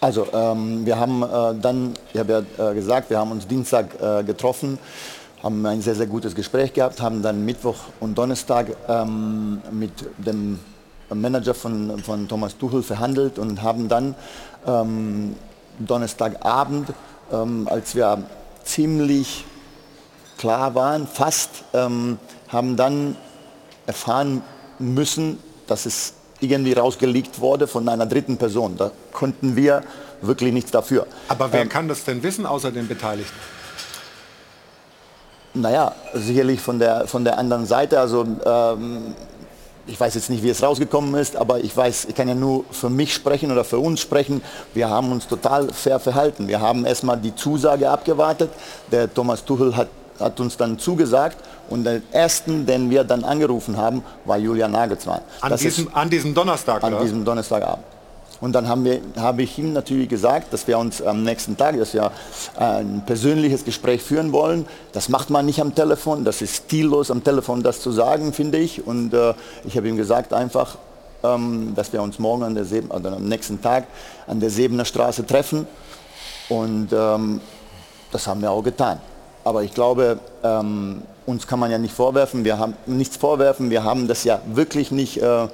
[0.00, 4.00] Also ähm, wir haben äh, dann, ich habe ja äh, gesagt, wir haben uns Dienstag
[4.00, 4.78] äh, getroffen,
[5.42, 10.60] haben ein sehr, sehr gutes Gespräch gehabt, haben dann Mittwoch und Donnerstag ähm, mit dem
[11.14, 14.14] Manager von, von Thomas Tuchel verhandelt und haben dann
[14.66, 15.34] ähm,
[15.78, 16.92] Donnerstagabend,
[17.32, 18.24] ähm, als wir
[18.64, 19.44] ziemlich
[20.38, 23.16] klar waren, fast, ähm, haben dann
[23.86, 24.42] erfahren
[24.78, 28.76] müssen, dass es irgendwie rausgelegt wurde von einer dritten Person.
[28.76, 29.82] Da konnten wir
[30.22, 31.06] wirklich nichts dafür.
[31.28, 33.36] Aber wer ähm, kann das denn wissen, außer den Beteiligten?
[35.52, 37.98] Naja, sicherlich von der, von der anderen Seite.
[37.98, 39.14] Also ähm,
[39.90, 42.64] ich weiß jetzt nicht, wie es rausgekommen ist, aber ich weiß, ich kann ja nur
[42.70, 44.40] für mich sprechen oder für uns sprechen.
[44.72, 46.46] Wir haben uns total fair verhalten.
[46.46, 48.50] Wir haben erstmal die Zusage abgewartet.
[48.92, 49.88] Der Thomas Tuchel hat,
[50.18, 51.38] hat uns dann zugesagt
[51.68, 55.22] und der ersten, den wir dann angerufen haben, war Julian Nagelsmann.
[55.40, 56.84] An, diesem, ist, an diesem Donnerstag?
[56.84, 57.02] An oder?
[57.02, 57.84] diesem Donnerstagabend.
[58.40, 61.78] Und dann haben wir, habe ich ihm natürlich gesagt, dass wir uns am nächsten Tag,
[61.78, 62.10] dass wir
[62.56, 64.66] ein persönliches Gespräch führen wollen.
[64.92, 68.58] Das macht man nicht am Telefon, das ist stillos am Telefon das zu sagen, finde
[68.58, 68.86] ich.
[68.86, 69.34] Und äh,
[69.64, 70.78] ich habe ihm gesagt einfach,
[71.22, 73.84] ähm, dass wir uns morgen an der Seben, also am nächsten Tag
[74.26, 75.66] an der Sebener Straße treffen.
[76.48, 77.40] Und ähm,
[78.10, 79.00] das haben wir auch getan.
[79.44, 83.84] Aber ich glaube, ähm, uns kann man ja nicht vorwerfen, wir haben nichts vorwerfen, wir
[83.84, 85.48] haben das ja wirklich nicht äh,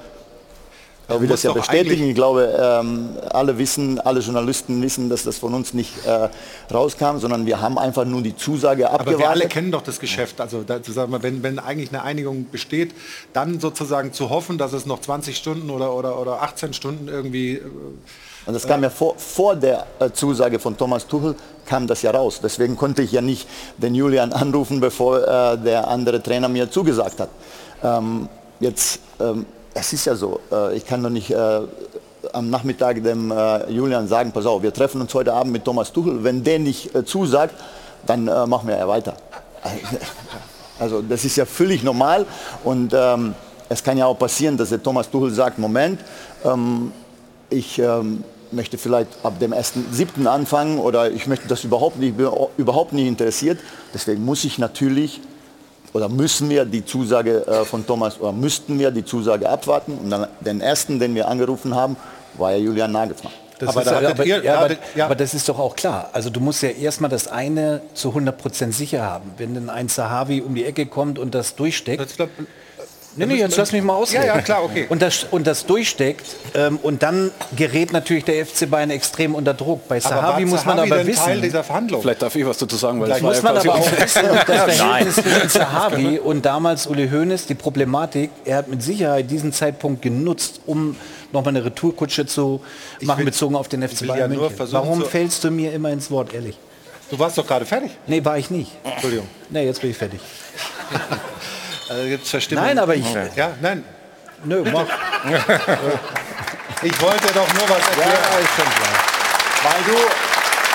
[1.09, 2.09] er will das ja bestätigen.
[2.09, 6.28] Ich glaube, ähm, alle wissen, alle Journalisten wissen, dass das von uns nicht äh,
[6.72, 9.14] rauskam, sondern wir haben einfach nur die Zusage abgewartet.
[9.14, 10.40] Aber wir alle kennen doch das Geschäft.
[10.40, 12.92] Also dazu sagen wir, wenn, wenn eigentlich eine Einigung besteht,
[13.32, 17.54] dann sozusagen zu hoffen, dass es noch 20 Stunden oder, oder, oder 18 Stunden irgendwie...
[17.54, 17.62] Äh,
[18.46, 21.34] und das kam ja vor, vor der äh, Zusage von Thomas Tuchel,
[21.66, 22.40] kam das ja raus.
[22.40, 27.18] Deswegen konnte ich ja nicht den Julian anrufen, bevor äh, der andere Trainer mir zugesagt
[27.18, 27.28] hat.
[27.82, 28.28] Ähm,
[28.61, 29.46] jetzt ähm,
[29.76, 31.60] es ist ja so, äh, ich kann doch nicht äh,
[32.32, 35.92] am Nachmittag dem äh, Julian sagen, pass auf, wir treffen uns heute Abend mit Thomas
[35.92, 36.24] Tuchel.
[36.24, 37.54] Wenn der nicht zusagt,
[38.06, 39.14] dann machen wir ja weiter.
[40.78, 42.26] Also das ist ja völlig normal
[42.62, 43.34] und ähm,
[43.70, 46.00] es kann ja auch passieren, dass der Thomas Tuchel sagt, Moment,
[46.44, 46.92] ähm,
[47.48, 48.22] ich ähm,
[48.52, 50.26] möchte vielleicht ab dem 1.7.
[50.26, 52.16] anfangen oder ich möchte das überhaupt nicht,
[52.58, 53.58] überhaupt nicht interessiert.
[53.94, 55.22] Deswegen muss ich natürlich
[55.97, 59.99] oder müssen wir die Zusage äh, von Thomas oder müssten wir die Zusage abwarten.
[59.99, 61.97] Und dann den ersten, den wir angerufen haben,
[62.34, 63.32] war ja Julian Nagelsmann.
[63.59, 65.07] Das aber, da, aber, ihr, ja, aber, ja.
[65.07, 66.11] aber, das ist doch auch klar.
[66.12, 69.32] Also du musst ja erstmal das eine zu 100% sicher haben.
[69.38, 72.28] Wenn dann ein Sahavi um die Ecke kommt und das durchsteckt, das
[73.16, 74.26] Nee, nee, jetzt lass mich mal ausreden.
[74.26, 74.86] Ja, ja, klar, okay.
[74.88, 79.54] Und das, und das durchsteckt ähm, und dann gerät natürlich der FC Bayern extrem unter
[79.54, 79.88] Druck.
[79.88, 81.24] Bei Sahavi muss man aber wissen.
[81.24, 82.02] Teil dieser Verhandlung?
[82.02, 85.14] Vielleicht darf ich was dazu sagen, weil Vielleicht muss man aber auch wissen, das Verhältnis
[85.16, 90.60] zwischen Sahavi und damals Uli Hoeneß, die Problematik, er hat mit Sicherheit diesen Zeitpunkt genutzt,
[90.66, 90.96] um
[91.32, 92.60] nochmal eine Retourkutsche zu
[93.00, 94.66] machen, will, bezogen auf den FC Bayern ja München.
[94.72, 96.58] Warum fällst du mir immer ins Wort, ehrlich?
[97.10, 97.92] Du warst doch gerade fertig.
[98.06, 98.72] Nee, war ich nicht.
[98.82, 99.28] Entschuldigung.
[99.48, 100.20] Nee, jetzt bin ich fertig.
[101.89, 103.07] Also gibt's Nein, aber ich.
[103.37, 103.84] Ja, nein.
[104.45, 104.87] Nö, mach.
[106.82, 108.11] ich wollte doch nur was erklären.
[108.11, 109.16] Ja, ist schon klar.
[109.62, 109.97] Weil du,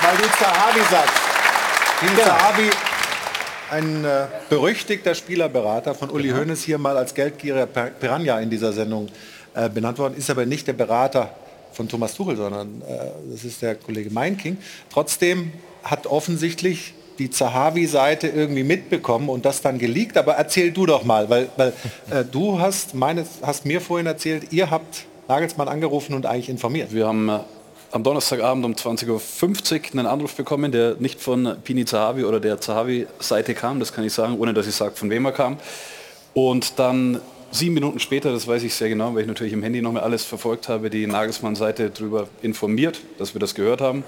[0.02, 1.14] weil du Zahavi sagst.
[2.00, 2.24] Dean ja.
[2.24, 2.70] Zahavi,
[3.70, 6.36] ein äh, berüchtigter Spielerberater von Uli ja.
[6.36, 9.08] Hoeneß hier mal als Geldgieriger Piranha in dieser Sendung
[9.54, 11.34] äh, benannt worden, ist aber nicht der Berater
[11.72, 14.58] von Thomas Tuchel, sondern äh, das ist der Kollege Meinking.
[14.90, 15.52] Trotzdem
[15.84, 20.16] hat offensichtlich die Zahavi-Seite irgendwie mitbekommen und das dann geleakt.
[20.16, 21.72] Aber erzähl du doch mal, weil, weil
[22.10, 26.92] äh, du hast, meines, hast mir vorhin erzählt, ihr habt Nagelsmann angerufen und eigentlich informiert.
[26.92, 27.38] Wir haben äh,
[27.92, 32.60] am Donnerstagabend um 20.50 Uhr einen Anruf bekommen, der nicht von Pini Zahavi oder der
[32.60, 35.58] Zahavi-Seite kam, das kann ich sagen, ohne dass ich sage, von wem er kam.
[36.34, 39.82] Und dann sieben Minuten später, das weiß ich sehr genau, weil ich natürlich im Handy
[39.82, 44.04] noch mal alles verfolgt habe, die Nagelsmann-Seite darüber informiert, dass wir das gehört haben.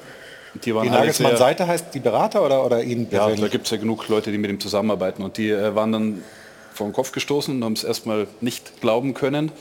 [0.64, 3.38] Die, waren die Nagelsmann-Seite heißt die Berater oder, oder Ihnen persönlich?
[3.40, 5.92] Ja, da gibt es ja genug Leute, die mit ihm zusammenarbeiten und die äh, waren
[5.92, 6.22] dann
[6.72, 9.52] vor den Kopf gestoßen und haben es erstmal nicht glauben können.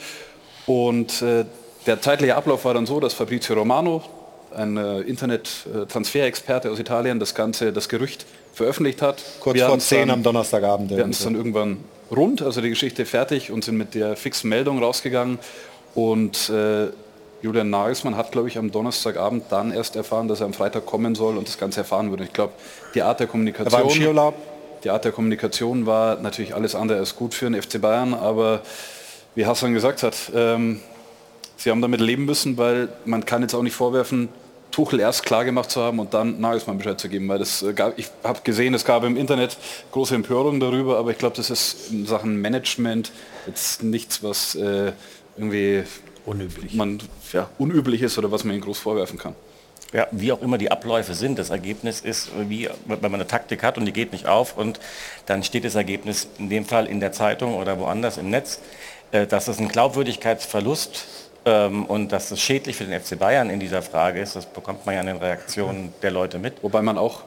[0.66, 1.46] Und äh,
[1.86, 4.04] der zeitliche Ablauf war dann so, dass Fabrizio Romano,
[4.56, 9.24] ein äh, Internet-Transferexperte aus Italien, das Ganze, das Gerücht veröffentlicht hat.
[9.40, 10.92] Kurz wir vor 10 am Donnerstagabend.
[10.92, 11.78] Wir hatten es dann irgendwann
[12.12, 15.40] rund, also die Geschichte fertig und sind mit der fixen Meldung rausgegangen.
[15.96, 16.88] Und äh,
[17.44, 21.14] Julian Nagelsmann hat, glaube ich, am Donnerstagabend dann erst erfahren, dass er am Freitag kommen
[21.14, 22.24] soll und das Ganze erfahren würde.
[22.24, 22.54] Ich glaube,
[22.96, 24.34] die Art der Kommunikation,
[24.86, 28.62] die Art der Kommunikation war natürlich alles andere als gut für den FC Bayern, aber
[29.36, 30.80] wie Hassan gesagt hat, ähm,
[31.58, 34.30] sie haben damit leben müssen, weil man kann jetzt auch nicht vorwerfen,
[34.72, 37.74] Tuchel erst klar gemacht zu haben und dann Nagelsmann Bescheid zu geben, weil das äh,
[37.74, 39.58] gab, ich habe gesehen, es gab im Internet
[39.92, 43.12] große Empörung darüber, aber ich glaube, das ist in Sachen Management
[43.48, 44.94] jetzt nichts, was äh,
[45.36, 45.84] irgendwie
[46.26, 46.74] unüblich.
[46.74, 47.00] man
[47.32, 49.36] ja, unüblich ist oder was man ihnen groß vorwerfen kann.
[49.94, 53.62] Ja, wie auch immer die Abläufe sind, das Ergebnis ist, wie wenn man eine Taktik
[53.62, 54.80] hat und die geht nicht auf und
[55.28, 58.60] dann steht das Ergebnis in dem Fall in der Zeitung oder woanders im Netz,
[59.12, 61.06] äh, dass es ein Glaubwürdigkeitsverlust
[61.46, 64.86] ähm, und dass es schädlich für den FC Bayern in dieser Frage ist, das bekommt
[64.88, 66.64] man ja in den Reaktionen der Leute mit.
[66.64, 67.22] Wobei man auch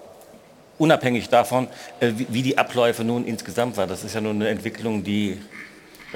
[0.78, 1.68] unabhängig davon,
[2.01, 5.40] äh, wie die Abläufe nun insgesamt waren, das ist ja nur eine Entwicklung, die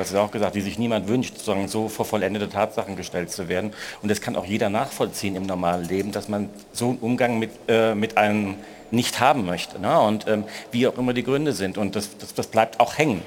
[0.01, 3.49] das ist auch gesagt, die sich niemand wünscht, sozusagen so vor vollendete Tatsachen gestellt zu
[3.49, 3.73] werden.
[4.03, 7.51] Und das kann auch jeder nachvollziehen im normalen Leben, dass man so einen Umgang mit,
[7.69, 8.57] äh, mit einem
[8.91, 9.79] nicht haben möchte.
[9.79, 10.01] Ne?
[10.01, 11.79] Und ähm, wie auch immer die Gründe sind.
[11.79, 13.23] Und das, das, das bleibt auch hängen.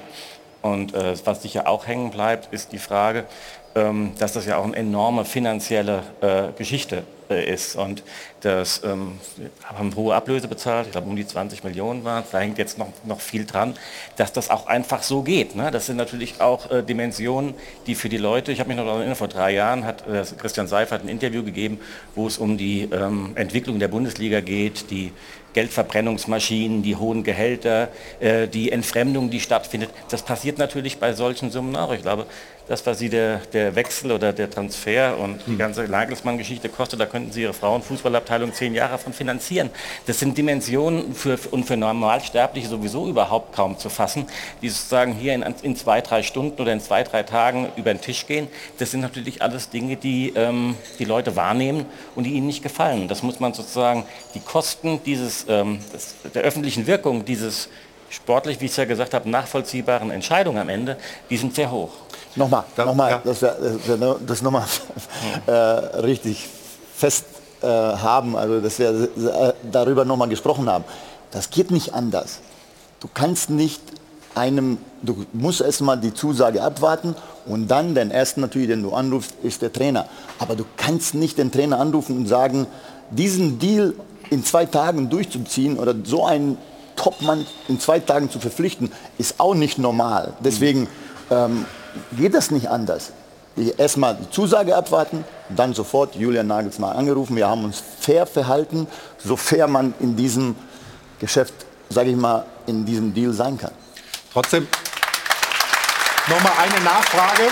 [0.62, 3.26] Und äh, was sicher auch hängen bleibt, ist die Frage,
[3.74, 7.76] dass das ja auch eine enorme finanzielle äh, Geschichte äh, ist.
[7.76, 8.02] Und
[8.42, 9.18] das ähm,
[9.64, 12.88] haben hohe Ablöse bezahlt, ich glaube um die 20 Millionen waren da hängt jetzt noch,
[13.04, 13.74] noch viel dran,
[14.16, 15.56] dass das auch einfach so geht.
[15.56, 15.70] Ne?
[15.70, 17.54] Das sind natürlich auch äh, Dimensionen,
[17.86, 20.66] die für die Leute, ich habe mich noch erinnert, vor drei Jahren hat äh, Christian
[20.66, 21.80] Seifert ein Interview gegeben,
[22.14, 25.12] wo es um die ähm, Entwicklung der Bundesliga geht, die
[25.54, 27.88] Geldverbrennungsmaschinen, die hohen Gehälter,
[28.20, 29.90] äh, die Entfremdung, die stattfindet.
[30.10, 31.92] Das passiert natürlich bei solchen Summen auch.
[31.92, 32.26] Ich glaube,
[32.66, 35.58] das, was Sie der, der Wechsel oder der Transfer und die hm.
[35.58, 39.70] ganze Nagelsmann-Geschichte kostet, da könnten Sie Ihre Frauenfußballabteilung zehn Jahre davon finanzieren.
[40.06, 44.26] Das sind Dimensionen für, und für Normalsterbliche sowieso überhaupt kaum zu fassen,
[44.62, 48.00] die sozusagen hier in, in zwei, drei Stunden oder in zwei, drei Tagen über den
[48.00, 48.48] Tisch gehen.
[48.78, 51.84] Das sind natürlich alles Dinge, die ähm, die Leute wahrnehmen
[52.14, 53.08] und die ihnen nicht gefallen.
[53.08, 57.68] Das muss man sozusagen, die Kosten dieses, ähm, des, der öffentlichen Wirkung dieses
[58.10, 60.96] sportlich, wie ich es ja gesagt habe, nachvollziehbaren Entscheidungen am Ende,
[61.30, 61.90] die sind sehr hoch.
[62.36, 63.22] Nochmal, da, nochmal, ja.
[63.24, 64.64] dass wir das, das nochmal
[65.46, 66.48] äh, richtig
[66.94, 67.26] fest
[67.62, 70.84] äh, haben, also dass wir äh, darüber nochmal gesprochen haben.
[71.30, 72.40] Das geht nicht anders.
[73.00, 73.82] Du kannst nicht
[74.34, 77.14] einem, du musst erstmal die Zusage abwarten
[77.46, 80.06] und dann den ersten natürlich, den du anrufst, ist der Trainer.
[80.38, 82.66] Aber du kannst nicht den Trainer anrufen und sagen,
[83.10, 83.94] diesen Deal
[84.34, 86.58] in zwei Tagen durchzuziehen oder so einen
[86.96, 90.34] Topmann in zwei Tagen zu verpflichten, ist auch nicht normal.
[90.40, 90.88] Deswegen
[91.30, 91.64] ähm,
[92.16, 93.12] geht das nicht anders.
[93.78, 97.36] erstmal die Zusage abwarten, dann sofort Julian Nagelsmann angerufen.
[97.36, 98.86] Wir haben uns fair verhalten,
[99.18, 100.56] so fair man in diesem
[101.20, 101.54] Geschäft,
[101.88, 103.72] sage ich mal, in diesem Deal sein kann.
[104.32, 104.66] Trotzdem
[106.28, 107.50] noch mal eine Nachfrage.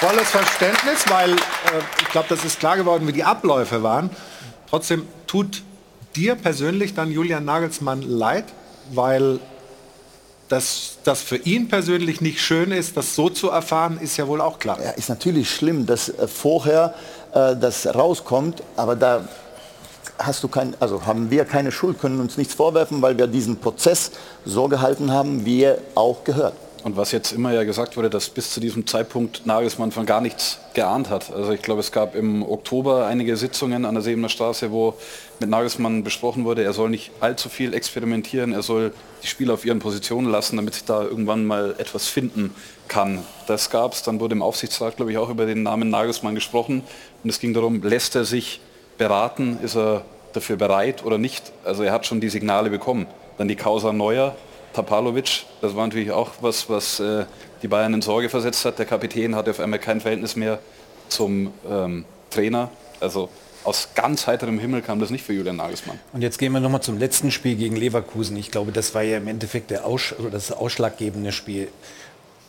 [0.00, 1.36] Volles Verständnis, weil äh,
[2.00, 4.10] ich glaube, das ist klar geworden, wie die Abläufe waren.
[4.70, 5.62] Trotzdem tut
[6.16, 8.44] dir persönlich dann Julian Nagelsmann leid,
[8.92, 9.40] weil
[10.48, 14.40] dass das für ihn persönlich nicht schön ist, das so zu erfahren, ist ja wohl
[14.40, 14.78] auch klar.
[14.82, 16.94] Ja, ist natürlich schlimm, dass äh, vorher
[17.34, 19.28] äh, das rauskommt, aber da
[20.18, 23.58] hast du kein, also haben wir keine Schuld, können uns nichts vorwerfen, weil wir diesen
[23.58, 24.10] Prozess
[24.44, 26.54] so gehalten haben, wie er auch gehört.
[26.84, 30.20] Und was jetzt immer ja gesagt wurde, dass bis zu diesem Zeitpunkt Nagelsmann von gar
[30.20, 31.32] nichts geahnt hat.
[31.32, 34.94] Also ich glaube, es gab im Oktober einige Sitzungen an der Sebener Straße, wo
[35.40, 39.64] mit Nagelsmann besprochen wurde, er soll nicht allzu viel experimentieren, er soll die Spieler auf
[39.64, 42.54] ihren Positionen lassen, damit sich da irgendwann mal etwas finden
[42.86, 43.24] kann.
[43.48, 46.82] Das gab es, dann wurde im Aufsichtsrat, glaube ich, auch über den Namen Nagelsmann gesprochen.
[47.24, 48.60] Und es ging darum, lässt er sich
[48.98, 51.52] beraten, ist er dafür bereit oder nicht.
[51.64, 53.06] Also er hat schon die Signale bekommen.
[53.36, 54.36] Dann die Causa Neuer,
[54.72, 57.24] Tapalovic, das war natürlich auch was, was äh,
[57.62, 58.78] die Bayern in Sorge versetzt hat.
[58.78, 60.58] Der Kapitän hatte auf einmal kein Verhältnis mehr
[61.08, 62.70] zum ähm, Trainer.
[63.00, 63.28] Also
[63.64, 65.98] aus ganz heiterem Himmel kam das nicht für Julian Nagelsmann.
[66.12, 68.36] Und jetzt gehen wir nochmal zum letzten Spiel gegen Leverkusen.
[68.36, 71.68] Ich glaube, das war ja im Endeffekt der Aus das ausschlaggebende Spiel.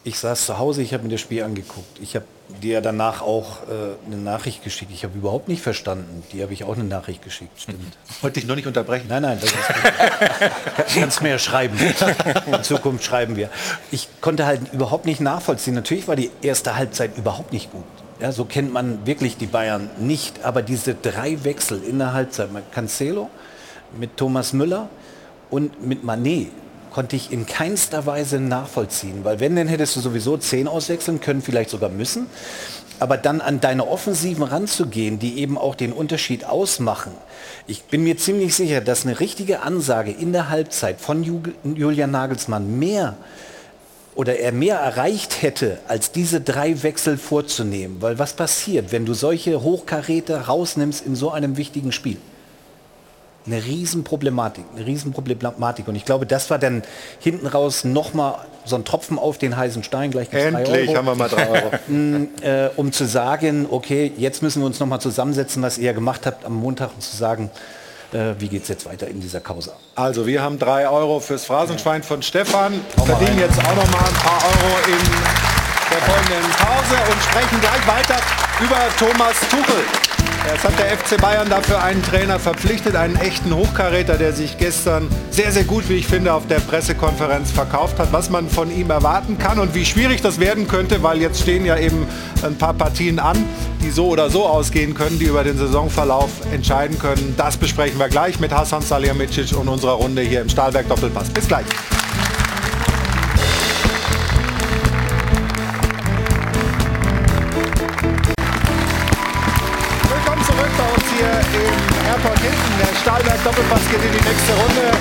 [0.05, 1.99] Ich saß zu Hause, ich habe mir das Spiel angeguckt.
[2.01, 2.25] Ich habe
[2.61, 4.91] dir danach auch äh, eine Nachricht geschickt.
[4.93, 6.23] Ich habe überhaupt nicht verstanden.
[6.31, 7.51] Die habe ich auch eine Nachricht geschickt.
[7.59, 7.97] Stimmt.
[8.21, 9.07] Wollte ich noch nicht unterbrechen.
[9.09, 11.77] Nein, nein, das ist kannst ja schreiben.
[12.47, 13.49] In Zukunft schreiben wir.
[13.91, 15.73] Ich konnte halt überhaupt nicht nachvollziehen.
[15.73, 17.83] Natürlich war die erste Halbzeit überhaupt nicht gut.
[18.21, 20.45] Ja, so kennt man wirklich die Bayern nicht.
[20.45, 23.29] Aber diese drei Wechsel in der Halbzeit mit Cancelo,
[23.97, 24.89] mit Thomas Müller
[25.49, 26.47] und mit Manet,
[26.91, 29.23] konnte ich in keinster Weise nachvollziehen.
[29.23, 32.27] Weil wenn, dann hättest du sowieso zehn auswechseln können, vielleicht sogar müssen.
[32.99, 37.13] Aber dann an deine Offensiven ranzugehen, die eben auch den Unterschied ausmachen.
[37.65, 41.23] Ich bin mir ziemlich sicher, dass eine richtige Ansage in der Halbzeit von
[41.63, 43.15] Julian Nagelsmann mehr
[44.15, 48.01] oder er mehr erreicht hätte, als diese drei Wechsel vorzunehmen.
[48.01, 52.17] Weil was passiert, wenn du solche Hochkaräte rausnimmst in so einem wichtigen Spiel?
[53.45, 55.87] Eine Riesenproblematik, eine Riesenproblematik.
[55.87, 56.83] Und ich glaube, das war dann
[57.19, 58.35] hinten raus nochmal
[58.65, 61.71] so ein Tropfen auf den heißen Stein, gleich Endlich haben wir mal drei Euro.
[61.87, 66.25] Mm, äh, um zu sagen, okay, jetzt müssen wir uns nochmal zusammensetzen, was ihr gemacht
[66.25, 67.49] habt am Montag, und zu sagen,
[68.11, 69.73] äh, wie geht es jetzt weiter in dieser Causa.
[69.95, 74.13] Also wir haben drei Euro fürs Phrasenschwein von Stefan, verdienen jetzt auch noch mal ein
[74.15, 75.05] paar Euro in
[75.89, 78.19] der folgenden Pause und sprechen gleich weiter
[78.61, 79.98] über Thomas Tuchel.
[80.47, 85.07] Jetzt hat der FC Bayern dafür einen Trainer verpflichtet, einen echten Hochkaräter, der sich gestern
[85.29, 88.89] sehr, sehr gut, wie ich finde, auf der Pressekonferenz verkauft hat, was man von ihm
[88.89, 92.07] erwarten kann und wie schwierig das werden könnte, weil jetzt stehen ja eben
[92.43, 93.43] ein paar Partien an,
[93.83, 97.35] die so oder so ausgehen können, die über den Saisonverlauf entscheiden können.
[97.37, 101.29] Das besprechen wir gleich mit Hassan Salihamidzic und unserer Runde hier im Stahlwerk Doppelpass.
[101.29, 101.65] Bis gleich.
[113.09, 114.91] Stahlberg Doppelpass geht in die nächste Runde.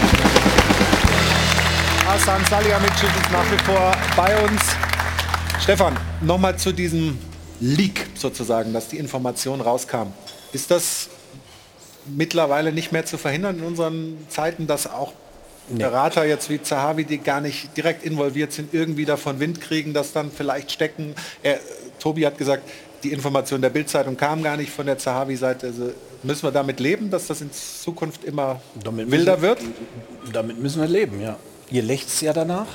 [2.07, 4.63] Hasan Salihamidzic ist nach wie vor bei uns.
[5.63, 7.19] Stefan, nochmal zu diesem
[7.61, 10.15] Leak sozusagen, dass die Information rauskam.
[10.55, 11.11] Ist das
[12.07, 15.13] mittlerweile nicht mehr zu verhindern in unseren Zeiten, dass auch
[15.69, 15.81] nee.
[15.85, 20.15] Berater jetzt wie Zahavi, die gar nicht direkt involviert sind, irgendwie davon Wind kriegen, das
[20.15, 21.15] dann vielleicht stecken?
[21.43, 21.61] Er,
[21.99, 22.63] Tobi hat gesagt,
[23.03, 25.67] die Information der Bildzeitung kam gar nicht von der Zahavi-Seite.
[25.69, 25.93] Also
[26.23, 29.59] müssen wir damit leben, dass das in Zukunft immer damit wilder müssen, wird?
[30.33, 31.37] Damit müssen wir leben, ja.
[31.71, 32.67] Ihr lächzt ja danach.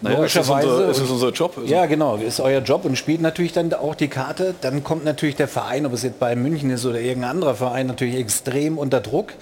[0.00, 0.68] Naja, Logischerweise.
[0.68, 1.54] Ist es, unser, ist unser Job?
[1.56, 1.72] Also.
[1.72, 4.54] Ja, genau, ist euer Job und spielt natürlich dann auch die Karte.
[4.60, 7.86] Dann kommt natürlich der Verein, ob es jetzt bei München ist oder irgendein anderer Verein,
[7.86, 9.32] natürlich extrem unter Druck.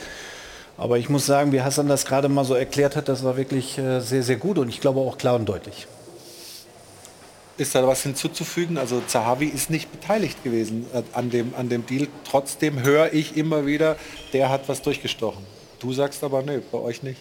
[0.78, 3.78] Aber ich muss sagen, wie Hassan das gerade mal so erklärt hat, das war wirklich
[3.78, 5.86] äh, sehr, sehr gut und ich glaube auch klar und deutlich.
[7.58, 8.78] Ist da was hinzuzufügen?
[8.78, 12.08] Also Zahavi ist nicht beteiligt gewesen äh, an dem, an dem Deal.
[12.28, 13.96] Trotzdem höre ich immer wieder,
[14.32, 15.44] der hat was durchgestochen.
[15.78, 17.20] Du sagst aber, nö, bei euch nicht.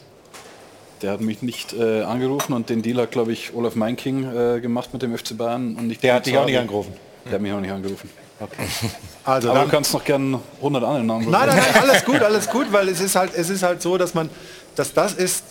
[1.01, 4.59] Der hat mich nicht äh, angerufen und den Deal hat, glaube ich, Olaf Meinking äh,
[4.61, 5.75] gemacht mit dem FC Bayern.
[5.75, 6.93] Und nicht der hat dich auch nicht angerufen?
[7.25, 8.09] Der hat mich auch nicht angerufen.
[8.39, 8.63] Okay.
[9.23, 11.29] Also Aber du kannst noch gern 100 andere Namen.
[11.29, 13.95] Nein, nein, nein, alles gut, alles gut, weil es ist halt, es ist halt so,
[13.99, 14.31] dass man,
[14.75, 15.43] dass das ist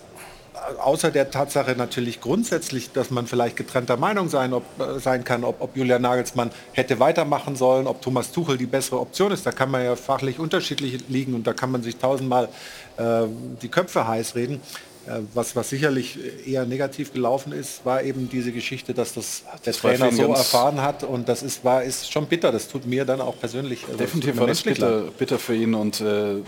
[0.79, 5.45] außer der Tatsache natürlich grundsätzlich, dass man vielleicht getrennter Meinung sein, ob, äh, sein kann,
[5.45, 9.47] ob, ob Julian Nagelsmann hätte weitermachen sollen, ob Thomas Tuchel die bessere Option ist.
[9.47, 12.49] Da kann man ja fachlich unterschiedlich liegen und da kann man sich tausendmal
[12.97, 13.23] äh,
[13.63, 14.61] die Köpfe heiß reden.
[15.07, 19.73] Äh, was, was sicherlich eher negativ gelaufen ist, war eben diese Geschichte, dass das der
[19.73, 22.53] das Trainer so erfahren hat und das ist, war, ist schon bitter.
[22.53, 23.85] Das tut mir dann auch persönlich.
[23.87, 26.43] Also Definitiv war das bitter, bitter für ihn und äh,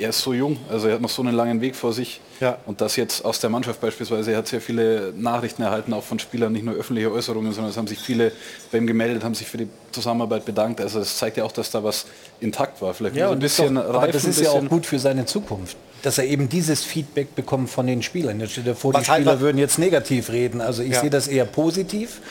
[0.00, 2.20] er ist so jung, also er hat noch so einen langen Weg vor sich.
[2.40, 2.58] Ja.
[2.66, 6.18] Und das jetzt aus der Mannschaft beispielsweise, er hat sehr viele Nachrichten erhalten, auch von
[6.18, 8.32] Spielern, nicht nur öffentliche Äußerungen, sondern es haben sich viele
[8.72, 10.80] bei ihm gemeldet, haben sich für die Zusammenarbeit bedankt.
[10.80, 12.06] Also das zeigt ja auch, dass da was
[12.40, 12.94] intakt war.
[12.94, 16.16] Vielleicht ja, ein bisschen doch, aber das ist ja auch gut für seine Zukunft dass
[16.16, 18.40] er eben dieses Feedback bekommt von den Spielern.
[18.40, 20.62] Jetzt steht er vor, die Spieler würden jetzt negativ reden.
[20.62, 21.00] Also ich ja.
[21.02, 22.22] sehe das eher positiv.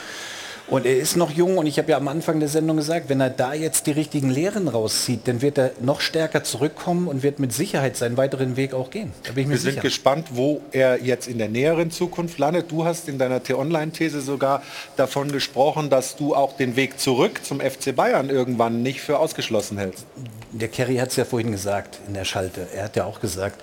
[0.70, 3.20] Und er ist noch jung und ich habe ja am Anfang der Sendung gesagt, wenn
[3.20, 7.40] er da jetzt die richtigen Lehren rauszieht, dann wird er noch stärker zurückkommen und wird
[7.40, 9.12] mit Sicherheit seinen weiteren Weg auch gehen.
[9.34, 9.58] Wir sicher.
[9.58, 12.70] sind gespannt, wo er jetzt in der näheren Zukunft landet.
[12.70, 14.62] Du hast in deiner T-Online-These sogar
[14.96, 19.76] davon gesprochen, dass du auch den Weg zurück zum FC Bayern irgendwann nicht für ausgeschlossen
[19.76, 20.06] hältst.
[20.52, 22.68] Der Kerry hat es ja vorhin gesagt in der Schalte.
[22.72, 23.60] Er hat ja auch gesagt,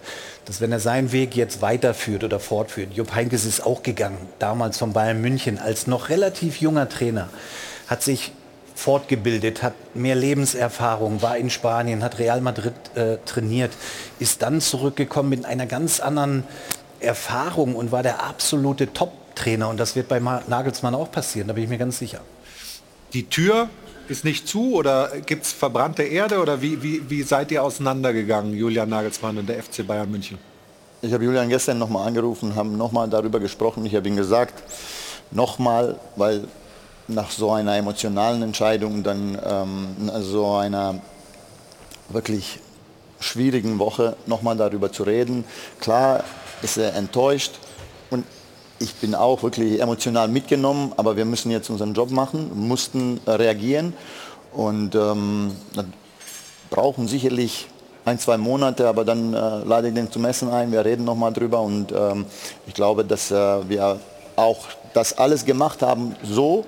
[0.48, 4.78] dass wenn er seinen Weg jetzt weiterführt oder fortführt, Jupp Heynckes ist auch gegangen, damals
[4.78, 7.28] von Bayern München als noch relativ junger Trainer,
[7.88, 8.32] hat sich
[8.74, 13.74] fortgebildet, hat mehr Lebenserfahrung, war in Spanien, hat Real Madrid äh, trainiert,
[14.20, 16.46] ist dann zurückgekommen mit einer ganz anderen
[17.02, 19.68] Erfahrung und war der absolute Top-Trainer.
[19.68, 22.22] Und das wird bei Nagelsmann auch passieren, da bin ich mir ganz sicher.
[23.14, 23.70] Die Tür
[24.10, 28.54] ist nicht zu oder gibt es verbrannte Erde oder wie, wie, wie seid ihr auseinandergegangen,
[28.54, 30.38] Julian Nagelsmann und der FC Bayern München?
[31.02, 33.86] Ich habe Julian gestern nochmal angerufen, haben nochmal darüber gesprochen.
[33.86, 34.64] Ich habe ihm gesagt,
[35.32, 36.48] nochmal, weil
[37.08, 41.02] nach so einer emotionalen Entscheidung, dann ähm, so einer
[42.10, 42.60] wirklich
[43.20, 45.44] schwierigen Woche nochmal darüber zu reden.
[45.80, 46.24] Klar
[46.62, 47.54] ist er enttäuscht
[48.80, 53.94] ich bin auch wirklich emotional mitgenommen, aber wir müssen jetzt unseren Job machen, mussten reagieren
[54.54, 55.56] und ähm,
[56.70, 57.68] brauchen sicherlich
[58.06, 61.34] ein, zwei Monate, aber dann äh, lade ich den zum Essen ein, wir reden nochmal
[61.34, 62.26] drüber und ähm,
[62.66, 64.00] ich glaube, dass äh, wir
[64.36, 66.66] auch das alles gemacht haben, so,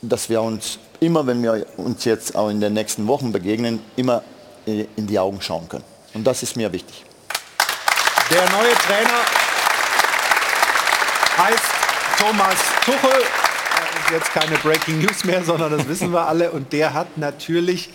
[0.00, 4.22] dass wir uns immer, wenn wir uns jetzt auch in den nächsten Wochen begegnen, immer
[4.64, 5.84] in die Augen schauen können.
[6.14, 7.04] Und das ist mir wichtig.
[8.30, 9.45] Der neue Trainer
[11.38, 11.64] heißt
[12.18, 13.10] Thomas Tuchel.
[13.10, 16.50] Das ist jetzt keine Breaking News mehr, sondern das wissen wir alle.
[16.50, 17.90] Und der hat natürlich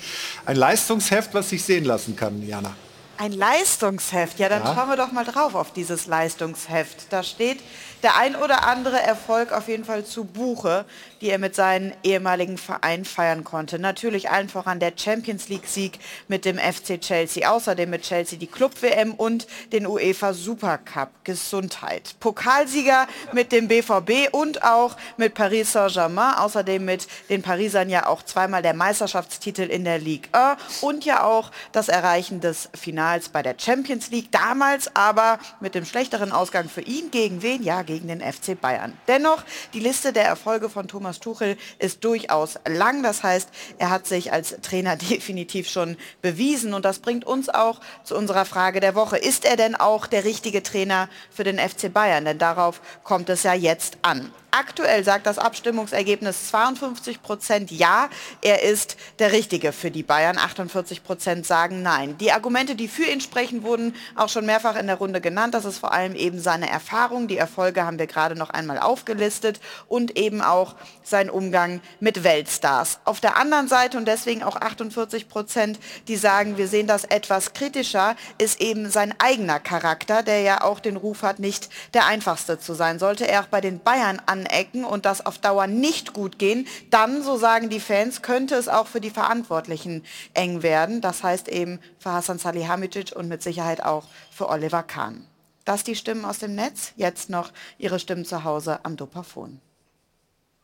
[0.45, 2.75] ein Leistungsheft, was sich sehen lassen kann, Jana.
[3.17, 4.39] Ein Leistungsheft.
[4.39, 4.73] Ja, dann ja.
[4.73, 7.11] schauen wir doch mal drauf auf dieses Leistungsheft.
[7.11, 7.59] Da steht
[8.03, 10.85] der ein oder andere Erfolg auf jeden Fall zu Buche,
[11.21, 13.77] die er mit seinem ehemaligen Verein feiern konnte.
[13.77, 19.13] Natürlich allen voran der Champions League-Sieg mit dem FC Chelsea, außerdem mit Chelsea die Club-WM
[19.13, 21.09] und den UEFA Supercup.
[21.23, 22.15] Gesundheit.
[22.19, 28.23] Pokalsieger mit dem BVB und auch mit Paris Saint-Germain, außerdem mit den Parisern ja auch
[28.23, 33.41] zweimal der Meisterschaftstitel in der Ligue 1 und ja auch das Erreichen des Finals bei
[33.41, 34.31] der Champions League.
[34.31, 37.63] Damals aber mit dem schlechteren Ausgang für ihn gegen wen?
[37.63, 38.97] Ja, gegen den FC Bayern.
[39.07, 39.43] Dennoch,
[39.73, 43.03] die Liste der Erfolge von Thomas Tuchel ist durchaus lang.
[43.03, 47.81] Das heißt, er hat sich als Trainer definitiv schon bewiesen und das bringt uns auch
[48.03, 49.17] zu unserer Frage der Woche.
[49.17, 52.25] Ist er denn auch der richtige Trainer für den FC Bayern?
[52.25, 54.31] Denn darauf kommt es ja jetzt an.
[54.53, 58.09] Aktuell sagt das Abstimmungsergebnis 52 Prozent ja,
[58.41, 60.37] er ist der Richtige für die Bayern.
[60.37, 62.17] 48 Prozent sagen nein.
[62.17, 65.53] Die Argumente, die für ihn sprechen, wurden auch schon mehrfach in der Runde genannt.
[65.53, 67.29] Das ist vor allem eben seine Erfahrung.
[67.29, 72.99] Die Erfolge haben wir gerade noch einmal aufgelistet und eben auch sein Umgang mit Weltstars.
[73.05, 75.79] Auf der anderen Seite und deswegen auch 48 Prozent,
[76.09, 80.81] die sagen, wir sehen das etwas kritischer, ist eben sein eigener Charakter, der ja auch
[80.81, 82.99] den Ruf hat, nicht der einfachste zu sein.
[82.99, 86.67] Sollte er auch bei den Bayern an anecken und das auf Dauer nicht gut gehen,
[86.89, 91.01] dann, so sagen die Fans, könnte es auch für die Verantwortlichen eng werden.
[91.01, 95.25] Das heißt eben für Hassan Salihamidzic und mit Sicherheit auch für Oliver Kahn.
[95.65, 99.61] Das die Stimmen aus dem Netz, jetzt noch Ihre Stimmen zu Hause am Dopafon.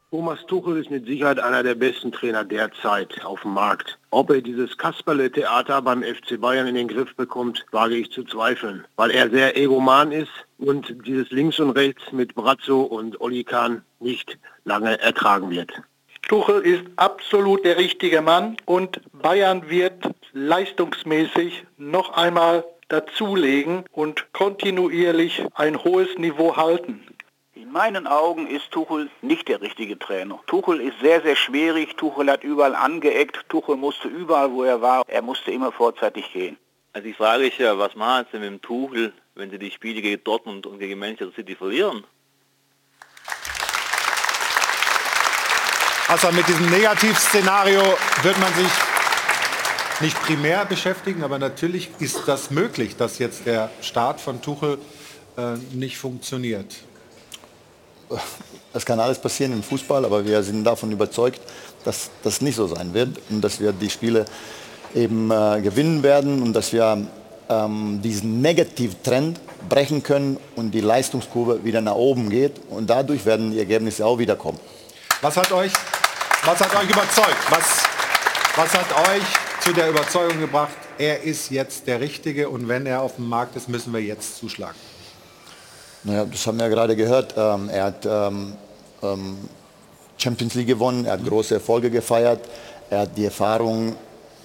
[0.09, 3.99] Thomas Tuchel ist mit Sicherheit einer der besten Trainer derzeit auf dem Markt.
[4.09, 8.85] Ob er dieses Kasperle-Theater beim FC Bayern in den Griff bekommt, wage ich zu zweifeln,
[8.95, 13.81] weil er sehr egoman ist und dieses Links und Rechts mit Brazzo und Oli Kahn
[13.99, 15.73] nicht lange ertragen wird.
[16.29, 25.43] Tuchel ist absolut der richtige Mann und Bayern wird leistungsmäßig noch einmal dazulegen und kontinuierlich
[25.55, 27.03] ein hohes Niveau halten.
[27.67, 30.39] In meinen Augen ist Tuchel nicht der richtige Trainer.
[30.47, 31.97] Tuchel ist sehr, sehr schwierig.
[31.97, 33.43] Tuchel hat überall angeeckt.
[33.49, 36.55] Tuchel musste überall, wo er war, er musste immer vorzeitig gehen.
[36.93, 40.01] Also die Frage ist ja, was machen Sie mit dem Tuchel, wenn Sie die Spiele
[40.01, 42.05] gegen Dortmund und gegen Manchester City verlieren?
[46.07, 47.81] Also mit diesem Negativszenario
[48.21, 48.71] wird man sich
[49.99, 54.77] nicht primär beschäftigen, aber natürlich ist das möglich, dass jetzt der Start von Tuchel
[55.37, 56.86] äh, nicht funktioniert?
[58.73, 61.41] Es kann alles passieren im Fußball, aber wir sind davon überzeugt,
[61.83, 64.25] dass das nicht so sein wird und dass wir die Spiele
[64.93, 67.07] eben äh, gewinnen werden und dass wir
[67.49, 69.39] ähm, diesen Negativtrend
[69.69, 74.17] brechen können und die Leistungskurve wieder nach oben geht und dadurch werden die Ergebnisse auch
[74.17, 74.59] wieder kommen.
[75.21, 75.71] Was hat euch,
[76.45, 77.37] was hat euch überzeugt?
[77.49, 77.83] Was,
[78.55, 79.23] was hat euch
[79.61, 83.55] zu der Überzeugung gebracht, er ist jetzt der Richtige und wenn er auf dem Markt
[83.55, 84.77] ist, müssen wir jetzt zuschlagen?
[86.03, 87.33] Naja, das haben wir ja gerade gehört.
[87.37, 88.53] Ähm, er hat ähm,
[89.03, 89.37] ähm,
[90.17, 92.41] Champions League gewonnen, er hat große Erfolge gefeiert,
[92.89, 93.95] er hat die Erfahrung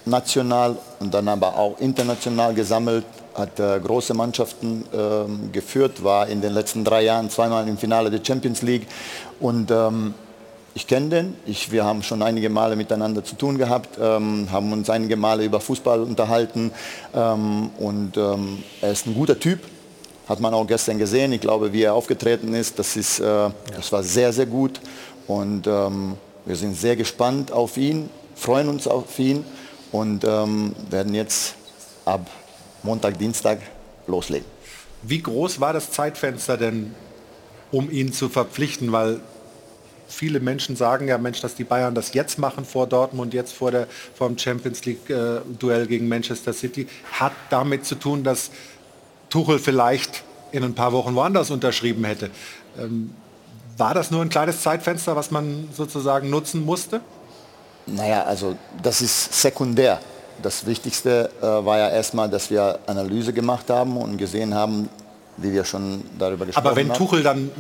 [0.05, 6.41] national und dann aber auch international gesammelt, hat äh, große Mannschaften äh, geführt, war in
[6.41, 8.87] den letzten drei Jahren zweimal im Finale der Champions League
[9.41, 10.15] und ähm,
[10.75, 14.73] ich kenne den, ich, wir haben schon einige Male miteinander zu tun gehabt, ähm, haben
[14.73, 16.73] uns einige Male über Fußball unterhalten
[17.15, 19.61] ähm, und ähm, er ist ein guter Typ,
[20.29, 21.33] hat man auch gestern gesehen.
[21.33, 24.81] Ich glaube, wie er aufgetreten ist, das, ist, äh, das war sehr, sehr gut
[25.27, 29.45] und ähm, wir sind sehr gespannt auf ihn, freuen uns auf ihn
[29.93, 31.55] und ähm, werden jetzt
[32.05, 32.29] ab
[32.83, 33.59] Montag, Dienstag
[34.07, 34.47] loslegen.
[35.03, 36.95] Wie groß war das Zeitfenster denn,
[37.71, 38.93] um ihn zu verpflichten?
[38.93, 39.21] Weil
[40.09, 43.71] viele Menschen sagen ja, Mensch, dass die Bayern das jetzt machen vor Dortmund, jetzt vor,
[43.71, 48.51] der, vor dem Champions League-Duell äh, gegen Manchester City, hat damit zu tun, dass
[49.33, 52.31] Tuchel vielleicht in ein paar Wochen woanders unterschrieben hätte.
[52.79, 53.15] Ähm,
[53.79, 57.01] war das nur ein kleines Zeitfenster, was man sozusagen nutzen musste?
[57.87, 60.01] Naja, also das ist sekundär.
[60.43, 64.91] Das Wichtigste äh, war ja erstmal, dass wir Analyse gemacht haben und gesehen haben,
[65.39, 66.73] wie wir schon darüber gesprochen haben.
[66.73, 67.51] Aber wenn Tuchel dann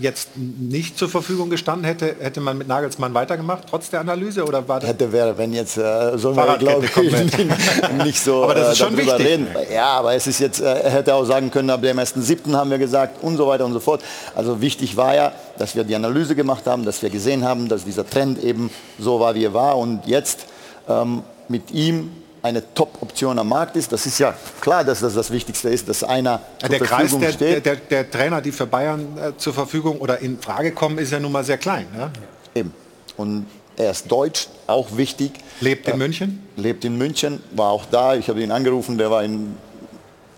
[0.00, 4.44] jetzt nicht zur Verfügung gestanden hätte, hätte man mit Nagelsmann weitergemacht, trotz der Analyse?
[4.44, 6.96] Oder war das hätte wäre, wenn jetzt, äh, sollen wir, glaube ich,
[8.04, 9.18] nicht so aber das ist äh, schon wichtig.
[9.18, 9.46] reden.
[9.72, 12.54] Ja, aber es ist jetzt, äh, er hätte auch sagen können, ab dem 1.7.
[12.54, 14.02] haben wir gesagt und so weiter und so fort.
[14.34, 17.84] Also wichtig war ja, dass wir die Analyse gemacht haben, dass wir gesehen haben, dass
[17.84, 19.76] dieser Trend eben so war, wie er war.
[19.76, 20.46] Und jetzt
[20.88, 22.10] ähm, mit ihm
[22.42, 23.92] eine Top-Option am Markt ist.
[23.92, 27.32] Das ist ja klar, dass das das Wichtigste ist, dass einer ja, der Kreis der,
[27.32, 31.12] der, der, der, Trainer, die für Bayern äh, zur Verfügung oder in Frage kommen, ist
[31.12, 31.86] ja nun mal sehr klein.
[31.94, 32.10] Ne?
[32.54, 32.74] Eben.
[33.16, 35.32] Und er ist deutsch, auch wichtig.
[35.60, 36.48] Lebt in äh, München?
[36.56, 38.14] Lebt in München, war auch da.
[38.14, 39.56] Ich habe ihn angerufen, der war in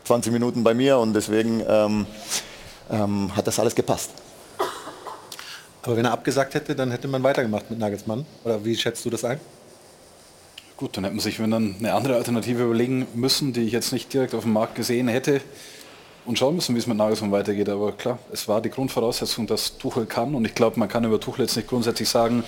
[0.04, 2.06] 20 Minuten bei mir und deswegen ähm,
[2.90, 4.10] ähm, hat das alles gepasst.
[5.82, 8.24] Aber wenn er abgesagt hätte, dann hätte man weitergemacht mit Nagelsmann.
[8.44, 9.40] Oder wie schätzt du das ein?
[10.82, 13.92] Gut, dann hätte man sich, wenn dann eine andere Alternative überlegen müssen, die ich jetzt
[13.92, 15.40] nicht direkt auf dem Markt gesehen hätte
[16.24, 17.68] und schauen müssen, wie es mit Nagelsmann weitergeht.
[17.68, 21.20] Aber klar, es war die Grundvoraussetzung, dass Tuchel kann und ich glaube, man kann über
[21.20, 22.42] Tuchel jetzt nicht grundsätzlich sagen,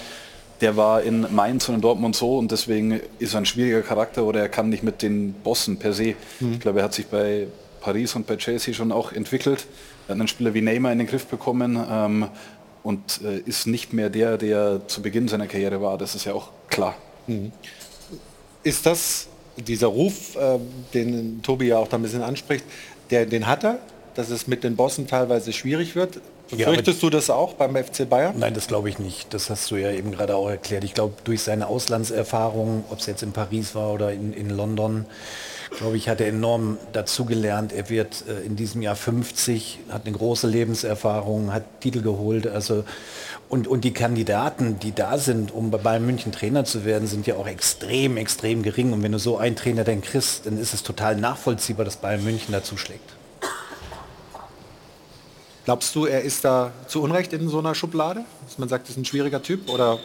[0.61, 4.24] der war in Mainz und in Dortmund so und deswegen ist er ein schwieriger Charakter
[4.24, 6.16] oder er kann nicht mit den Bossen per se.
[6.41, 6.55] Mhm.
[6.55, 7.47] Ich glaube, er hat sich bei
[7.80, 9.64] Paris und bei Chelsea schon auch entwickelt.
[10.09, 12.26] Er hat einen Spieler wie Neymar in den Griff bekommen ähm,
[12.82, 15.99] und äh, ist nicht mehr der, der zu Beginn seiner Karriere war.
[15.99, 16.97] Das ist ja auch klar.
[17.28, 17.53] Mhm.
[18.65, 20.59] Ist das dieser Ruf, äh,
[20.93, 22.65] den Tobi ja auch da ein bisschen anspricht,
[23.11, 23.79] der, den hat er,
[24.15, 26.21] dass es mit den Bossen teilweise schwierig wird?
[26.49, 28.39] Fürchtest ja, du das auch beim FC Bayern?
[28.39, 29.33] Nein, das glaube ich nicht.
[29.33, 30.85] Das hast du ja eben gerade auch erklärt.
[30.85, 35.07] Ich glaube, durch seine Auslandserfahrung, ob es jetzt in Paris war oder in, in London,
[35.79, 37.73] glaube ich, hat er enorm dazugelernt.
[37.73, 42.47] Er wird äh, in diesem Jahr 50, hat eine große Lebenserfahrung, hat Titel geholt.
[42.47, 42.85] Also
[43.49, 47.26] und, und die Kandidaten, die da sind, um bei Bayern München Trainer zu werden, sind
[47.26, 48.92] ja auch extrem, extrem gering.
[48.92, 52.24] Und wenn du so einen Trainer dann kriegst, dann ist es total nachvollziehbar, dass Bayern
[52.24, 53.14] München dazu schlägt.
[55.64, 58.24] Glaubst du, er ist da zu Unrecht in so einer Schublade?
[58.47, 59.99] Dass man sagt, das ist ein schwieriger Typ oder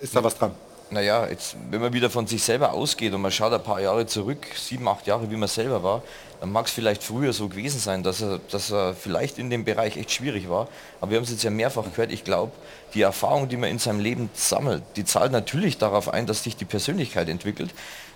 [0.00, 0.52] ist da was dran?
[0.90, 4.06] Naja, jetzt, wenn man wieder von sich selber ausgeht und man schaut ein paar Jahre
[4.06, 6.02] zurück, sieben, acht Jahre, wie man selber war,
[6.40, 9.64] dann mag es vielleicht früher so gewesen sein, dass er, dass er vielleicht in dem
[9.64, 10.68] Bereich echt schwierig war.
[11.00, 12.52] Aber wir haben es jetzt ja mehrfach gehört, ich glaube,
[12.94, 16.56] die Erfahrung, die man in seinem Leben sammelt, die zahlt natürlich darauf ein, dass sich
[16.56, 17.70] die Persönlichkeit entwickelt.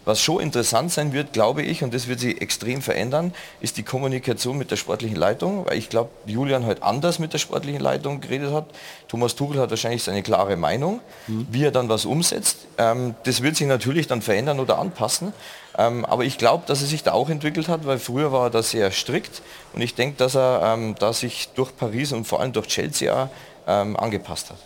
[0.04, 3.84] Was schon interessant sein wird, glaube ich, und das wird sich extrem verändern, ist die
[3.84, 8.20] Kommunikation mit der sportlichen Leitung, weil ich glaube, Julian halt anders mit der sportlichen Leitung
[8.20, 8.66] geredet hat.
[9.06, 11.46] Thomas Tuchel hat wahrscheinlich seine klare Meinung, mhm.
[11.50, 12.66] wie er dann was umsetzt.
[12.78, 15.32] Ähm, das wird sich natürlich dann verändern oder anpassen.
[15.78, 18.50] Ähm, aber ich glaube, dass er sich da auch entwickelt hat, weil früher war er
[18.50, 19.42] da sehr strikt
[19.72, 23.12] und ich denke, dass er ähm, da sich durch Paris und vor allem durch Chelsea
[23.12, 23.28] auch,
[23.66, 24.58] ähm, angepasst hat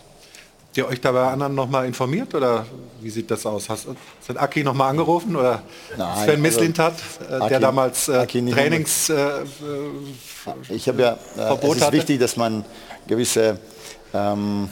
[0.77, 2.63] ihr euch da bei anderen noch mal informiert oder
[3.01, 3.67] wie sieht das aus?
[3.67, 3.87] Hast,
[4.29, 5.63] hat Aki noch mal angerufen oder
[5.97, 6.93] Nein, Sven Mislintat,
[7.27, 9.43] also, äh, der damals äh, Trainings äh,
[10.69, 11.97] Ich habe ja, äh, es ist hatte?
[11.97, 12.63] wichtig, dass man
[13.07, 13.59] gewisse
[14.13, 14.69] ähm,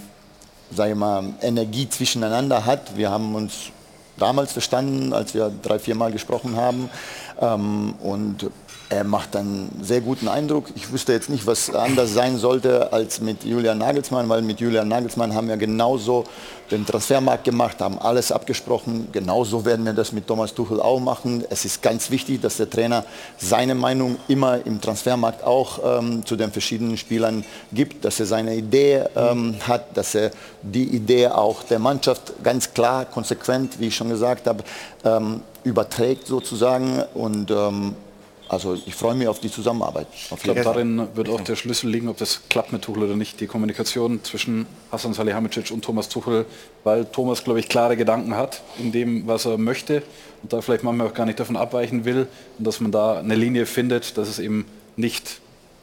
[0.72, 2.98] sage ich mal, Energie zwischeneinander hat.
[2.98, 3.72] Wir haben uns
[4.18, 6.90] damals verstanden, als wir drei, vier Mal gesprochen haben.
[7.42, 8.50] Ähm, und
[8.90, 10.66] er macht einen sehr guten Eindruck.
[10.76, 14.88] Ich wüsste jetzt nicht, was anders sein sollte als mit Julian Nagelsmann, weil mit Julian
[14.88, 16.26] Nagelsmann haben wir genauso
[16.72, 19.08] den Transfermarkt gemacht, haben alles abgesprochen.
[19.12, 21.44] Genauso werden wir das mit Thomas Tuchel auch machen.
[21.50, 23.06] Es ist ganz wichtig, dass der Trainer
[23.38, 28.56] seine Meinung immer im Transfermarkt auch ähm, zu den verschiedenen Spielern gibt, dass er seine
[28.56, 30.32] Idee ähm, hat, dass er
[30.62, 34.64] die Idee auch der Mannschaft ganz klar, konsequent, wie ich schon gesagt habe,
[35.04, 37.96] ähm, überträgt sozusagen und ähm,
[38.48, 40.08] also ich freue mich auf die Zusammenarbeit.
[40.14, 43.40] ich glaube, darin wird auch der Schlüssel liegen, ob das klappt mit Tuchel oder nicht.
[43.40, 46.46] Die Kommunikation zwischen Hassan Salihamidzic und Thomas Tuchel,
[46.84, 50.04] weil Thomas, glaube ich, klare Gedanken hat in dem, was er möchte
[50.44, 52.28] und da vielleicht manchmal auch gar nicht davon abweichen will
[52.58, 54.66] und dass man da eine Linie findet, dass es eben
[54.96, 55.40] nicht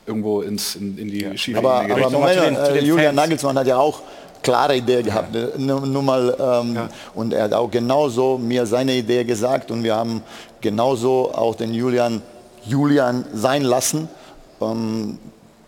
[0.07, 1.37] irgendwo ins, in, in die ja.
[1.37, 4.03] schiefe aber, Linie aber Moment, zu den, zu den Julian Nagelsmann hat ja auch
[4.43, 5.35] klare Idee gehabt.
[5.35, 5.49] Ja.
[5.57, 6.89] Nur, nur, mal, ähm, ja.
[7.15, 10.23] Und er hat auch genauso mir seine Idee gesagt und wir haben
[10.61, 12.23] genauso auch den Julian
[12.65, 14.09] Julian sein lassen.
[14.61, 15.19] Ähm,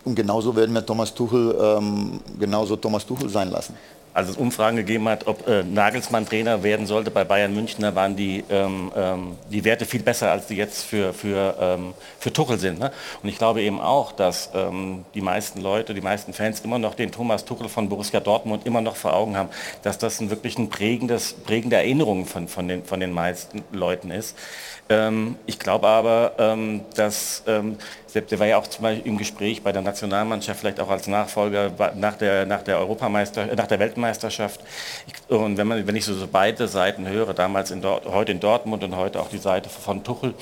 [0.03, 3.75] und genauso werden wir Thomas Tuchel, ähm, genauso Thomas Tuchel sein lassen.
[4.13, 7.95] Als es Umfragen gegeben hat, ob äh, Nagelsmann Trainer werden sollte bei Bayern München, da
[7.95, 12.31] waren die, ähm, ähm, die Werte viel besser, als die jetzt für, für, ähm, für
[12.31, 12.79] Tuchel sind.
[12.79, 12.93] Ne?
[13.21, 16.93] Und ich glaube eben auch, dass ähm, die meisten Leute, die meisten Fans immer noch
[16.93, 19.49] den Thomas Tuchel von Borussia Dortmund immer noch vor Augen haben,
[19.83, 24.11] dass das ein wirklich ein prägendes, prägende Erinnerung von, von, den, von den meisten Leuten
[24.11, 24.37] ist.
[24.87, 29.17] Ähm, ich glaube aber, ähm, dass ähm, Sepp, der war ja auch zum Beispiel im
[29.17, 33.67] Gespräch bei der Nationalmannschaft, vielleicht auch als Nachfolger nach der, nach der Europameister, äh, nach
[33.67, 34.61] der Weltmeisterschaft.
[35.07, 38.31] Ich, und wenn, man, wenn ich so, so beide Seiten höre, damals in Dort, heute
[38.31, 40.35] in Dortmund und heute auch die Seite von Tuchel,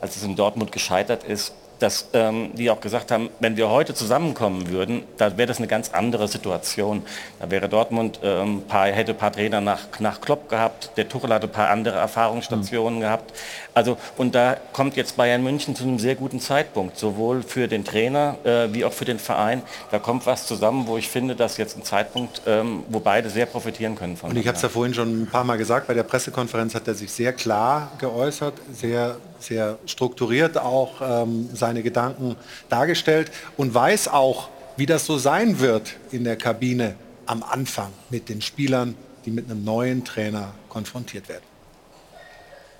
[0.00, 3.94] als es in Dortmund gescheitert ist, dass ähm, die auch gesagt haben, wenn wir heute
[3.94, 7.02] zusammenkommen würden, da wäre das eine ganz andere Situation.
[7.40, 11.32] Da wäre Dortmund ähm, paar, hätte ein paar Trainer nach, nach Klopp gehabt, der Tuchel
[11.32, 13.02] hatte ein paar andere Erfahrungsstationen mhm.
[13.02, 13.32] gehabt.
[13.74, 17.84] Also und da kommt jetzt Bayern München zu einem sehr guten Zeitpunkt, sowohl für den
[17.84, 19.62] Trainer äh, wie auch für den Verein.
[19.90, 23.46] Da kommt was zusammen, wo ich finde, dass jetzt ein Zeitpunkt, ähm, wo beide sehr
[23.46, 24.30] profitieren können von.
[24.30, 26.88] Und ich habe es ja vorhin schon ein paar Mal gesagt, bei der Pressekonferenz hat
[26.88, 32.36] er sich sehr klar geäußert, sehr sehr strukturiert auch ähm, seine Gedanken
[32.68, 36.94] dargestellt und weiß auch, wie das so sein wird in der Kabine
[37.26, 38.94] am Anfang mit den Spielern,
[39.24, 41.49] die mit einem neuen Trainer konfrontiert werden.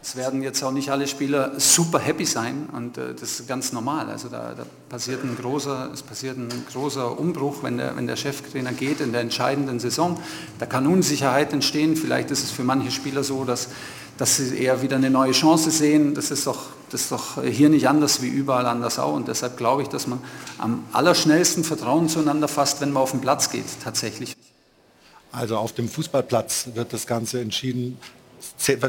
[0.03, 3.73] Es werden jetzt auch nicht alle Spieler super happy sein und äh, das ist ganz
[3.73, 4.09] normal.
[4.09, 8.17] Also da, da, passiert ein großer, es passiert ein großer Umbruch, wenn der, wenn der
[8.17, 10.19] Cheftrainer geht in der entscheidenden Saison.
[10.59, 11.97] Da kann Unsicherheit entstehen.
[11.97, 13.69] Vielleicht ist es für manche Spieler so, dass
[14.21, 16.15] dass sie eher wieder eine neue Chance sehen.
[16.15, 19.15] Das ist, doch, das ist doch hier nicht anders wie überall anders auch.
[19.15, 20.21] Und deshalb glaube ich, dass man
[20.59, 24.37] am allerschnellsten Vertrauen zueinander fasst, wenn man auf den Platz geht, tatsächlich.
[25.33, 27.97] Also auf dem Fußballplatz wird das Ganze entschieden.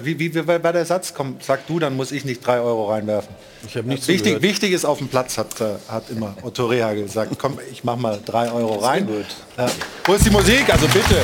[0.03, 1.13] Wie, wie, wie war der Satz?
[1.13, 3.35] Komm, sag du, dann muss ich nicht drei Euro reinwerfen.
[3.67, 6.93] Ich habe nicht wichtig, wichtig ist auf dem Platz, hat, äh, hat immer Otto Reha
[6.93, 7.37] gesagt.
[7.37, 9.07] Komm, ich mach mal drei Euro rein.
[9.57, 9.67] Äh,
[10.05, 10.71] wo ist die Musik?
[10.71, 11.23] Also bitte.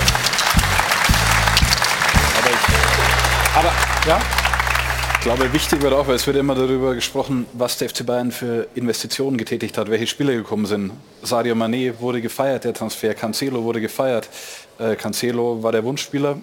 [2.38, 3.72] Aber, ich, aber
[4.08, 4.20] ja?
[5.20, 8.32] Ich glaube, wichtig wird auch, weil es wird immer darüber gesprochen, was der FC Bayern
[8.32, 10.92] für Investitionen getätigt hat, welche Spieler gekommen sind.
[11.22, 13.14] Sadio Mané wurde gefeiert, der Transfer.
[13.14, 14.30] Cancelo wurde gefeiert.
[14.80, 16.38] Äh, Cancelo war der Wunschspieler,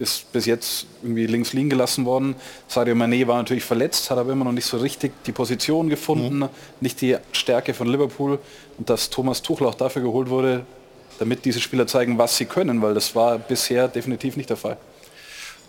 [0.00, 2.34] ist bis jetzt irgendwie links liegen gelassen worden.
[2.66, 6.38] Sadio Mané war natürlich verletzt, hat aber immer noch nicht so richtig die Position gefunden,
[6.38, 6.48] mhm.
[6.80, 8.38] nicht die Stärke von Liverpool.
[8.78, 10.64] Und dass Thomas Tuchel auch dafür geholt wurde,
[11.18, 14.78] damit diese Spieler zeigen, was sie können, weil das war bisher definitiv nicht der Fall.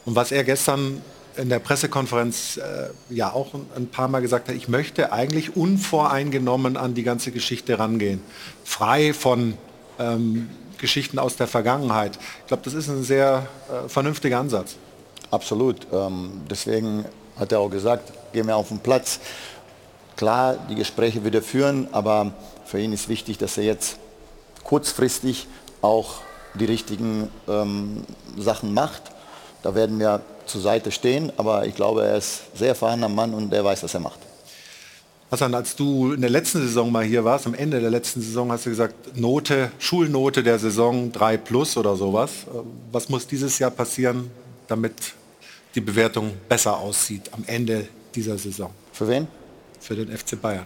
[0.05, 1.01] Und was er gestern
[1.37, 6.77] in der Pressekonferenz äh, ja auch ein, paar Mal gesagt hat, ich möchte eigentlich unvoreingenommen
[6.77, 8.21] an die ganze Geschichte rangehen.
[8.63, 9.55] Frei von
[9.99, 10.49] ähm,
[10.81, 12.17] Geschichten aus der Vergangenheit.
[12.41, 14.75] Ich glaube, das ist ein sehr äh, vernünftiger Ansatz.
[15.29, 15.87] Absolut.
[15.93, 17.05] Ähm, deswegen
[17.39, 19.19] hat er auch gesagt, gehen wir auf den Platz.
[20.17, 22.33] Klar, die Gespräche wird er führen, aber
[22.65, 23.97] für ihn ist wichtig, dass er jetzt
[24.63, 25.47] kurzfristig
[25.81, 26.15] auch
[26.53, 28.03] die richtigen ähm,
[28.37, 29.03] Sachen macht.
[29.63, 33.53] Da werden wir zur Seite stehen, aber ich glaube, er ist sehr erfahrener Mann und
[33.53, 34.19] er weiß, was er macht.
[35.31, 38.51] Hassan, als du in der letzten Saison mal hier warst, am Ende der letzten Saison
[38.51, 42.31] hast du gesagt, Note, Schulnote der Saison 3 plus oder sowas.
[42.91, 44.29] Was muss dieses Jahr passieren,
[44.67, 44.93] damit
[45.73, 48.71] die Bewertung besser aussieht am Ende dieser Saison?
[48.91, 49.25] Für wen?
[49.79, 50.65] Für den FC Bayern.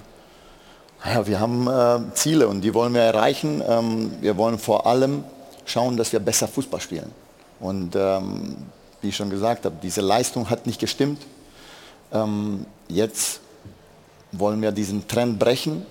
[1.05, 3.61] Ja, wir haben äh, Ziele und die wollen wir erreichen.
[3.67, 5.23] Ähm, wir wollen vor allem
[5.65, 7.11] schauen, dass wir besser Fußball spielen.
[7.59, 8.55] Und ähm,
[9.01, 11.21] wie ich schon gesagt habe, diese Leistung hat nicht gestimmt.
[12.11, 13.41] Ähm, jetzt
[14.31, 15.85] wollen wir diesen Trend brechen,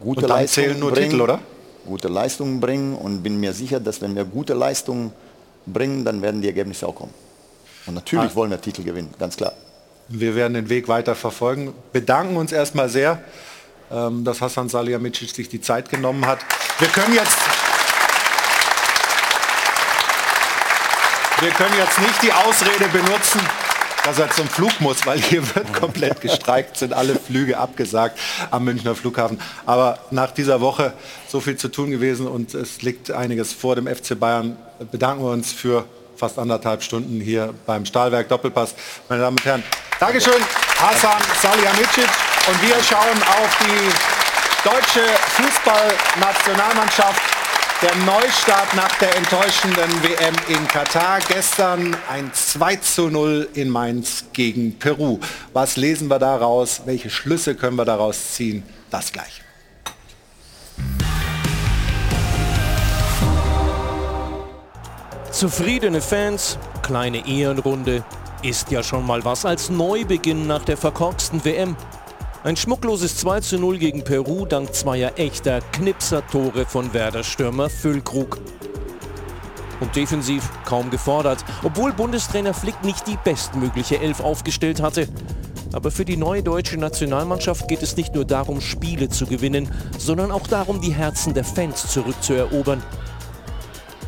[0.00, 1.40] gute Leistungen bringen, Titel, oder?
[1.86, 5.12] Gute Leistungen bringen und bin mir sicher, dass wenn wir gute Leistungen
[5.66, 7.14] bringen, dann werden die Ergebnisse auch kommen.
[7.86, 8.34] Und natürlich ah.
[8.34, 9.52] wollen wir Titel gewinnen, ganz klar.
[10.08, 11.74] Wir werden den Weg weiter verfolgen.
[11.92, 13.22] Bedanken uns erstmal sehr,
[13.90, 16.38] ähm, dass Hassan Salihamidzic sich die Zeit genommen hat.
[16.78, 17.38] Wir können jetzt
[21.40, 23.40] wir können jetzt nicht die Ausrede benutzen,
[24.08, 28.18] dass er zum Flug muss, weil hier wird komplett gestreikt, sind alle Flüge abgesagt
[28.50, 29.38] am Münchner Flughafen.
[29.66, 30.94] Aber nach dieser Woche
[31.28, 34.56] so viel zu tun gewesen und es liegt einiges vor dem FC Bayern.
[34.90, 35.84] Bedanken wir uns für
[36.16, 38.74] fast anderthalb Stunden hier beim Stahlwerk Doppelpass.
[39.10, 39.62] Meine Damen und Herren,
[40.00, 40.42] Dankeschön,
[40.78, 42.08] Hasan Salihamidzic.
[42.48, 43.90] Und wir schauen auf die
[44.66, 45.04] deutsche
[45.36, 47.37] Fußballnationalmannschaft
[47.82, 51.20] der Neustart nach der enttäuschenden WM in Katar.
[51.20, 55.20] Gestern ein 2 zu 0 in Mainz gegen Peru.
[55.52, 56.82] Was lesen wir daraus?
[56.86, 58.64] Welche Schlüsse können wir daraus ziehen?
[58.90, 59.42] Das gleich.
[65.30, 68.02] Zufriedene Fans, kleine Ehrenrunde,
[68.42, 71.76] ist ja schon mal was als Neubeginn nach der verkorksten WM.
[72.44, 78.38] Ein schmuckloses 2 zu 0 gegen Peru dank zweier echter Knipser-Tore von Werder-Stürmer Füllkrug.
[79.80, 85.08] Und defensiv kaum gefordert, obwohl Bundestrainer Flick nicht die bestmögliche Elf aufgestellt hatte.
[85.72, 90.30] Aber für die neue deutsche Nationalmannschaft geht es nicht nur darum, Spiele zu gewinnen, sondern
[90.30, 92.80] auch darum, die Herzen der Fans zurückzuerobern.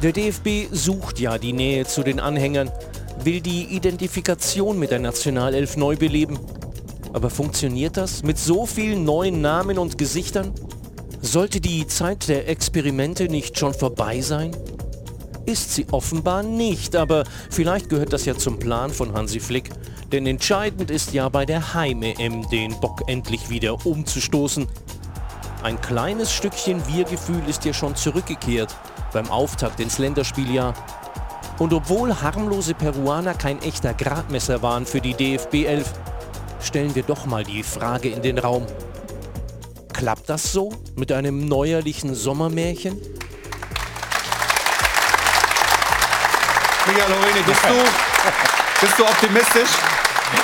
[0.05, 2.71] Der DFB sucht ja die Nähe zu den Anhängern,
[3.25, 6.39] will die Identifikation mit der Nationalelf neu beleben
[7.13, 10.53] aber funktioniert das mit so vielen neuen Namen und Gesichtern?
[11.23, 14.57] Sollte die Zeit der Experimente nicht schon vorbei sein?
[15.47, 19.71] Ist sie offenbar nicht, aber vielleicht gehört das ja zum Plan von Hansi Flick.
[20.13, 24.67] Denn entscheidend ist ja bei der Heim-EM den Bock endlich wieder umzustoßen.
[25.63, 28.75] Ein kleines Stückchen Wir-Gefühl ist ja schon zurückgekehrt
[29.13, 30.75] beim Auftakt ins Länderspieljahr.
[31.59, 35.93] Und obwohl harmlose Peruaner kein echter Gradmesser waren für die DFB 11,
[36.63, 38.67] stellen wir doch mal die Frage in den Raum.
[39.93, 43.01] Klappt das so mit einem neuerlichen Sommermärchen?
[46.87, 49.69] Michael Lorini, bist du, bist du optimistisch?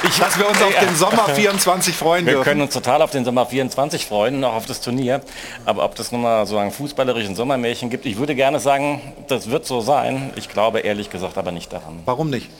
[0.02, 2.44] Ich, dass wir uns auf den Sommer 24 freuen wir dürfen.
[2.46, 5.22] Wir können uns total auf den Sommer 24 freuen, auch auf das Turnier.
[5.64, 9.64] Aber ob das nochmal so einen fußballerischen Sommermärchen gibt, ich würde gerne sagen, das wird
[9.64, 10.32] so sein.
[10.36, 12.00] Ich glaube ehrlich gesagt aber nicht daran.
[12.04, 12.50] Warum nicht?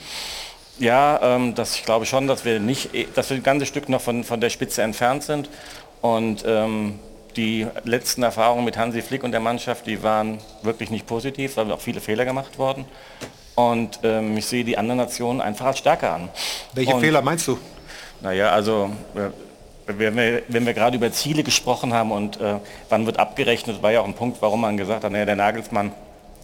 [0.79, 4.01] Ja, ähm, das, ich glaube schon, dass wir nicht, dass wir ein ganzes Stück noch
[4.01, 5.49] von, von der Spitze entfernt sind.
[6.01, 6.99] Und ähm,
[7.35, 11.71] die letzten Erfahrungen mit Hansi Flick und der Mannschaft, die waren wirklich nicht positiv, weil
[11.71, 12.85] auch viele Fehler gemacht worden.
[13.55, 16.29] Und ähm, ich sehe die anderen Nationen einfach als stärker an.
[16.73, 17.57] Welche und, Fehler meinst du?
[18.21, 19.29] Naja, also äh,
[19.87, 22.55] wenn wir, wenn wir gerade über Ziele gesprochen haben und äh,
[22.89, 25.91] wann wird abgerechnet, war ja auch ein Punkt, warum man gesagt hat, naja, der Nagelsmann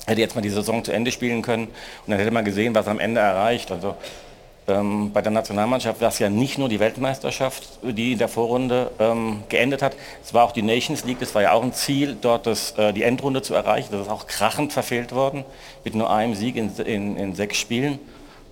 [0.05, 2.87] hätte jetzt mal die Saison zu Ende spielen können und dann hätte man gesehen, was
[2.87, 3.71] am Ende erreicht.
[3.71, 3.95] Also
[4.67, 8.91] ähm, bei der Nationalmannschaft war es ja nicht nur die Weltmeisterschaft, die in der Vorrunde
[8.97, 9.95] ähm, geendet hat.
[10.23, 12.93] Es war auch die Nations League, das war ja auch ein Ziel, dort das, äh,
[12.93, 13.89] die Endrunde zu erreichen.
[13.91, 15.43] Das ist auch krachend verfehlt worden,
[15.83, 17.99] mit nur einem Sieg in, in, in sechs Spielen.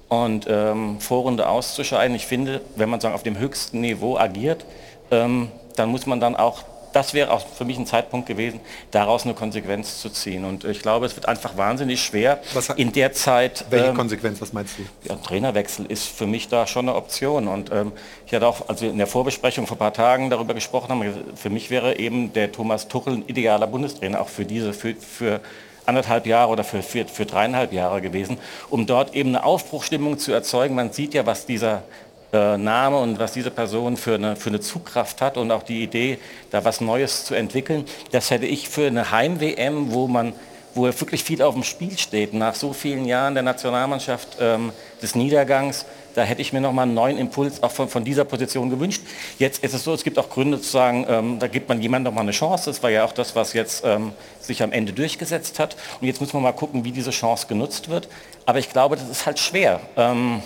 [0.10, 4.66] Und ähm, Vorrunde auszuscheiden, ich finde, wenn man sagen, auf dem höchsten Niveau agiert,
[5.10, 6.64] ähm, dann muss man dann auch
[6.94, 8.60] das wäre auch für mich ein Zeitpunkt gewesen,
[8.92, 10.46] daraus eine Konsequenz zu ziehen.
[10.46, 13.66] Und ich glaube, es wird einfach wahnsinnig schwer was, in der Zeit.
[13.70, 15.10] Welche ähm, Konsequenz, was meinst du?
[15.10, 17.48] Ja, Trainerwechsel ist für mich da schon eine Option.
[17.48, 17.92] Und ähm,
[18.26, 21.04] ich hatte auch, also in der Vorbesprechung vor ein paar Tagen darüber gesprochen, haben,
[21.36, 25.42] für mich wäre eben der Thomas Tuchel ein idealer Bundestrainer, auch für diese, für, für
[25.86, 28.38] anderthalb Jahre oder für, für, für dreieinhalb Jahre gewesen,
[28.70, 30.76] um dort eben eine Aufbruchstimmung zu erzeugen.
[30.76, 31.84] Man sieht ja, was dieser
[32.34, 35.84] äh, Name und was diese Person für eine, für eine Zugkraft hat und auch die
[35.84, 36.18] Idee,
[36.50, 40.34] da was Neues zu entwickeln, das hätte ich für eine Heim-WM, wo man
[40.74, 44.72] wo wirklich viel auf dem Spiel steht, nach so vielen Jahren der Nationalmannschaft ähm,
[45.02, 45.86] des Niedergangs,
[46.16, 49.02] da hätte ich mir noch mal einen neuen Impuls auch von, von, dieser Position gewünscht.
[49.40, 52.12] Jetzt ist es so, es gibt auch Gründe zu sagen, ähm, da gibt man jemandem
[52.12, 52.70] noch mal eine Chance.
[52.70, 55.76] Das war ja auch das, was jetzt ähm, sich am Ende durchgesetzt hat.
[56.00, 58.10] Und jetzt muss man mal gucken, wie diese Chance genutzt wird.
[58.46, 59.80] Aber ich glaube, das ist halt schwer.
[59.96, 60.42] Ähm,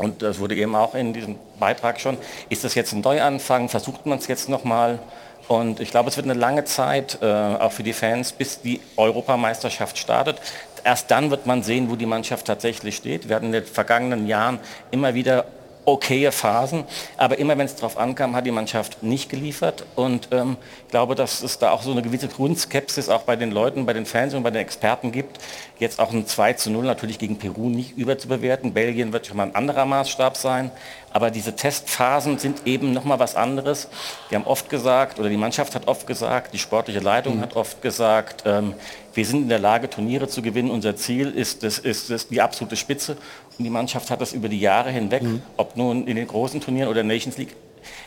[0.00, 2.16] und das wurde eben auch in diesem Beitrag schon,
[2.48, 4.98] ist das jetzt ein Neuanfang, versucht man es jetzt nochmal?
[5.46, 8.80] Und ich glaube, es wird eine lange Zeit, äh, auch für die Fans, bis die
[8.96, 10.40] Europameisterschaft startet.
[10.84, 13.28] Erst dann wird man sehen, wo die Mannschaft tatsächlich steht.
[13.28, 14.58] Wir hatten in den vergangenen Jahren
[14.90, 15.44] immer wieder
[15.84, 16.84] okaye Phasen,
[17.18, 20.56] aber immer wenn es darauf ankam, hat die Mannschaft nicht geliefert und ähm,
[20.90, 24.06] glaube, dass es da auch so eine gewisse Grundskepsis auch bei den Leuten, bei den
[24.06, 25.38] Fans und bei den Experten gibt,
[25.78, 28.72] jetzt auch ein 2 zu 0 natürlich gegen Peru nicht überzubewerten.
[28.72, 30.70] Belgien wird schon mal ein anderer Maßstab sein,
[31.12, 33.88] Aber diese Testphasen sind eben noch mal was anderes.
[34.28, 37.40] Wir haben oft gesagt, oder die Mannschaft hat oft gesagt, die sportliche Leitung mhm.
[37.40, 38.74] hat oft gesagt, ähm,
[39.14, 40.70] wir sind in der Lage, Turniere zu gewinnen.
[40.70, 43.16] Unser Ziel ist, das, ist das die absolute Spitze.
[43.58, 45.42] Und die Mannschaft hat das über die Jahre hinweg, mhm.
[45.56, 47.56] ob nun in den großen Turnieren oder Nations League,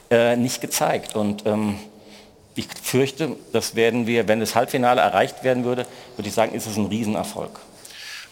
[0.09, 1.15] äh, nicht gezeigt.
[1.15, 1.79] Und ähm,
[2.55, 5.85] ich fürchte, das werden wir, wenn das Halbfinale erreicht werden würde,
[6.15, 7.59] würde ich sagen, ist es ein Riesenerfolg.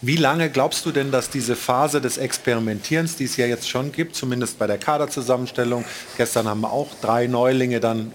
[0.03, 3.91] Wie lange glaubst du denn, dass diese Phase des Experimentierens, die es ja jetzt schon
[3.91, 5.85] gibt, zumindest bei der Kaderzusammenstellung,
[6.17, 8.11] gestern haben wir auch drei Neulinge dann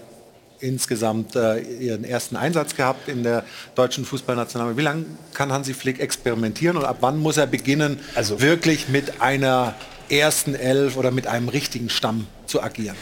[0.59, 4.79] insgesamt äh, ihren ersten Einsatz gehabt in der deutschen Fußballnationalmannschaft.
[4.79, 9.21] Wie lange kann Hansi Flick experimentieren und ab wann muss er beginnen, also wirklich mit
[9.21, 9.75] einer
[10.09, 12.97] ersten Elf oder mit einem richtigen Stamm zu agieren?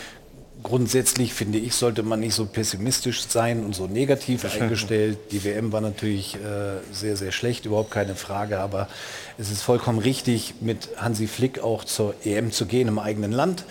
[0.66, 5.18] Grundsätzlich finde ich, sollte man nicht so pessimistisch sein und so negativ eingestellt.
[5.32, 8.90] Die WM war natürlich äh, sehr, sehr schlecht, überhaupt keine Frage, aber
[9.38, 13.64] es ist vollkommen richtig, mit Hansi Flick auch zur EM zu gehen im eigenen Land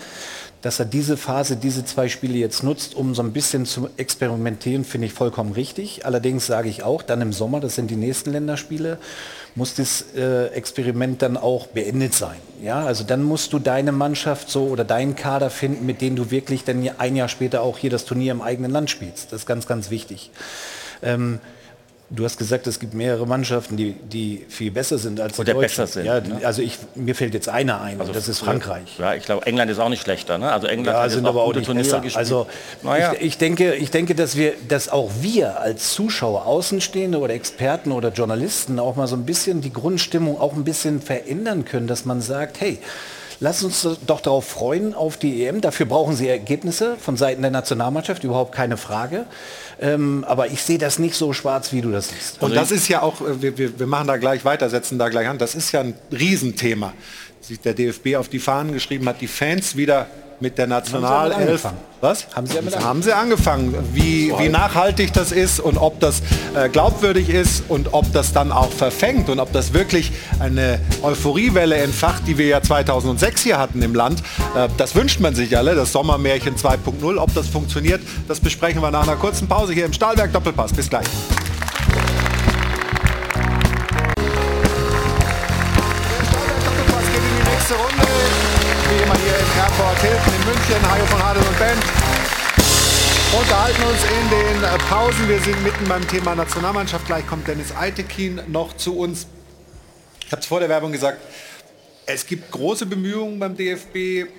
[0.61, 4.83] dass er diese Phase, diese zwei Spiele jetzt nutzt, um so ein bisschen zu experimentieren,
[4.83, 6.07] finde ich vollkommen richtig.
[6.07, 8.97] Allerdings sage ich auch, dann im Sommer, das sind die nächsten Länderspiele,
[9.55, 12.35] muss das äh, Experiment dann auch beendet sein.
[12.61, 16.29] Ja, also dann musst du deine Mannschaft so oder deinen Kader finden, mit denen du
[16.29, 19.31] wirklich dann ein Jahr später auch hier das Turnier im eigenen Land spielst.
[19.31, 20.31] Das ist ganz, ganz wichtig.
[21.01, 21.39] Ähm,
[22.09, 25.59] Du hast gesagt, es gibt mehrere Mannschaften, die, die viel besser sind als Oder die
[25.59, 25.61] Deutschen.
[25.61, 26.05] besser sind.
[26.05, 26.45] Ja, ne?
[26.45, 28.99] Also ich, mir fällt jetzt einer ein, also das ist Frankreich.
[28.99, 30.37] Ja, ich glaube, England ist auch nicht schlechter.
[30.37, 30.51] Ne?
[30.51, 32.01] Also England ja, hat sind aber auch nicht Turniere besser.
[32.01, 32.17] Gespielt.
[32.17, 32.45] Also
[32.83, 33.13] naja.
[33.13, 37.91] ich, ich, denke, ich denke, dass wir, dass auch wir als Zuschauer, Außenstehende oder Experten
[37.91, 42.05] oder Journalisten auch mal so ein bisschen die Grundstimmung auch ein bisschen verändern können, dass
[42.05, 42.77] man sagt, hey,
[43.39, 45.61] Lass uns doch darauf freuen auf die EM.
[45.61, 49.25] Dafür brauchen sie Ergebnisse von Seiten der Nationalmannschaft, überhaupt keine Frage.
[49.81, 52.41] Ähm, aber ich sehe das nicht so schwarz, wie du das siehst.
[52.41, 55.09] Und das ist ja auch, äh, wir, wir, wir machen da gleich weiter, setzen da
[55.09, 56.93] gleich an, das ist ja ein Riesenthema.
[57.41, 60.07] Sich der DFB auf die Fahnen geschrieben hat, die Fans wieder
[60.39, 61.67] mit der Nationalelf.
[62.01, 62.27] Was?
[62.35, 62.85] Haben Sie, angefangen?
[62.85, 63.75] haben Sie angefangen.
[63.93, 66.21] Wie, wie nachhaltig das ist und ob das
[66.53, 71.77] äh, glaubwürdig ist und ob das dann auch verfängt und ob das wirklich eine Euphoriewelle
[71.77, 74.21] entfacht, die wir ja 2006 hier hatten im Land.
[74.55, 77.17] Äh, das wünscht man sich alle, das Sommermärchen 2.0.
[77.17, 80.73] Ob das funktioniert, das besprechen wir nach einer kurzen Pause hier im Stahlwerk Doppelpass.
[80.73, 81.07] Bis gleich.
[90.05, 91.83] Hilton in München, Hajo von Adel und Band.
[93.39, 95.27] Unterhalten uns in den Pausen.
[95.27, 97.07] Wir sind mitten beim Thema Nationalmannschaft.
[97.07, 99.25] Gleich kommt Dennis Eitekin noch zu uns.
[100.23, 101.21] Ich habe es vor der Werbung gesagt,
[102.05, 104.29] es gibt große Bemühungen beim DFB,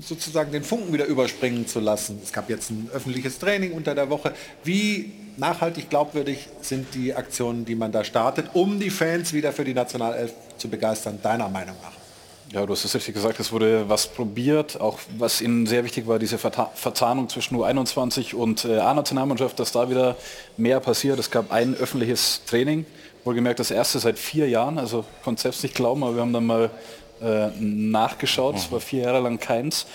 [0.00, 2.20] sozusagen den Funken wieder überspringen zu lassen.
[2.24, 4.34] Es gab jetzt ein öffentliches Training unter der Woche.
[4.64, 9.64] Wie nachhaltig glaubwürdig sind die Aktionen, die man da startet, um die Fans wieder für
[9.64, 11.95] die Nationalelf zu begeistern, deiner Meinung nach?
[12.52, 16.06] Ja, du hast es richtig gesagt, es wurde was probiert, auch was ihnen sehr wichtig
[16.06, 20.16] war, diese Verzahnung zwischen U21 und äh, A-Nationalmannschaft, dass da wieder
[20.56, 21.18] mehr passiert.
[21.18, 22.86] Es gab ein öffentliches Training,
[23.24, 26.46] wohlgemerkt das erste seit vier Jahren, also konnte selbst nicht glauben, aber wir haben dann
[26.46, 26.70] mal
[27.20, 29.86] äh, nachgeschaut, es war vier Jahre lang keins.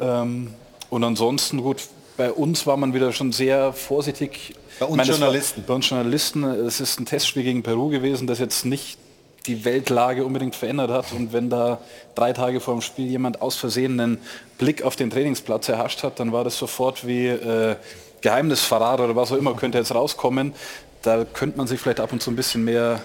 [0.00, 0.54] Ähm,
[0.90, 1.82] und ansonsten, gut,
[2.16, 4.54] bei uns war man wieder schon sehr vorsichtig.
[4.78, 5.60] Bei uns meine, Journalisten?
[5.62, 8.98] War, bei uns Journalisten, es ist ein Testspiel gegen Peru gewesen, das jetzt nicht
[9.46, 11.12] die Weltlage unbedingt verändert hat.
[11.12, 11.78] Und wenn da
[12.14, 14.18] drei Tage vor dem Spiel jemand aus Versehen einen
[14.58, 17.76] Blick auf den Trainingsplatz erhascht hat, dann war das sofort wie äh,
[18.20, 20.54] Geheimnisverrat oder was auch immer könnte jetzt rauskommen.
[21.02, 23.00] Da könnte man sich vielleicht ab und zu ein bisschen mehr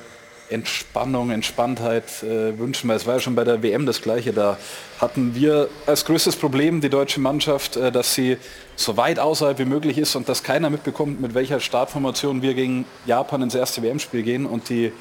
[0.49, 4.31] Entspannung, Entspanntheit äh, wünschen, weil es war ja schon bei der WM das Gleiche.
[4.31, 4.57] Da
[4.99, 8.37] hatten wir als größtes Problem die deutsche Mannschaft, äh, dass sie
[8.75, 12.85] so weit außerhalb wie möglich ist und dass keiner mitbekommt, mit welcher Startformation wir gegen
[13.05, 14.93] Japan ins erste WM-Spiel gehen und die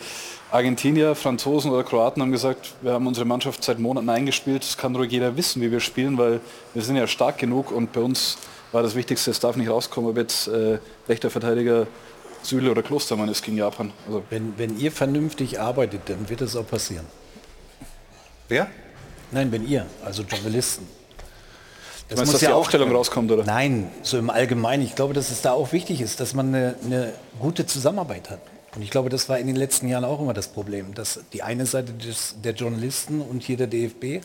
[0.56, 4.64] Argentinier, Franzosen oder Kroaten haben gesagt, wir haben unsere Mannschaft seit Monaten eingespielt.
[4.64, 6.40] Es kann ruhig jeder wissen, wie wir spielen, weil
[6.72, 8.38] wir sind ja stark genug und bei uns
[8.72, 10.78] war das Wichtigste, es darf nicht rauskommen, ob jetzt äh,
[11.10, 11.86] rechter Verteidiger
[12.42, 13.92] Süle oder Klostermann ist gegen Japan.
[14.06, 17.04] Also wenn, wenn ihr vernünftig arbeitet, dann wird es auch passieren.
[18.48, 18.68] Wer?
[19.32, 20.88] Nein, wenn ihr, also Journalisten.
[22.08, 23.44] Das meinst, muss dass ja die Aufstellung auch, rauskommt, oder?
[23.44, 24.82] Nein, so im Allgemeinen.
[24.84, 28.40] Ich glaube, dass es da auch wichtig ist, dass man eine, eine gute Zusammenarbeit hat.
[28.77, 31.43] Und ich glaube, das war in den letzten Jahren auch immer das Problem, dass die
[31.43, 34.23] eine Seite des, der Journalisten und hier der DFB,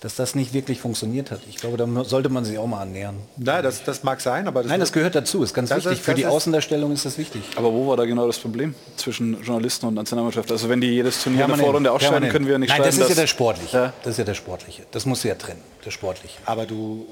[0.00, 1.40] dass das nicht wirklich funktioniert hat.
[1.48, 3.16] Ich glaube, da sollte man sich auch mal annähern.
[3.36, 4.62] Nein, das, das mag sein, aber...
[4.62, 5.92] Das Nein, das gehört dazu, ist ganz wichtig.
[5.92, 7.42] Ist, Für die Außendarstellung ist das wichtig.
[7.56, 10.50] Aber wo war da genau das Problem zwischen Journalisten und Nationalmannschaft?
[10.50, 12.96] Also wenn die jedes Turnier in der Vorrunde ausscheiden, können wir ja nicht Nein, das
[12.98, 13.76] ist ja der Sportliche.
[13.76, 13.92] Ja?
[14.02, 14.84] Das ist ja der Sportliche.
[14.90, 16.38] Das muss ja trennen, der Sportliche.
[16.44, 17.06] Aber du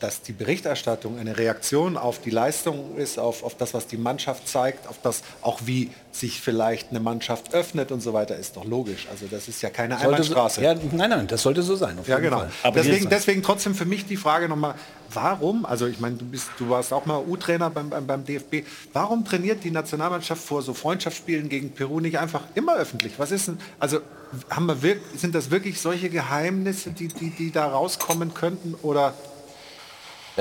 [0.00, 4.48] dass die Berichterstattung eine Reaktion auf die Leistung ist, auf, auf das, was die Mannschaft
[4.48, 8.64] zeigt, auf das auch wie sich vielleicht eine Mannschaft öffnet und so weiter, ist doch
[8.64, 9.06] logisch.
[9.10, 10.60] Also das ist ja keine Sollte Einbahnstraße.
[10.60, 11.98] So, ja, nein, nein, das sollte so sein.
[12.06, 12.44] ja, genau.
[12.74, 14.74] Deswegen, deswegen trotzdem für mich die Frage nochmal,
[15.12, 18.66] warum, also ich meine, du, bist, du warst auch mal U-Trainer beim, beim, beim DFB,
[18.92, 23.14] warum trainiert die Nationalmannschaft vor so Freundschaftsspielen gegen Peru nicht einfach immer öffentlich?
[23.18, 24.00] Was ist denn, also
[24.48, 29.14] haben wir sind das wirklich solche Geheimnisse, die, die, die da rauskommen könnten oder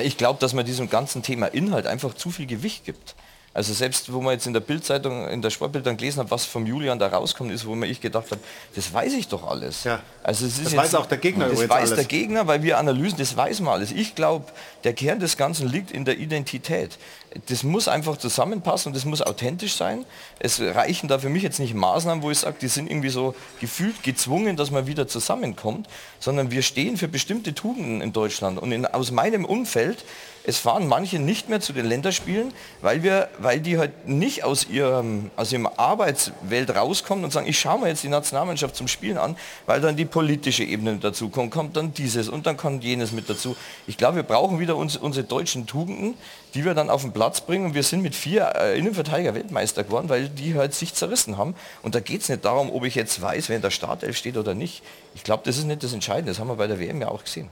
[0.04, 3.16] ich glaube, dass man diesem ganzen Thema Inhalt einfach zu viel Gewicht gibt.
[3.54, 6.46] Also selbst wo man jetzt in der Bildzeitung, in der Sportbild dann gelesen hat, was
[6.46, 8.42] vom Julian da rauskommt, ist, wo man ich gedacht habe,
[8.76, 9.84] das weiß ich doch alles.
[9.86, 10.02] Ja.
[10.22, 11.50] Also es ist das jetzt, weiß auch der Gegner.
[11.50, 11.96] Das weiß alles.
[11.96, 13.92] der Gegner, weil wir Analysen, das weiß man alles.
[13.92, 14.46] Ich glaube,
[14.84, 17.00] der Kern des Ganzen liegt in der Identität.
[17.48, 20.06] Das muss einfach zusammenpassen und das muss authentisch sein.
[20.40, 23.36] Es reichen da für mich jetzt nicht Maßnahmen, wo ich sage, die sind irgendwie so
[23.60, 25.88] gefühlt gezwungen, dass man wieder zusammenkommt,
[26.20, 28.60] sondern wir stehen für bestimmte Tugenden in Deutschland.
[28.60, 30.06] Und in, aus meinem Umfeld
[30.44, 34.68] es fahren manche nicht mehr zu den Länderspielen, weil, wir, weil die halt nicht aus
[34.68, 39.18] ihrem, aus ihrem Arbeitswelt rauskommen und sagen, ich schaue mir jetzt die Nationalmannschaft zum Spielen
[39.18, 39.36] an,
[39.66, 43.30] weil dann die politische Ebene dazu kommt, kommt dann dieses und dann kommt jenes mit
[43.30, 43.56] dazu.
[43.88, 46.16] Ich glaube, wir brauchen wieder uns, unsere deutschen Tugenden,
[46.54, 49.84] die wir dann auf den Platz bringen und wir sind mit vier äh, Innenverteidiger Weltmeister
[49.84, 51.56] geworden, weil die halt sich zerrissen haben.
[51.84, 54.38] Und da geht es nicht darum, ob ich jetzt weiß, wer in der Startelf steht
[54.38, 54.84] oder nicht.
[55.16, 56.32] Ich glaube, das ist nicht das Entscheidende.
[56.32, 57.50] Das haben wir bei der WM ja auch gesehen.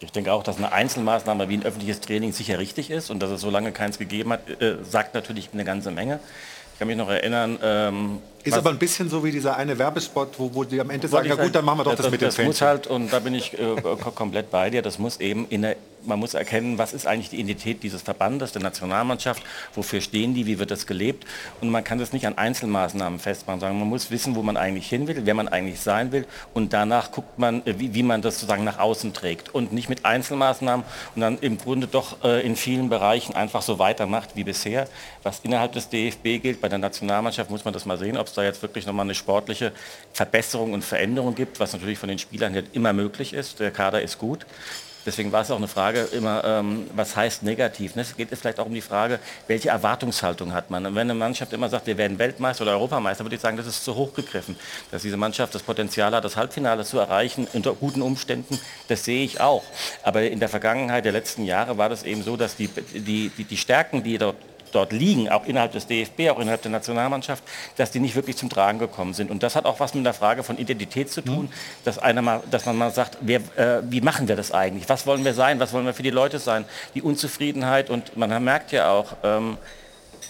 [0.00, 3.30] Ich denke auch, dass eine Einzelmaßnahme wie ein öffentliches Training sicher richtig ist und dass
[3.30, 6.20] es so lange keins gegeben hat, äh, sagt natürlich eine ganze Menge.
[6.72, 7.58] Ich kann mich noch erinnern.
[7.60, 11.08] Ähm, ist aber ein bisschen so wie dieser eine Werbespot, wo, wo die am Ende
[11.08, 13.12] sagen, ja gut, dann machen wir doch das, das mit dem Das muss halt, und
[13.12, 13.76] da bin ich äh,
[14.14, 17.36] komplett bei dir, das muss eben in der man muss erkennen, was ist eigentlich die
[17.36, 19.42] Identität dieses Verbandes, der Nationalmannschaft,
[19.74, 21.26] wofür stehen die, wie wird das gelebt.
[21.60, 24.88] Und man kann das nicht an Einzelmaßnahmen festmachen, sondern man muss wissen, wo man eigentlich
[24.88, 26.26] hin will, wer man eigentlich sein will.
[26.54, 29.54] Und danach guckt man, äh, wie, wie man das sozusagen nach außen trägt.
[29.54, 30.84] Und nicht mit Einzelmaßnahmen
[31.14, 34.88] und dann im Grunde doch äh, in vielen Bereichen einfach so weitermacht wie bisher.
[35.22, 38.34] Was innerhalb des DFB gilt, bei der Nationalmannschaft muss man das mal sehen, ob es
[38.34, 39.72] da jetzt wirklich nochmal eine sportliche
[40.12, 43.60] Verbesserung und Veränderung gibt, was natürlich von den Spielern nicht immer möglich ist.
[43.60, 44.46] Der Kader ist gut.
[45.08, 47.94] Deswegen war es auch eine Frage immer, ähm, was heißt negativ?
[47.94, 48.02] Ne?
[48.02, 50.84] Es geht vielleicht auch um die Frage, welche Erwartungshaltung hat man?
[50.84, 53.66] Und wenn eine Mannschaft immer sagt, wir werden Weltmeister oder Europameister, würde ich sagen, das
[53.66, 54.56] ist zu hoch gegriffen.
[54.90, 59.24] Dass diese Mannschaft das Potenzial hat, das Halbfinale zu erreichen unter guten Umständen, das sehe
[59.24, 59.64] ich auch.
[60.02, 63.44] Aber in der Vergangenheit der letzten Jahre war das eben so, dass die, die, die,
[63.44, 64.36] die Stärken, die dort
[64.70, 67.42] dort liegen, auch innerhalb des DFB, auch innerhalb der Nationalmannschaft,
[67.76, 69.30] dass die nicht wirklich zum Tragen gekommen sind.
[69.30, 71.52] Und das hat auch was mit der Frage von Identität zu tun, mhm.
[71.84, 74.88] dass, einer mal, dass man mal sagt, wer, äh, wie machen wir das eigentlich?
[74.88, 75.60] Was wollen wir sein?
[75.60, 76.64] Was wollen wir für die Leute sein?
[76.94, 79.58] Die Unzufriedenheit und man merkt ja auch, ähm,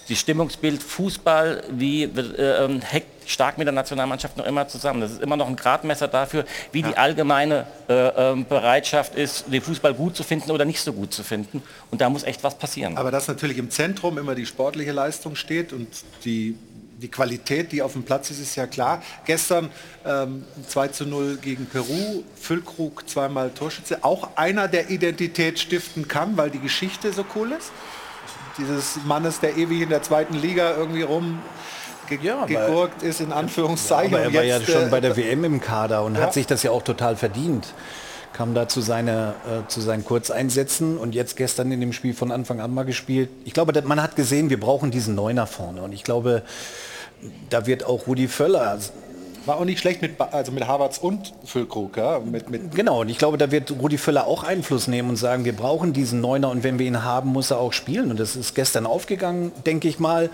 [0.08, 5.00] die Stimmungsbild Fußball, wie äh, ähm, hängt stark mit der Nationalmannschaft noch immer zusammen.
[5.00, 6.88] Das ist immer noch ein Gradmesser dafür, wie ja.
[6.88, 11.12] die allgemeine äh, äh, Bereitschaft ist, den Fußball gut zu finden oder nicht so gut
[11.12, 11.62] zu finden.
[11.90, 12.96] Und da muss echt was passieren.
[12.96, 15.88] Aber dass natürlich im Zentrum immer die sportliche Leistung steht und
[16.24, 16.56] die
[17.00, 19.00] die Qualität, die auf dem Platz ist, ist ja klar.
[19.24, 19.70] Gestern
[20.04, 24.02] ähm, 2 zu 0 gegen Peru, Füllkrug zweimal Torschütze.
[24.02, 27.70] Auch einer, der Identität stiften kann, weil die Geschichte so cool ist
[28.58, 31.38] dieses Mannes, der ewig in der zweiten Liga irgendwie rum
[32.08, 34.12] ge ja, gegurkt ist, in Anführungszeichen.
[34.12, 36.22] Ja, aber er war jetzt, ja schon bei der WM im Kader und ja.
[36.22, 37.74] hat sich das ja auch total verdient.
[38.32, 42.30] Kam da zu, seine, äh, zu seinen Kurzeinsätzen und jetzt gestern in dem Spiel von
[42.30, 43.30] Anfang an mal gespielt.
[43.44, 45.82] Ich glaube, man hat gesehen, wir brauchen diesen Neuner vorne.
[45.82, 46.42] Und ich glaube,
[47.50, 48.78] da wird auch Rudi Völler
[49.48, 51.96] war auch nicht schlecht mit, also mit Havertz und Füllkrug.
[51.96, 52.20] Ja?
[52.20, 55.44] Mit, mit genau, und ich glaube, da wird Rudi Völler auch Einfluss nehmen und sagen,
[55.44, 58.10] wir brauchen diesen Neuner und wenn wir ihn haben, muss er auch spielen.
[58.10, 60.30] Und das ist gestern aufgegangen, denke ich mal.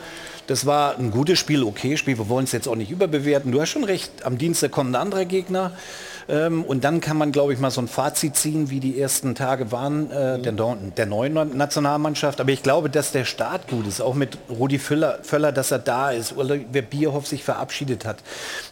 [0.47, 2.19] Das war ein gutes Spiel, okay Spiel.
[2.19, 3.53] Wir wollen es jetzt auch nicht überbewerten.
[3.53, 5.73] Du hast schon recht, am Dienstag kommen ein anderer Gegner.
[6.29, 9.35] Ähm, und dann kann man, glaube ich, mal so ein Fazit ziehen, wie die ersten
[9.35, 12.41] Tage waren äh, der, der, neuen Nationalmannschaft.
[12.41, 15.79] Aber ich glaube, dass der Start gut ist, auch mit Rudi Völler, Völler dass er
[15.79, 18.19] da ist, oder wer Bierhoff sich verabschiedet hat.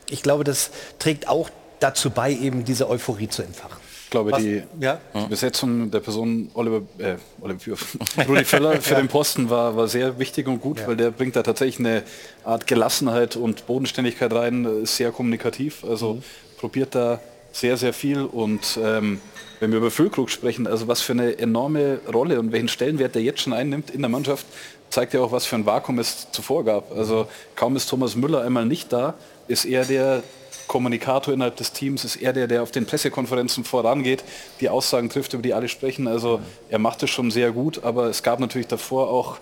[0.09, 1.51] Ich glaube, das trägt auch
[1.81, 3.79] dazu bei, eben diese Euphorie zu entfachen.
[4.05, 5.01] Ich glaube, die, ja?
[5.31, 7.59] Besetzung der Person Oliver, äh, Oliver
[8.29, 9.01] Rudi Völler für ja.
[9.01, 10.87] den Posten war, war sehr wichtig und gut, ja.
[10.87, 12.03] weil der bringt da tatsächlich eine
[12.45, 16.23] Art Gelassenheit und Bodenständigkeit rein, ist sehr kommunikativ, also mhm.
[16.59, 17.21] probiert da
[17.53, 18.23] sehr, sehr viel.
[18.23, 19.21] Und ähm,
[19.61, 23.23] wenn wir über Füllkrug sprechen, also was für eine enorme Rolle und welchen Stellenwert er
[23.23, 24.47] jetzt schon einnimmt in der Mannschaft,
[24.91, 26.91] zeigt ja auch, was für ein Vakuum es zuvor gab.
[26.97, 29.15] Also kaum ist Thomas Müller einmal nicht da,
[29.49, 30.23] ist er der
[30.67, 34.25] Kommunikator innerhalb des Teams, ist er der, der auf den Pressekonferenzen vorangeht,
[34.61, 36.09] die Aussagen trifft, über die alle sprechen.
[36.09, 39.39] Also er macht es schon sehr gut, aber es gab natürlich davor auch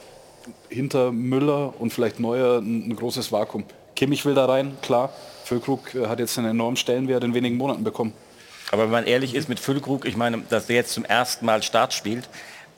[0.68, 3.64] hinter Müller und vielleicht Neuer ein, ein großes Vakuum.
[3.96, 5.12] Kimmich will da rein, klar,
[5.50, 8.12] Füllkrug äh, hat jetzt einen enormen Stellenwert in wenigen Monaten bekommen.
[8.70, 11.64] Aber wenn man ehrlich ist mit Füllkrug, ich meine, dass der jetzt zum ersten Mal
[11.64, 12.28] Start spielt,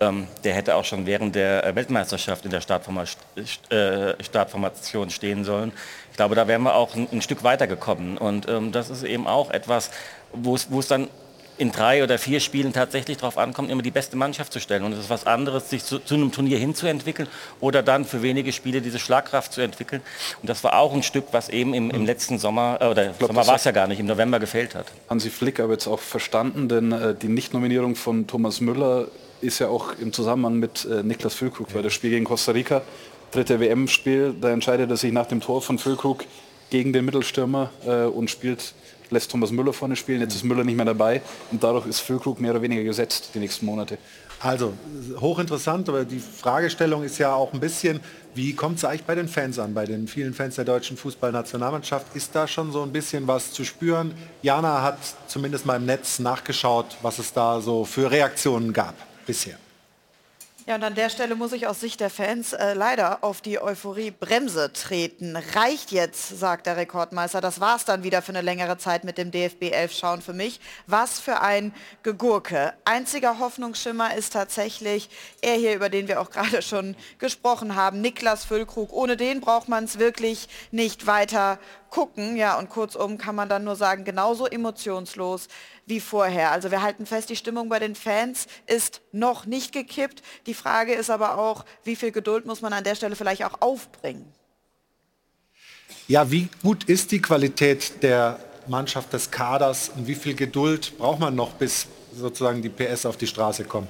[0.00, 3.04] ähm, der hätte auch schon während der äh, Weltmeisterschaft in der Startforma,
[3.68, 5.72] äh, Startformation stehen sollen.
[6.10, 8.16] Ich glaube, da wären wir auch ein, ein Stück weiter gekommen.
[8.16, 9.90] Und ähm, das ist eben auch etwas,
[10.32, 11.08] wo es dann
[11.62, 14.82] in drei oder vier Spielen tatsächlich darauf ankommt, immer die beste Mannschaft zu stellen.
[14.82, 17.28] Und es ist was anderes, sich zu, zu, einem Turnier hinzuentwickeln
[17.60, 20.02] oder dann für wenige Spiele diese Schlagkraft zu entwickeln.
[20.42, 22.06] Und das war auch ein Stück, was eben im, im hm.
[22.06, 24.86] letzten Sommer, äh, oder glaub, Sommer war es ja gar nicht, im November gefehlt hat.
[25.08, 29.06] Hansi Flick aber jetzt auch verstanden, denn äh, die Nichtnominierung von Thomas Müller
[29.40, 31.76] ist ja auch im Zusammenhang mit äh, Niklas Füllkrug, ja.
[31.76, 32.82] weil das Spiel gegen Costa Rica,
[33.30, 36.24] dritte WM-Spiel, da entscheidet er sich nach dem Tor von Füllkrug
[36.72, 38.72] gegen den Mittelstürmer äh, und spielt
[39.10, 41.20] lässt Thomas Müller vorne spielen, jetzt ist Müller nicht mehr dabei
[41.50, 43.98] und dadurch ist Füllkrug mehr oder weniger gesetzt die nächsten Monate.
[44.40, 44.72] Also
[45.20, 48.00] hochinteressant, aber die Fragestellung ist ja auch ein bisschen,
[48.34, 52.16] wie kommt es eigentlich bei den Fans an, bei den vielen Fans der deutschen Fußballnationalmannschaft?
[52.16, 54.14] Ist da schon so ein bisschen was zu spüren?
[54.40, 58.94] Jana hat zumindest mal im Netz nachgeschaut, was es da so für Reaktionen gab
[59.26, 59.58] bisher.
[60.64, 63.60] Ja, und an der Stelle muss ich aus Sicht der Fans äh, leider auf die
[63.60, 65.36] Euphorie-Bremse treten.
[65.54, 67.40] Reicht jetzt, sagt der Rekordmeister.
[67.40, 70.32] Das war es dann wieder für eine längere Zeit mit dem DFB 11 Schauen für
[70.32, 70.60] mich.
[70.86, 71.74] Was für ein
[72.04, 72.74] Gegurke.
[72.84, 75.10] Einziger Hoffnungsschimmer ist tatsächlich
[75.40, 78.92] er hier, über den wir auch gerade schon gesprochen haben, Niklas Füllkrug.
[78.92, 81.58] Ohne den braucht man es wirklich nicht weiter
[81.90, 82.36] gucken.
[82.36, 85.48] Ja, und kurzum kann man dann nur sagen, genauso emotionslos
[85.86, 86.52] wie vorher.
[86.52, 90.22] Also wir halten fest, die Stimmung bei den Fans ist noch nicht gekippt.
[90.46, 93.60] Die Frage ist aber auch, wie viel Geduld muss man an der Stelle vielleicht auch
[93.60, 94.32] aufbringen?
[96.08, 101.20] Ja, wie gut ist die Qualität der Mannschaft des Kaders und wie viel Geduld braucht
[101.20, 103.88] man noch, bis sozusagen die PS auf die Straße kommen?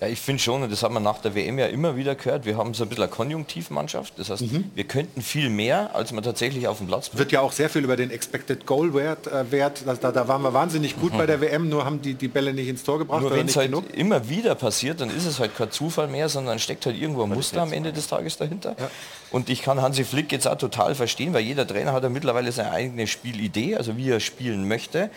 [0.00, 2.44] Ja, ich finde schon, und das haben wir nach der WM ja immer wieder gehört,
[2.44, 4.18] wir haben so ein bisschen eine Konjunktivmannschaft.
[4.18, 4.70] Das heißt, mhm.
[4.74, 7.20] wir könnten viel mehr, als man tatsächlich auf dem Platz bringt.
[7.20, 9.28] Wird ja auch sehr viel über den Expected Goal Wert.
[9.28, 11.18] Äh, Wert da, da, waren wir wahnsinnig gut mhm.
[11.18, 13.22] bei der WM, nur haben die die Bälle nicht ins Tor gebracht.
[13.22, 13.94] Nur wenn es halt genug?
[13.94, 17.30] immer wieder passiert, dann ist es halt kein Zufall mehr, sondern steckt halt irgendwo ein
[17.30, 18.74] Muster am Ende des Tages dahinter.
[18.78, 18.90] Ja.
[19.30, 22.50] Und ich kann Hansi Flick jetzt auch total verstehen, weil jeder Trainer hat ja mittlerweile
[22.50, 25.10] seine eigene Spielidee, also wie er spielen möchte.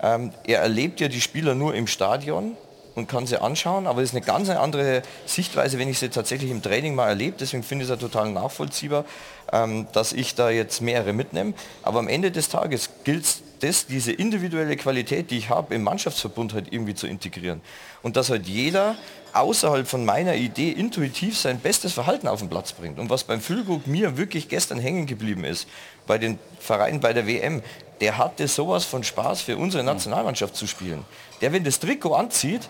[0.00, 2.56] Ähm, er erlebt ja die Spieler nur im Stadion
[2.94, 6.50] und kann sie anschauen, aber es ist eine ganz andere Sichtweise, wenn ich sie tatsächlich
[6.50, 7.36] im Training mal erlebe.
[7.38, 9.04] Deswegen finde ich es ja total nachvollziehbar,
[9.52, 11.54] ähm, dass ich da jetzt mehrere mitnehme.
[11.82, 13.24] Aber am Ende des Tages gilt
[13.60, 17.60] es, diese individuelle Qualität, die ich habe, im Mannschaftsverbund halt irgendwie zu integrieren.
[18.02, 18.96] Und dass halt jeder
[19.32, 22.98] außerhalb von meiner Idee intuitiv sein bestes Verhalten auf den Platz bringt.
[22.98, 25.68] Und was beim Füllkrug mir wirklich gestern hängen geblieben ist,
[26.06, 27.62] bei den Vereinen bei der WM,
[28.00, 31.04] der hatte sowas von Spaß für unsere Nationalmannschaft zu spielen.
[31.42, 32.68] Der, wenn das Trikot anzieht,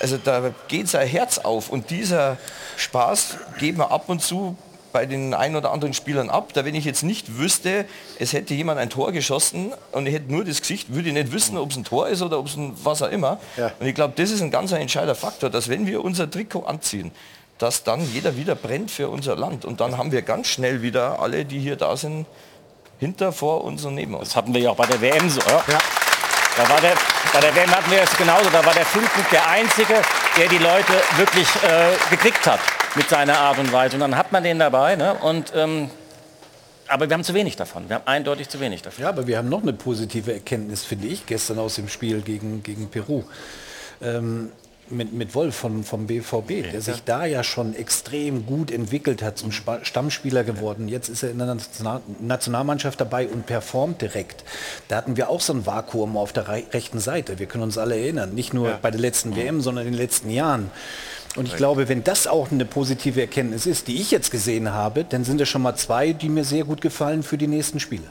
[0.00, 2.38] also da geht sein Herz auf und dieser
[2.76, 4.56] Spaß geben wir ab und zu
[4.92, 6.52] bei den ein oder anderen Spielern ab.
[6.52, 7.84] Da wenn ich jetzt nicht wüsste,
[8.18, 11.32] es hätte jemand ein Tor geschossen und ich hätte nur das Gesicht, würde ich nicht
[11.32, 13.38] wissen, ob es ein Tor ist oder ob es ein was auch immer.
[13.56, 13.72] Ja.
[13.78, 17.12] Und ich glaube, das ist ein ganz entscheidender Faktor, dass wenn wir unser Trikot anziehen,
[17.58, 19.64] dass dann jeder wieder brennt für unser Land.
[19.64, 22.26] Und dann haben wir ganz schnell wieder alle, die hier da sind,
[22.98, 24.28] hinter, vor uns und neben uns.
[24.28, 25.40] Das hatten wir ja auch bei der WM so.
[25.40, 25.64] Ja.
[25.68, 25.78] ja.
[26.56, 26.94] Da war der,
[27.32, 28.50] bei der WM hatten wir es genauso.
[28.50, 29.94] Da war der Füllkrug der Einzige,
[30.36, 32.60] der die Leute wirklich äh, gekriegt hat
[32.96, 33.94] mit seiner Art und Weise.
[33.94, 34.96] Und dann hat man den dabei.
[34.96, 35.14] Ne?
[35.14, 35.90] Und, ähm,
[36.88, 37.88] aber wir haben zu wenig davon.
[37.88, 39.02] Wir haben eindeutig zu wenig davon.
[39.02, 42.62] Ja, aber wir haben noch eine positive Erkenntnis, finde ich, gestern aus dem Spiel gegen,
[42.62, 43.22] gegen Peru.
[44.02, 44.50] Ähm,
[44.90, 49.38] mit, mit Wolf von, vom BVB, der sich da ja schon extrem gut entwickelt hat,
[49.38, 50.88] zum Sp Stammspieler geworden.
[50.88, 51.56] Jetzt ist er in der
[52.20, 54.44] Nationalmannschaft dabei und performt direkt.
[54.88, 57.38] Da hatten wir auch so ein Vakuum auf der rechten Seite.
[57.38, 58.78] Wir können uns alle erinnern, nicht nur ja.
[58.80, 60.70] bei der letzten WM, sondern in den letzten Jahren.
[61.36, 65.04] Und ich glaube, wenn das auch eine positive Erkenntnis ist, die ich jetzt gesehen habe,
[65.04, 68.10] dann sind es schon mal zwei, die mir sehr gut gefallen für die nächsten Spiele.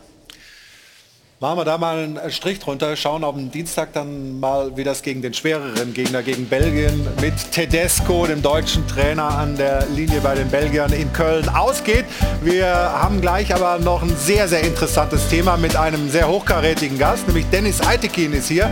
[1.41, 5.21] Machen wir da mal einen Strich drunter, schauen am Dienstag dann mal, wie das gegen
[5.21, 10.49] den schwereren Gegner, gegen Belgien, mit Tedesco, dem deutschen Trainer an der Linie bei den
[10.49, 12.03] Belgiern in Köln ausgeht.
[12.41, 17.25] Wir haben gleich aber noch ein sehr, sehr interessantes Thema mit einem sehr hochkarätigen Gast,
[17.25, 18.69] nämlich Dennis Eitekin ist hier,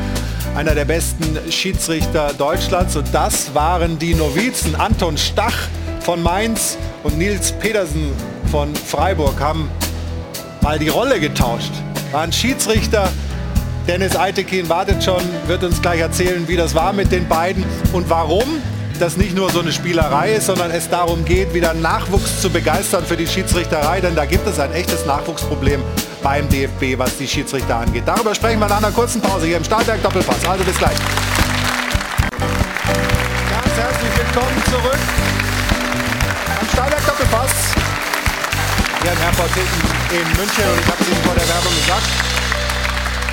[0.53, 2.97] einer der besten Schiedsrichter Deutschlands.
[2.97, 4.75] Und das waren die Novizen.
[4.75, 5.69] Anton Stach
[6.01, 8.11] von Mainz und Nils Pedersen
[8.51, 9.71] von Freiburg haben
[10.61, 11.71] mal die Rolle getauscht
[12.11, 13.09] war ein Schiedsrichter.
[13.87, 18.09] Dennis Eitekin wartet schon, wird uns gleich erzählen, wie das war mit den beiden und
[18.09, 18.61] warum
[18.99, 23.05] das nicht nur so eine Spielerei ist, sondern es darum geht, wieder Nachwuchs zu begeistern
[23.05, 25.81] für die Schiedsrichterei, denn da gibt es ein echtes Nachwuchsproblem
[26.23, 28.03] beim DFB, was die Schiedsrichter angeht.
[28.05, 30.45] Darüber sprechen wir nach einer kurzen Pause hier im Startwerk Doppelpass.
[30.47, 30.97] Also bis gleich.
[33.51, 34.99] Ganz herzlich willkommen zurück
[36.59, 37.76] am Stahlwerk Doppelpass
[39.11, 39.49] in Herford
[40.11, 42.07] in München und ich habe es Ihnen vor der Werbung gesagt.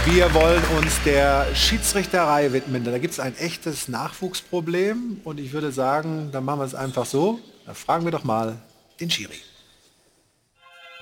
[0.05, 2.85] Wir wollen uns der Schiedsrichterei widmen.
[2.85, 7.07] Da gibt es ein echtes Nachwuchsproblem und ich würde sagen, dann machen wir es einfach
[7.07, 7.41] so.
[7.67, 8.57] Da fragen wir doch mal
[9.01, 9.41] den Schiri.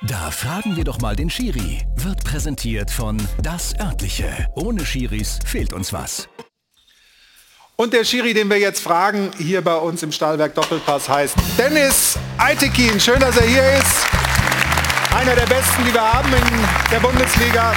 [0.09, 1.85] Da fragen wir doch mal den Schiri.
[1.97, 4.49] Wird präsentiert von Das Örtliche.
[4.55, 6.28] Ohne Schiris fehlt uns was.
[7.77, 12.19] Und der Schiri, den wir jetzt fragen, hier bei uns im Stahlwerk Doppelpass heißt Dennis
[12.39, 12.99] Eitekin.
[13.01, 14.22] Schön, dass er hier ist.
[15.14, 17.74] Einer der besten, die wir haben in der Bundesliga.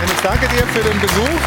[0.00, 1.40] Dennis, danke dir für den Besuch.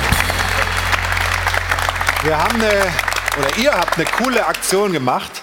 [2.23, 2.91] Wir haben eine,
[3.37, 5.41] oder ihr habt eine coole Aktion gemacht.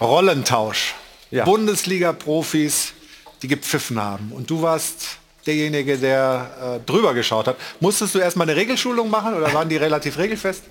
[0.00, 0.94] Rollentausch.
[1.30, 1.44] Ja.
[1.44, 2.92] Bundesliga-Profis,
[3.42, 4.32] die gepfiffen haben.
[4.32, 5.16] Und du warst
[5.46, 7.56] derjenige, der äh, drüber geschaut hat.
[7.80, 10.64] Musstest du erstmal eine Regelschulung machen oder waren die relativ regelfest?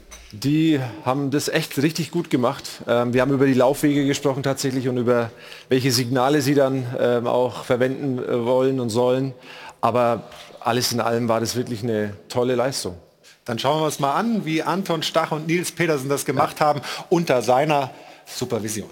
[0.43, 2.63] Die haben das echt richtig gut gemacht.
[2.87, 5.31] Ähm, wir haben über die Laufwege gesprochen tatsächlich und über
[5.69, 9.33] welche Signale sie dann ähm, auch verwenden äh, wollen und sollen.
[9.79, 10.23] Aber
[10.59, 12.97] alles in allem war das wirklich eine tolle Leistung.
[13.45, 16.65] Dann schauen wir uns mal an, wie Anton Stach und Nils Petersen das gemacht ja.
[16.65, 17.91] haben unter seiner
[18.25, 18.89] Supervision.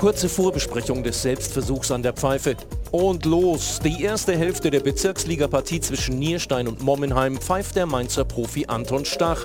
[0.00, 2.56] Kurze Vorbesprechung des Selbstversuchs an der Pfeife.
[2.90, 3.80] Und los!
[3.84, 9.44] Die erste Hälfte der Bezirksligapartie zwischen Nierstein und Mommenheim pfeift der Mainzer Profi Anton Stach.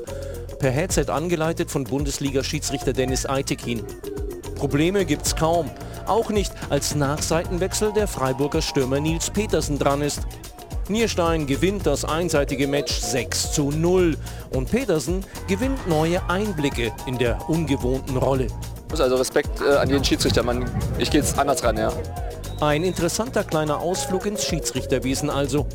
[0.59, 3.83] Per Headset angeleitet von Bundesliga-Schiedsrichter Dennis Eitekin.
[4.55, 5.69] Probleme gibt's kaum.
[6.05, 10.21] Auch nicht, als nach Seitenwechsel der Freiburger Stürmer Nils Petersen dran ist.
[10.87, 14.15] Nierstein gewinnt das einseitige Match 6 zu 0
[14.53, 18.47] und Petersen gewinnt neue Einblicke in der ungewohnten Rolle.
[19.01, 20.65] Also Respekt äh, an jeden Schiedsrichter, man,
[20.97, 21.91] ich gehe jetzt anders ran, ja.
[22.61, 25.67] Ein interessanter kleiner Ausflug ins Schiedsrichterwesen also.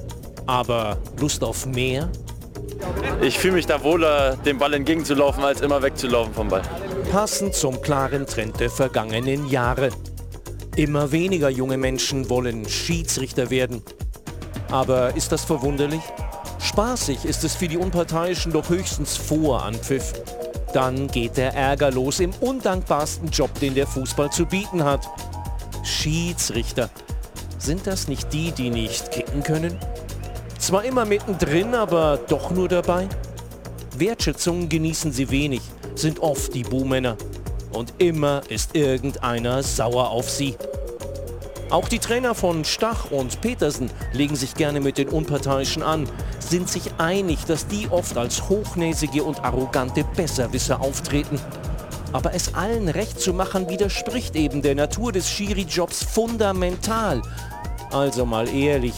[0.46, 2.08] Aber Lust auf mehr?
[3.20, 6.62] Ich fühle mich da wohler, dem Ball entgegenzulaufen, als immer wegzulaufen vom Ball.
[7.12, 9.90] Passend zum klaren Trend der vergangenen Jahre.
[10.76, 13.82] Immer weniger junge Menschen wollen Schiedsrichter werden.
[14.70, 16.02] Aber ist das verwunderlich?
[16.60, 20.12] Spaßig ist es für die Unparteiischen doch höchstens vor Anpfiff.
[20.72, 25.08] Dann geht der Ärger los im undankbarsten Job, den der Fußball zu bieten hat.
[25.82, 26.90] Schiedsrichter.
[27.58, 29.76] Sind das nicht die, die nicht kicken können?
[30.58, 33.08] Zwar immer mittendrin, aber doch nur dabei?
[33.96, 35.62] Wertschätzung genießen sie wenig,
[35.94, 37.16] sind oft die Buhmänner.
[37.72, 40.56] Und immer ist irgendeiner sauer auf sie.
[41.70, 46.10] Auch die Trainer von Stach und Petersen legen sich gerne mit den Unparteiischen an,
[46.40, 51.40] sind sich einig, dass die oft als hochnäsige und arrogante Besserwisser auftreten.
[52.12, 57.22] Aber es allen recht zu machen, widerspricht eben der Natur des Schiri-Jobs fundamental.
[57.92, 58.94] Also mal ehrlich,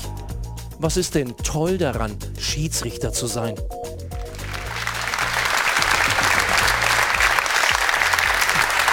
[0.79, 3.55] was ist denn toll daran, Schiedsrichter zu sein?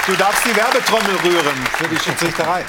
[0.06, 2.66] Du darfst die Werbetrommel rühren für die Schiedsrichterei.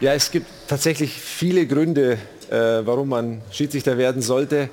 [0.00, 2.16] Ja, es gibt tatsächlich viele Gründe,
[2.50, 4.70] äh, warum man Schiedsrichter werden sollte.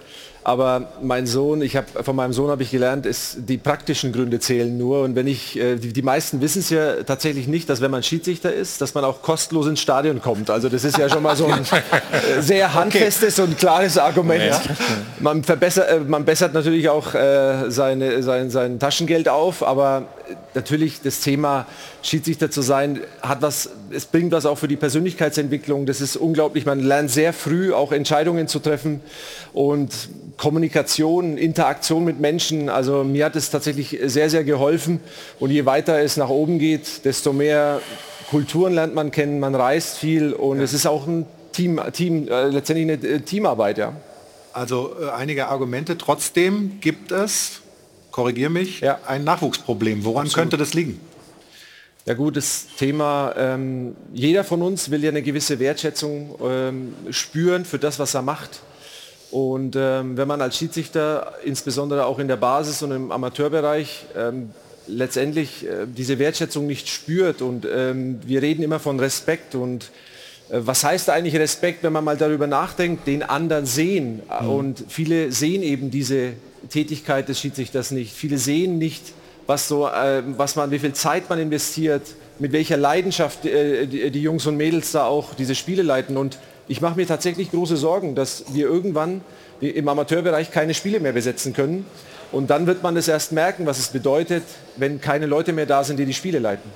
[0.48, 4.40] Aber mein Sohn, ich habe von meinem Sohn habe ich gelernt, ist die praktischen Gründe
[4.40, 5.02] zählen nur.
[5.02, 8.02] Und wenn ich, äh, die, die, meisten wissen es ja tatsächlich nicht, dass wenn man
[8.02, 10.50] Schiedsrichter ist, dass man auch kostenlos ins Stadion kommt.
[10.50, 11.66] Also das ist ja schon mal so ein
[12.40, 13.50] sehr handfestes okay.
[13.50, 14.42] und klares Argument.
[14.42, 14.62] Ja.
[15.20, 20.06] Man, verbessert, äh, man bessert natürlich auch äh, seine, sein, sein Taschengeld auf, aber
[20.54, 21.66] natürlich das Thema
[22.04, 25.86] Schiedsrichter zu sein, hat was, es bringt was auch für die Persönlichkeitsentwicklung.
[25.86, 26.66] Das ist unglaublich.
[26.66, 29.02] Man lernt sehr früh auch Entscheidungen zu treffen
[29.52, 29.92] und
[30.38, 32.70] Kommunikation, Interaktion mit Menschen.
[32.70, 35.00] Also mir hat es tatsächlich sehr, sehr geholfen.
[35.40, 37.82] Und je weiter es nach oben geht, desto mehr
[38.30, 40.64] Kulturen lernt man kennen, man reist viel und ja.
[40.64, 43.94] es ist auch ein Team, Team äh, letztendlich eine äh, Teamarbeit, ja.
[44.54, 45.98] Also äh, einige Argumente.
[45.98, 47.62] Trotzdem gibt es,
[48.12, 49.00] korrigiere mich, ja.
[49.08, 50.04] ein Nachwuchsproblem.
[50.04, 50.36] Woran Absolut.
[50.36, 51.00] könnte das liegen?
[52.06, 57.66] Ja gut, das Thema, ähm, jeder von uns will ja eine gewisse Wertschätzung ähm, spüren
[57.66, 58.62] für das, was er macht.
[59.32, 64.52] Und ähm, wenn man als Schiedsrichter, insbesondere auch in der Basis und im Amateurbereich, ähm,
[64.88, 69.92] letztendlich äh, diese Wertschätzung nicht spürt und ähm, wir reden immer von Respekt und
[70.50, 74.50] äh, was heißt eigentlich Respekt, wenn man mal darüber nachdenkt, den anderen sehen mhm.
[74.50, 76.34] und viele sehen eben diese
[76.70, 78.14] Tätigkeit des Schiedsrichters nicht.
[78.14, 79.14] Viele sehen nicht,
[79.46, 82.04] was so, äh, was man, wie viel Zeit man investiert,
[82.40, 86.40] mit welcher Leidenschaft äh, die, die Jungs und Mädels da auch diese Spiele leiten und
[86.68, 89.22] ich mache mir tatsächlich große Sorgen, dass wir irgendwann
[89.62, 91.86] im Amateurbereich keine Spiele mehr besetzen können.
[92.32, 94.44] Und dann wird man es erst merken, was es bedeutet,
[94.76, 96.70] wenn keine Leute mehr da sind, die die Spiele leiten.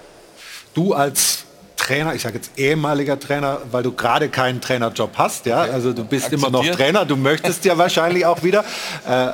[0.73, 1.43] Du als
[1.75, 6.05] Trainer, ich sage jetzt ehemaliger Trainer, weil du gerade keinen Trainerjob hast, ja, also du
[6.05, 8.63] bist immer noch Trainer, du möchtest ja wahrscheinlich auch wieder.
[9.05, 9.31] Äh,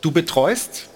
[0.00, 0.88] du betreust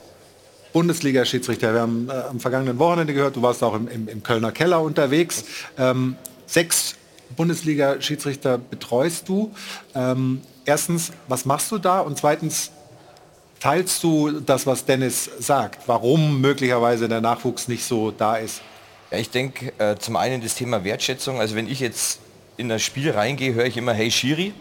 [0.72, 1.72] Bundesliga-Schiedsrichter.
[1.72, 4.82] Wir haben äh, am vergangenen Wochenende gehört, du warst auch im, im, im Kölner Keller
[4.82, 5.44] unterwegs.
[5.78, 6.16] Ähm,
[6.46, 6.96] sechs
[7.34, 9.52] Bundesliga-Schiedsrichter betreust du.
[9.94, 12.00] Ähm, erstens, was machst du da?
[12.00, 12.70] Und zweitens,
[13.60, 18.60] teilst du das, was Dennis sagt, warum möglicherweise der Nachwuchs nicht so da ist?
[19.10, 21.40] Ja, ich denke äh, zum einen das Thema Wertschätzung.
[21.40, 22.20] Also wenn ich jetzt
[22.56, 24.52] in das Spiel reingehe, höre ich immer Hey Shiri.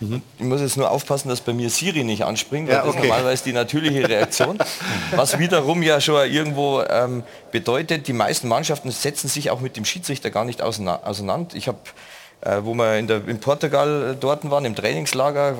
[0.00, 0.22] Mhm.
[0.38, 2.88] Ich muss jetzt nur aufpassen, dass bei mir Siri nicht anspringt, weil ja, okay.
[2.88, 4.58] das ist normalerweise die natürliche Reaktion.
[5.12, 7.22] Was wiederum ja schon irgendwo ähm,
[7.52, 11.54] bedeutet, die meisten Mannschaften setzen sich auch mit dem Schiedsrichter gar nicht auseinander.
[11.54, 11.78] Ich habe
[12.62, 15.56] wo wir in, der, in Portugal äh, dort waren, im Trainingslager,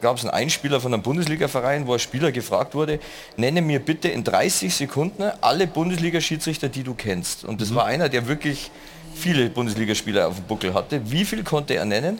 [0.00, 3.00] gab es einen Einspieler von einem Bundesliga-Verein, wo ein Spieler gefragt wurde,
[3.36, 7.44] nenne mir bitte in 30 Sekunden alle Bundesliga-Schiedsrichter, die du kennst.
[7.44, 7.76] Und das mhm.
[7.76, 8.70] war einer, der wirklich
[9.14, 11.10] viele Bundesligaspieler auf dem Buckel hatte.
[11.10, 12.18] Wie viel konnte er nennen?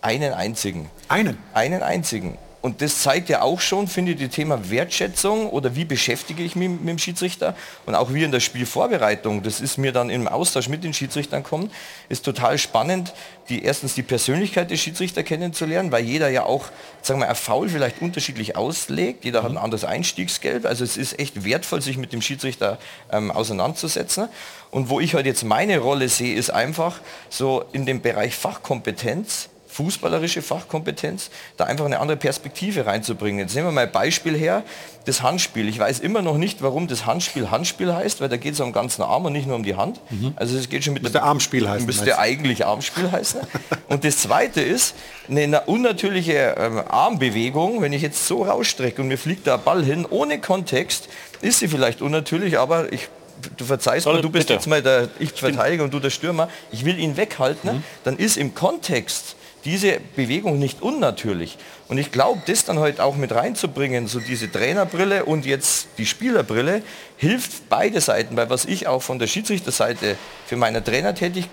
[0.00, 0.88] Einen einzigen.
[1.08, 1.36] Einen?
[1.52, 2.38] Einen einzigen.
[2.62, 6.54] Und das zeigt ja auch schon, finde ich, das Thema Wertschätzung oder wie beschäftige ich
[6.54, 7.56] mich mit dem Schiedsrichter
[7.86, 11.42] und auch wie in der Spielvorbereitung, das ist mir dann im Austausch mit den Schiedsrichtern
[11.42, 11.72] kommen,
[12.08, 13.14] ist total spannend,
[13.48, 16.66] die erstens die Persönlichkeit des Schiedsrichters kennenzulernen, weil jeder ja auch,
[17.02, 19.44] sagen wir, ein Foul vielleicht unterschiedlich auslegt, jeder mhm.
[19.44, 22.78] hat ein anderes Einstiegsgeld, also es ist echt wertvoll, sich mit dem Schiedsrichter
[23.10, 24.28] ähm, auseinanderzusetzen.
[24.70, 29.48] Und wo ich halt jetzt meine Rolle sehe, ist einfach so in dem Bereich Fachkompetenz,
[29.72, 33.40] fußballerische Fachkompetenz, da einfach eine andere Perspektive reinzubringen.
[33.40, 34.62] Jetzt nehmen wir mal ein Beispiel her,
[35.06, 35.68] das Handspiel.
[35.68, 38.68] Ich weiß immer noch nicht, warum das Handspiel Handspiel heißt, weil da geht es um
[38.68, 40.00] den ganzen Arm und nicht nur um die Hand.
[40.10, 40.34] Mhm.
[40.36, 41.86] Also es geht schon mit müsste Armspiel heißen.
[41.86, 43.40] Müsste eigentlich Armspiel heißen.
[43.88, 44.94] und das zweite ist,
[45.28, 50.06] eine unnatürliche ähm, Armbewegung, wenn ich jetzt so rausstrecke und mir fliegt der Ball hin,
[50.08, 51.08] ohne Kontext,
[51.40, 53.08] ist sie vielleicht unnatürlich, aber ich
[53.56, 54.54] du verzeihst Soll, mir, du bist bitte.
[54.54, 57.84] jetzt mal der ich Verteidiger und du der Stürmer, ich will ihn weghalten, mhm.
[58.04, 61.56] dann ist im Kontext diese Bewegung nicht unnatürlich.
[61.88, 66.06] Und ich glaube, das dann heute auch mit reinzubringen, so diese Trainerbrille und jetzt die
[66.06, 66.82] Spielerbrille,
[67.16, 70.16] hilft beide Seiten, weil was ich auch von der Schiedsrichterseite
[70.46, 71.48] für meine Trainertätig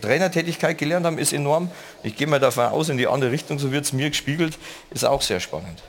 [0.00, 1.70] Trainertätigkeit gelernt habe, ist enorm.
[2.02, 4.58] Ich gehe mal davon aus, in die andere Richtung, so wird es mir gespiegelt,
[4.90, 5.82] ist auch sehr spannend.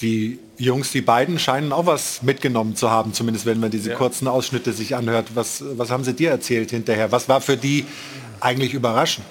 [0.00, 3.96] Die Jungs, die beiden scheinen auch was mitgenommen zu haben, zumindest wenn man diese ja.
[3.96, 5.28] kurzen Ausschnitte sich anhört.
[5.34, 7.12] Was, was haben sie dir erzählt hinterher?
[7.12, 7.84] Was war für die
[8.40, 9.26] eigentlich überraschend?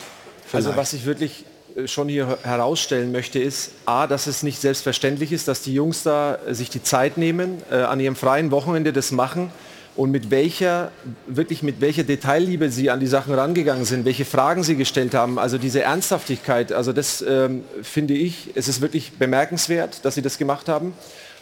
[0.56, 1.46] Also was ich wirklich
[1.76, 6.04] äh, schon hier herausstellen möchte, ist, A, dass es nicht selbstverständlich ist, dass die Jungs
[6.04, 9.52] da äh, sich die Zeit nehmen, äh, an ihrem freien Wochenende das machen
[9.96, 10.92] und mit welcher,
[11.28, 15.40] wirklich mit welcher Detailliebe sie an die Sachen rangegangen sind, welche Fragen sie gestellt haben,
[15.40, 20.38] also diese Ernsthaftigkeit, also das ähm, finde ich, es ist wirklich bemerkenswert, dass sie das
[20.38, 20.94] gemacht haben.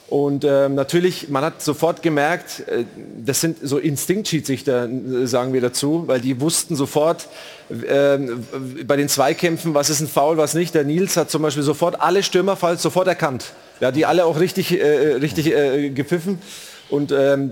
[0.10, 2.84] Und ähm, natürlich, man hat sofort gemerkt, äh,
[3.26, 7.28] das sind so Instinktschiedsrichter, äh, sagen wir dazu, weil die wussten sofort
[7.70, 8.18] äh,
[8.86, 10.76] bei den Zweikämpfen, was ist ein Foul, was nicht.
[10.76, 13.54] Der Nils hat zum Beispiel sofort alle Stürmerfalls sofort erkannt.
[13.80, 16.40] Ja, die alle auch richtig, äh, richtig äh, gepfiffen.
[16.90, 17.52] Und ähm,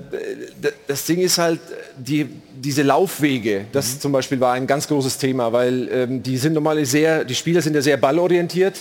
[0.87, 1.59] das Ding ist halt,
[1.97, 3.99] die, diese Laufwege, das mhm.
[4.01, 7.61] zum Beispiel war ein ganz großes Thema, weil ähm, die sind normal sehr, die Spieler
[7.61, 8.75] sind ja sehr ballorientiert.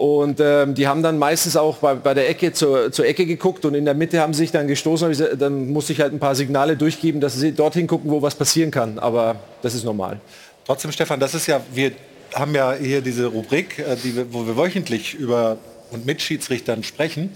[0.00, 3.66] Und ähm, die haben dann meistens auch bei, bei der Ecke zur, zur, Ecke geguckt
[3.66, 5.38] und in der Mitte haben sie sich dann gestoßen.
[5.38, 8.70] Dann muss ich halt ein paar Signale durchgeben, dass sie dorthin gucken, wo was passieren
[8.70, 8.98] kann.
[8.98, 10.18] Aber das ist normal.
[10.64, 11.92] Trotzdem, Stefan, das ist ja, wir
[12.34, 15.58] haben ja hier diese Rubrik, äh, die, wo wir wöchentlich über
[15.90, 17.34] und mit Schiedsrichtern sprechen.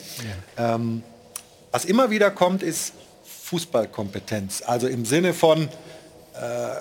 [0.56, 0.76] Ja.
[0.76, 1.02] Ähm,
[1.70, 2.94] was immer wieder kommt, ist
[3.42, 4.62] Fußballkompetenz.
[4.64, 5.68] Also im Sinne von,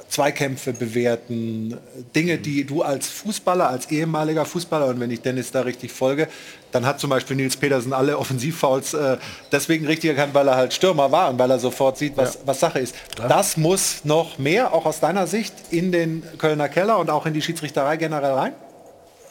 [0.09, 1.77] Zweikämpfe bewerten,
[2.15, 6.27] Dinge, die du als Fußballer, als ehemaliger Fußballer, und wenn ich Dennis da richtig folge,
[6.71, 9.17] dann hat zum Beispiel Nils Petersen alle Offensivfouls äh,
[9.51, 12.39] deswegen richtig erkannt, weil er halt Stürmer war und weil er sofort sieht, was, ja.
[12.45, 12.95] was Sache ist.
[13.19, 13.27] Ja.
[13.27, 17.33] Das muss noch mehr, auch aus deiner Sicht, in den Kölner Keller und auch in
[17.33, 18.53] die Schiedsrichterei generell rein?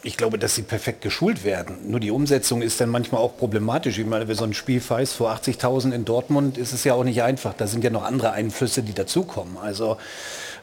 [0.05, 1.77] Ich glaube, dass sie perfekt geschult werden.
[1.87, 3.97] Nur die Umsetzung ist dann manchmal auch problematisch.
[3.97, 7.05] Ich meine, wenn so ein Spiel Feist vor 80.000 in Dortmund ist es ja auch
[7.05, 7.53] nicht einfach.
[7.53, 9.57] Da sind ja noch andere Einflüsse, die dazukommen.
[9.57, 9.95] Also,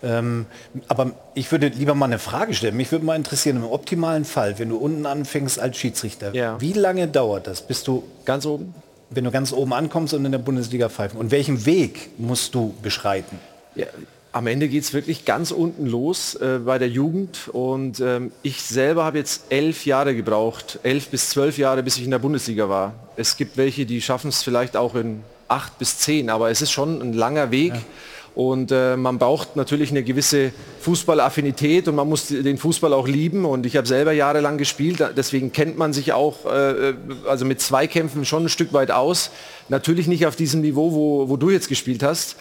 [0.03, 0.45] ähm,
[0.89, 2.77] aber ich würde lieber mal eine Frage stellen.
[2.77, 6.61] Mich würde mal interessieren, im optimalen Fall, wenn du unten anfängst als Schiedsrichter, ja.
[6.61, 8.75] wie lange dauert das, bis du ganz oben,
[9.09, 11.19] wenn du ganz oben ankommst und in der Bundesliga pfeifen?
[11.19, 13.39] Und welchen Weg musst du beschreiten?
[13.75, 13.87] Ja,
[14.33, 18.63] am Ende geht es wirklich ganz unten los äh, bei der Jugend und ähm, ich
[18.63, 22.69] selber habe jetzt elf Jahre gebraucht, elf bis zwölf Jahre, bis ich in der Bundesliga
[22.69, 22.95] war.
[23.17, 26.71] Es gibt welche, die schaffen es vielleicht auch in acht bis zehn, aber es ist
[26.71, 27.75] schon ein langer Weg.
[27.75, 27.81] Ja.
[28.37, 30.53] Und äh, man braucht natürlich eine gewisse
[30.83, 33.45] Fußballaffinität und man muss den Fußball auch lieben.
[33.45, 36.95] Und ich habe selber jahrelang gespielt, deswegen kennt man sich auch äh,
[37.29, 39.33] also mit Zweikämpfen schon ein Stück weit aus.
[39.69, 42.37] Natürlich nicht auf diesem Niveau, wo, wo du jetzt gespielt hast.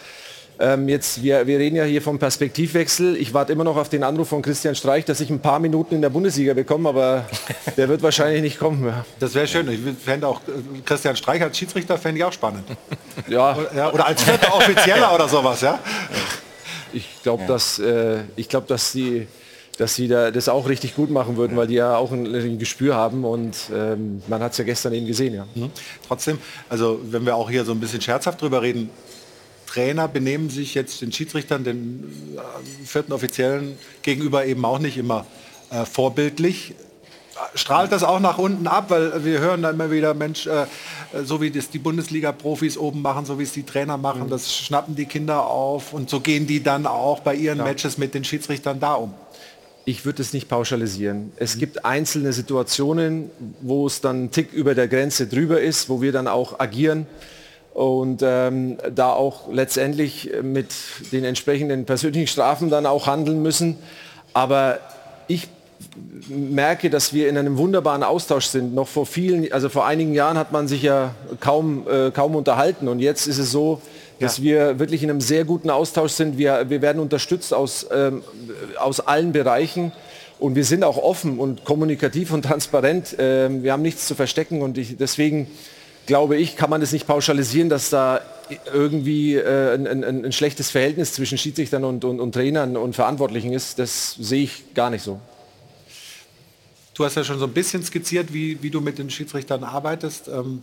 [0.62, 3.16] Ähm, jetzt, wir, wir reden ja hier vom Perspektivwechsel.
[3.16, 5.94] Ich warte immer noch auf den Anruf von Christian Streich, dass ich ein paar Minuten
[5.94, 7.24] in der Bundesliga bekomme, aber
[7.78, 8.84] der wird wahrscheinlich nicht kommen.
[8.84, 9.06] Ja.
[9.18, 9.70] Das wäre schön.
[9.70, 12.64] Ich fände auch äh, Christian Streich als Schiedsrichter fände ich auch spannend.
[13.28, 13.54] Ja.
[13.54, 15.78] Oder, ja, oder als vierter Offizieller oder sowas, ja?
[16.92, 19.28] Ich glaube, dass, äh, ich glaub, dass die
[19.78, 22.58] dass sie da das auch richtig gut machen würden, weil die ja auch ein, ein
[22.58, 25.34] Gespür haben und ähm, man hat es ja gestern eben gesehen.
[25.34, 25.46] Ja.
[25.54, 25.70] Mhm.
[26.06, 26.38] Trotzdem,
[26.68, 28.90] also wenn wir auch hier so ein bisschen scherzhaft drüber reden,
[29.70, 32.02] Trainer benehmen sich jetzt den Schiedsrichtern, den
[32.36, 35.26] äh, vierten Offiziellen gegenüber eben auch nicht immer
[35.70, 36.74] äh, vorbildlich.
[37.54, 40.66] Strahlt das auch nach unten ab, weil wir hören dann immer wieder, Mensch, äh,
[41.22, 44.30] so wie das die Bundesliga-Profis oben machen, so wie es die Trainer machen, mhm.
[44.30, 47.64] das schnappen die Kinder auf und so gehen die dann auch bei ihren ja.
[47.64, 49.14] Matches mit den Schiedsrichtern da um.
[49.84, 51.32] Ich würde es nicht pauschalisieren.
[51.36, 53.30] Es gibt einzelne Situationen,
[53.60, 57.06] wo es dann einen Tick über der Grenze drüber ist, wo wir dann auch agieren
[57.74, 60.68] und ähm, da auch letztendlich mit
[61.12, 63.76] den entsprechenden persönlichen Strafen dann auch handeln müssen.
[64.32, 64.78] Aber
[65.28, 65.48] ich
[66.28, 68.74] merke, dass wir in einem wunderbaren Austausch sind.
[68.74, 72.88] Noch vor vielen, also vor einigen Jahren hat man sich ja kaum, äh, kaum unterhalten
[72.88, 73.80] und jetzt ist es so,
[74.18, 74.44] dass ja.
[74.44, 76.36] wir wirklich in einem sehr guten Austausch sind.
[76.36, 78.22] Wir, wir werden unterstützt aus, ähm,
[78.78, 79.92] aus allen Bereichen
[80.38, 83.16] und wir sind auch offen und kommunikativ und transparent.
[83.18, 85.48] Ähm, wir haben nichts zu verstecken und ich, deswegen
[86.10, 88.20] glaube ich, kann man es nicht pauschalisieren, dass da
[88.74, 93.52] irgendwie äh, ein, ein, ein, schlechtes Verhältnis zwischen Schiedsrichtern und, und, und Trainern und Verantwortlichen
[93.52, 93.78] ist.
[93.78, 95.20] Das sehe ich gar nicht so.
[96.94, 100.26] Du hast ja schon so ein bisschen skizziert, wie, wie du mit den Schiedsrichtern arbeitest.
[100.26, 100.62] Ähm,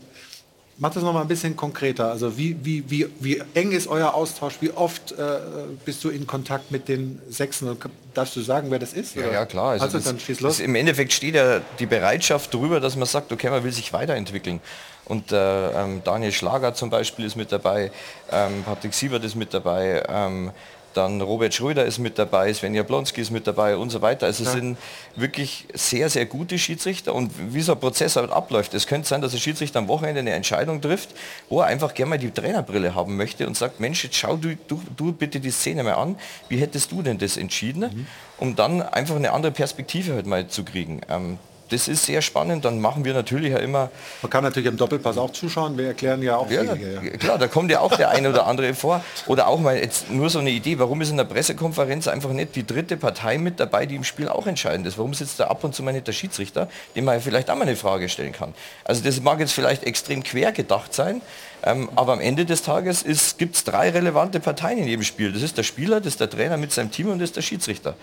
[0.80, 2.12] Mach das noch mal ein bisschen konkreter.
[2.12, 4.58] Also wie, wie, wie, wie eng ist euer Austausch?
[4.60, 5.40] Wie oft äh,
[5.86, 7.76] bist du in Kontakt mit den Sechsen?
[8.14, 9.16] Darfst du sagen, wer das ist?
[9.16, 9.72] Ja, ja klar.
[9.72, 10.60] Also, also das, dann schieß los.
[10.60, 14.60] Im Endeffekt steht ja die Bereitschaft darüber, dass man sagt, okay, man will sich weiterentwickeln.
[15.06, 17.92] Und äh, ähm, Daniel Schlager zum Beispiel ist mit dabei,
[18.32, 20.52] ähm, Patrick Siebert ist mit dabei, ähm,
[20.98, 24.26] dann Robert Schröder ist mit dabei, Sven Jablonski ist mit dabei und so weiter.
[24.26, 24.56] Also es ja.
[24.56, 24.78] sind
[25.16, 28.74] wirklich sehr, sehr gute Schiedsrichter und wie so ein Prozess halt abläuft.
[28.74, 31.10] Es könnte sein, dass ein Schiedsrichter am Wochenende eine Entscheidung trifft,
[31.50, 34.56] wo er einfach gerne mal die Trainerbrille haben möchte und sagt, Mensch, jetzt schau du,
[34.68, 36.18] du, du bitte die Szene mal an,
[36.50, 37.82] wie hättest du denn das entschieden?
[37.82, 38.08] Mhm.
[38.40, 41.02] Um dann einfach eine andere Perspektive halt mal zu kriegen.
[41.10, 41.38] Ähm,
[41.70, 42.66] das ist sehr spannend.
[42.66, 43.90] Dann machen wir natürlich ja immer.
[44.22, 45.78] Man kann natürlich im Doppelpass auch zuschauen.
[45.78, 47.02] Wir erklären ja auch ja, wenige, ja.
[47.18, 49.04] Klar, da kommt ja auch der eine oder andere vor.
[49.26, 50.80] Oder auch mal jetzt nur so eine Idee.
[50.80, 54.30] Warum ist in der Pressekonferenz einfach nicht die dritte Partei mit dabei, die im Spiel
[54.30, 54.98] auch entscheidend ist?
[54.98, 57.56] Warum sitzt da ab und zu mal nicht der Schiedsrichter, dem man ja vielleicht auch
[57.56, 58.54] mal eine Frage stellen kann?
[58.84, 61.22] Also das mag jetzt vielleicht extrem quer gedacht sein.
[61.64, 63.04] Ähm, aber am Ende des Tages
[63.38, 65.34] gibt es drei relevante Parteien in jedem Spiel.
[65.34, 67.42] Das ist der Spieler, das ist der Trainer mit seinem Team und das ist der
[67.42, 67.96] Schiedsrichter.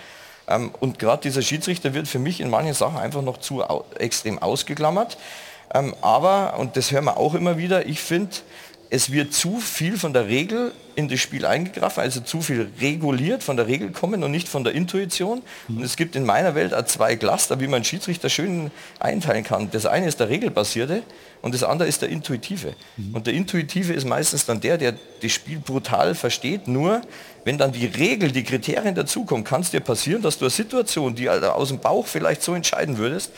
[0.49, 3.63] Ähm, und gerade dieser Schiedsrichter wird für mich in manchen Sachen einfach noch zu
[3.99, 5.17] extrem ausgeklammert.
[5.73, 8.31] Ähm, aber, und das hören wir auch immer wieder, ich finde,
[8.91, 13.43] es wird zu viel von der Regel in das Spiel eingegriffen, also zu viel reguliert
[13.43, 15.43] von der Regel kommen und nicht von der Intuition.
[15.69, 19.69] Und es gibt in meiner Welt auch zwei Cluster, wie man Schiedsrichter schön einteilen kann.
[19.73, 21.03] Das eine ist der regelbasierte
[21.43, 22.75] und das andere ist der intuitive.
[22.97, 23.15] Mhm.
[23.17, 26.69] Und der intuitive ist meistens dann der, der das Spiel brutal versteht.
[26.69, 27.01] Nur
[27.45, 31.15] wenn dann die Regel, die Kriterien dazukommen, kann es dir passieren, dass du eine Situation,
[31.15, 33.33] die aus dem Bauch vielleicht so entscheiden würdest,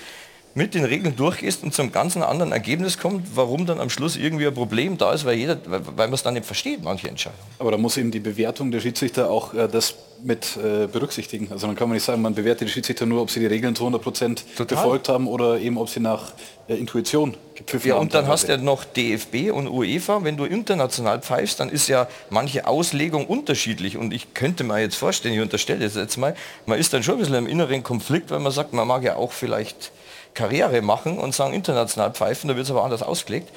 [0.56, 4.46] mit den Regeln durchgehst und zum ganz anderen Ergebnis kommt, warum dann am Schluss irgendwie
[4.46, 7.42] ein Problem da ist, weil, jeder, weil man es dann nicht versteht, manche Entscheidungen.
[7.58, 11.48] Aber da muss eben die Bewertung der Schiedsrichter auch äh, das mit äh, berücksichtigen.
[11.50, 13.76] Also dann kann man nicht sagen, man bewertet die Schiedsrichter nur, ob sie die Regeln
[13.76, 16.32] zu 100 Prozent befolgt haben oder eben, ob sie nach
[16.68, 18.02] äh, Intuition gepfiffen ja, haben.
[18.02, 20.24] Und dann hast du ja noch DFB und UEFA.
[20.24, 23.98] Wenn du international pfeifst, dann ist ja manche Auslegung unterschiedlich.
[23.98, 26.34] Und ich könnte mir jetzt vorstellen, ich unterstelle das jetzt mal,
[26.64, 29.16] man ist dann schon ein bisschen im inneren Konflikt, weil man sagt, man mag ja
[29.16, 29.92] auch vielleicht
[30.36, 33.50] Karriere machen und sagen international pfeifen, da wird es aber anders ausgelegt.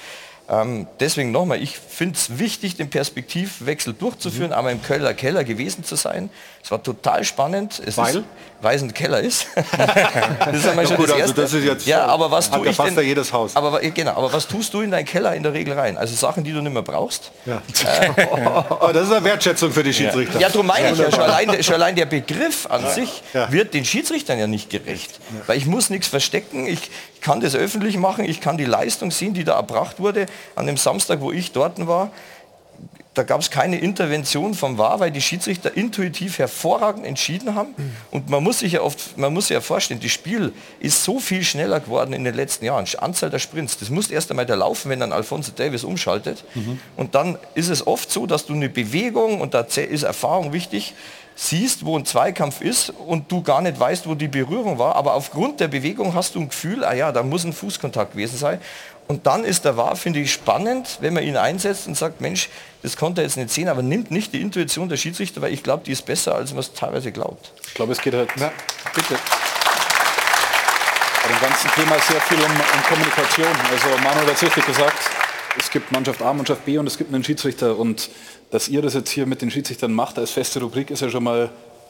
[0.50, 4.56] Ähm, deswegen nochmal, ich finde es wichtig, den Perspektivwechsel durchzuführen, mhm.
[4.56, 6.32] aber im Kölner Keller gewesen zu sein.
[6.64, 7.82] Es war total spannend.
[7.86, 8.18] Es Weil?
[8.18, 8.24] Ist,
[8.62, 9.48] weil es ein Keller ist.
[9.56, 12.96] das ist ja, gut, das, also das ist jetzt ja, aber was tue ich denn,
[12.96, 13.56] ja jedes Haus.
[13.56, 15.98] Aber, genau, aber was tust du in deinen Keller in der Regel rein?
[15.98, 17.32] Also Sachen, die du nicht mehr brauchst.
[17.46, 17.62] Ja.
[17.86, 18.26] Äh,
[18.70, 20.40] oh, das ist eine Wertschätzung für die Schiedsrichter.
[20.40, 22.90] Ja, darum meine ich ja, schon allein, schon allein der Begriff an ja.
[22.90, 25.20] sich wird den Schiedsrichtern ja nicht gerecht.
[25.48, 26.92] Weil ich muss nichts verstecken, ich
[27.22, 30.26] kann das öffentlich machen, ich kann die Leistung sehen, die da erbracht wurde
[30.56, 32.12] an dem Samstag, wo ich dort war
[33.16, 37.74] da gab es keine Intervention vom VAR, weil die Schiedsrichter intuitiv hervorragend entschieden haben.
[37.76, 37.92] Mhm.
[38.12, 41.20] Und man muss sich ja oft, man muss sich ja vorstellen, das Spiel ist so
[41.20, 42.86] viel schneller geworden in den letzten Jahren.
[43.00, 46.44] Anzahl der Sprints, das muss erst einmal der laufen, wenn dann Alfonso Davis umschaltet.
[46.54, 46.80] Mhm.
[46.98, 50.94] Und dann ist es oft so, dass du eine Bewegung, und da ist Erfahrung wichtig,
[51.36, 55.14] siehst, wo ein Zweikampf ist und du gar nicht weißt, wo die Berührung war, aber
[55.14, 58.60] aufgrund der Bewegung hast du ein Gefühl, ah ja, da muss ein Fußkontakt gewesen sein.
[59.08, 62.50] Und dann ist der Wahr, finde ich, spannend, wenn man ihn einsetzt und sagt, Mensch,
[62.82, 65.64] das konnte er jetzt nicht sehen, aber nimmt nicht die Intuition der Schiedsrichter, weil ich
[65.64, 67.52] glaube, die ist besser, als man es teilweise glaubt.
[67.68, 68.30] Ich glaube, es geht halt...
[68.38, 68.52] Na,
[68.96, 69.16] bitte.
[71.24, 73.48] Bei dem ganzen Thema sehr viel um, um Kommunikation.
[73.70, 74.98] Also Manuel hat es richtig gesagt,
[75.58, 78.10] es gibt Mannschaft A, Mannschaft B und es gibt einen Schiedsrichter und
[78.52, 81.24] dass ihr das jetzt hier mit den Schiedsrichtern macht als feste Rubrik, ist ja schon
[81.24, 81.50] mal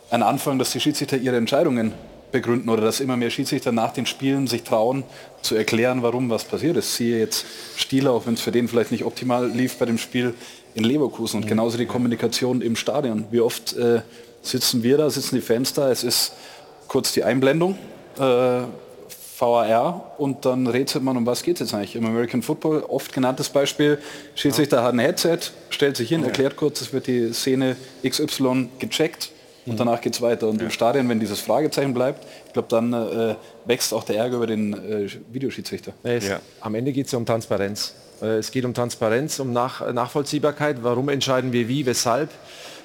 [0.09, 1.93] ein Anfang, dass die Schiedsrichter ihre Entscheidungen
[2.31, 5.03] begründen oder dass immer mehr Schiedsrichter nach den Spielen sich trauen
[5.41, 6.95] zu erklären, warum was passiert ist.
[6.95, 7.45] Siehe jetzt
[7.75, 10.33] Stieler, auch wenn es für den vielleicht nicht optimal lief bei dem Spiel
[10.79, 13.25] in Leverkusen und genauso die Kommunikation im Stadion.
[13.31, 14.01] Wie oft äh,
[14.41, 16.33] sitzen wir da, sitzen die Fans da, es ist
[16.87, 17.77] kurz die Einblendung,
[18.17, 18.61] äh,
[19.39, 21.95] VAR und dann rätselt man, um was geht es jetzt eigentlich.
[21.95, 23.99] Im American Football, oft genanntes Beispiel,
[24.35, 25.39] Schiedsrichter hat ein Headset,
[25.69, 27.75] stellt sich hin, erklärt kurz, es wird die Szene
[28.05, 29.29] XY gecheckt
[29.65, 29.77] und mhm.
[29.77, 30.47] danach geht es weiter.
[30.47, 30.65] Und ja.
[30.65, 33.35] im Stadion, wenn dieses Fragezeichen bleibt, ich glaube, dann äh,
[33.65, 35.93] wächst auch der Ärger über den äh, Videoschiedsrichter.
[36.03, 36.41] Ja.
[36.59, 37.93] Am Ende geht es ja um Transparenz.
[38.21, 40.77] Äh, es geht um Transparenz, um Nach Nachvollziehbarkeit.
[40.83, 42.29] Warum entscheiden wir wie, weshalb?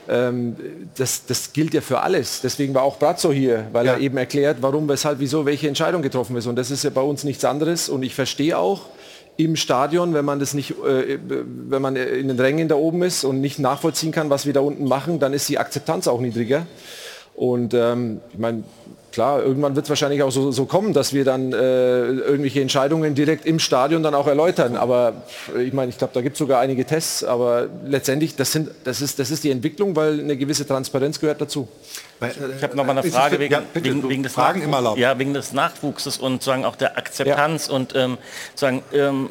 [0.08, 0.56] ähm,
[0.96, 2.40] das, das gilt ja für alles.
[2.42, 3.92] Deswegen war auch Brazzo hier, weil ja.
[3.92, 6.46] er eben erklärt, warum, weshalb, wieso, welche Entscheidung getroffen ist.
[6.46, 7.88] Und das ist ja bei uns nichts anderes.
[7.88, 8.82] Und ich verstehe auch
[9.36, 13.24] im Stadion, wenn man das nicht, äh, wenn man in den Rängen da oben ist
[13.24, 16.66] und nicht nachvollziehen kann, was wir da unten machen, dann ist die Akzeptanz auch niedriger.
[17.34, 18.62] Und ähm, ich meine,
[19.14, 23.14] klar, irgendwann wird es wahrscheinlich auch so, so, kommen, dass wir dann äh, irgendwelche Entscheidungen
[23.14, 24.76] direkt im Stadion dann auch erläutern.
[24.76, 25.22] Aber
[25.56, 29.00] ich meine, ich glaube, da gibt es sogar einige Tests, aber letztendlich, das, sind, das,
[29.00, 31.68] ist, das ist die Entwicklung, weil eine gewisse Transparenz gehört dazu.
[32.56, 35.18] Ich habe noch mal eine Frage wegen, ja, bitte, wegen, wegen, des Fragen immer Ja,
[35.18, 37.74] wegen des Nachwuchses und sagen auch der Akzeptanz ja.
[37.74, 38.18] und ähm,
[38.54, 39.30] sagen, ähm,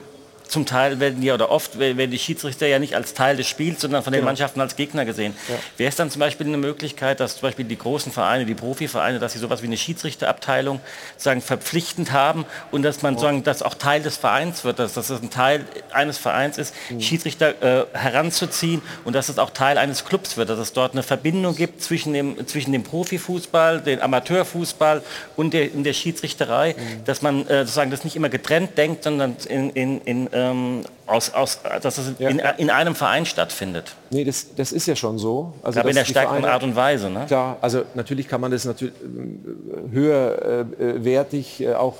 [0.53, 3.81] zum Teil werden die oder oft werden die Schiedsrichter ja nicht als Teil des Spiels,
[3.81, 4.29] sondern von den genau.
[4.29, 5.33] Mannschaften als Gegner gesehen.
[5.49, 5.55] Ja.
[5.77, 9.17] Wäre es dann zum Beispiel eine Möglichkeit, dass zum Beispiel die großen Vereine, die Profivereine,
[9.17, 10.79] dass sie sowas wie eine Schiedsrichterabteilung
[11.17, 13.19] sagen, verpflichtend haben und dass man oh.
[13.19, 16.75] sagen, dass auch Teil des Vereins wird, dass, dass das ein Teil eines Vereins ist,
[16.89, 17.01] mhm.
[17.01, 21.01] Schiedsrichter äh, heranzuziehen und dass es auch Teil eines Clubs wird, dass es dort eine
[21.01, 25.01] Verbindung gibt zwischen dem, zwischen dem Profifußball, dem Amateurfußball
[25.35, 27.05] und der, in der Schiedsrichterei, mhm.
[27.05, 31.33] dass man äh, sozusagen das nicht immer getrennt denkt, sondern in, in, in ähm, aus,
[31.33, 32.29] aus, dass es ja.
[32.29, 33.95] in, in, einem Verein stattfindet.
[34.09, 35.53] Nee, das, das ist ja schon so.
[35.63, 37.09] Also Aber in der stärkeren Art und Weise.
[37.09, 37.25] Ne?
[37.27, 41.95] Klar, also natürlich kann man das natürlich äh, höherwertig äh, äh, auch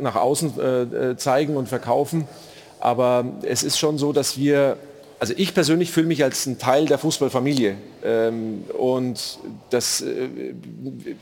[0.00, 2.26] nach außen zeigen und verkaufen.
[2.80, 4.76] Aber es ist schon so, dass wir
[5.18, 7.76] also ich persönlich fühle mich als ein Teil der Fußballfamilie.
[8.04, 9.38] Ähm, und
[9.70, 10.04] das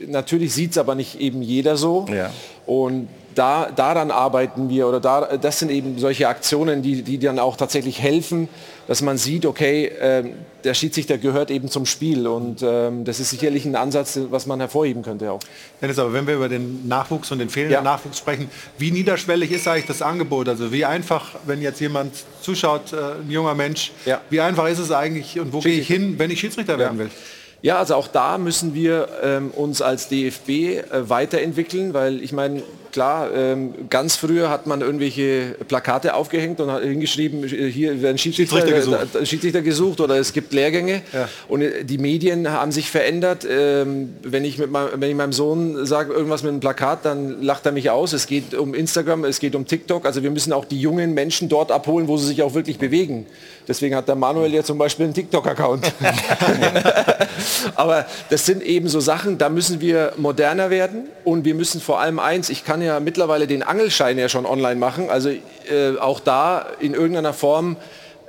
[0.05, 2.05] natürlich sieht es aber nicht eben jeder so.
[2.09, 2.29] Ja.
[2.65, 7.37] Und da, daran arbeiten wir oder da, das sind eben solche Aktionen, die, die dann
[7.37, 8.47] auch tatsächlich helfen,
[8.87, 10.23] dass man sieht, okay, äh,
[10.63, 14.59] der Schiedsrichter gehört eben zum Spiel und ähm, das ist sicherlich ein Ansatz, was man
[14.59, 15.41] hervorheben könnte auch.
[15.81, 17.81] Dennis, aber wenn wir über den Nachwuchs und den fehlenden ja.
[17.81, 20.47] Nachwuchs sprechen, wie niederschwellig ist eigentlich das Angebot?
[20.49, 24.21] Also wie einfach, wenn jetzt jemand zuschaut, äh, ein junger Mensch, ja.
[24.29, 27.09] wie einfach ist es eigentlich und wo gehe ich hin, wenn ich Schiedsrichter werden will?
[27.61, 32.61] Ja, also auch da müssen wir ähm, uns als DFB äh, weiterentwickeln, weil ich meine,
[32.95, 38.17] klar, ähm, ganz früher hat man irgendwelche Plakate aufgehängt und hat hingeschrieben, äh, hier werden
[38.17, 39.15] Schiedsrichter, Schiedsrichter, gesucht.
[39.15, 41.01] Äh, Schiedsrichter gesucht oder es gibt Lehrgänge.
[41.11, 41.27] Ja.
[41.49, 43.45] Und äh, die Medien haben sich verändert.
[43.49, 47.41] Ähm, wenn, ich mit mein, wenn ich meinem Sohn sage, irgendwas mit einem Plakat, dann
[47.41, 48.13] lacht er mich aus.
[48.13, 50.05] Es geht um Instagram, es geht um TikTok.
[50.05, 53.25] Also wir müssen auch die jungen Menschen dort abholen, wo sie sich auch wirklich bewegen.
[53.67, 55.91] Deswegen hat der Manuel ja zum Beispiel einen TikTok-Account.
[57.75, 61.99] Aber das sind eben so Sachen, da müssen wir moderner werden und wir müssen vor
[61.99, 66.19] allem eins, ich kann ja mittlerweile den Angelschein ja schon online machen, also äh, auch
[66.19, 67.77] da in irgendeiner Form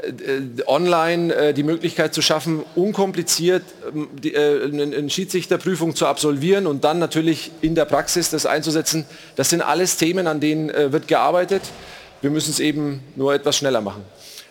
[0.03, 3.63] äh, online äh, die Möglichkeit zu schaffen, unkompliziert
[3.95, 9.07] ähm, äh, eine Schiedsrichterprüfung zu absolvieren und dann natürlich in der Praxis das einzusetzen.
[9.37, 11.63] Das sind alles Themen, an denen wird gearbeitet.
[12.21, 14.05] Wir müssen es eben nur etwas schneller machen.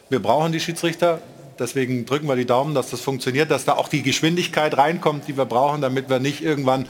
[0.10, 1.22] Wir brauchen die Schiedsrichter.
[1.58, 5.38] Deswegen drücken wir die Daumen, dass das funktioniert, dass da auch die Geschwindigkeit reinkommt, die
[5.38, 6.86] wir brauchen, damit wir nicht irgendwann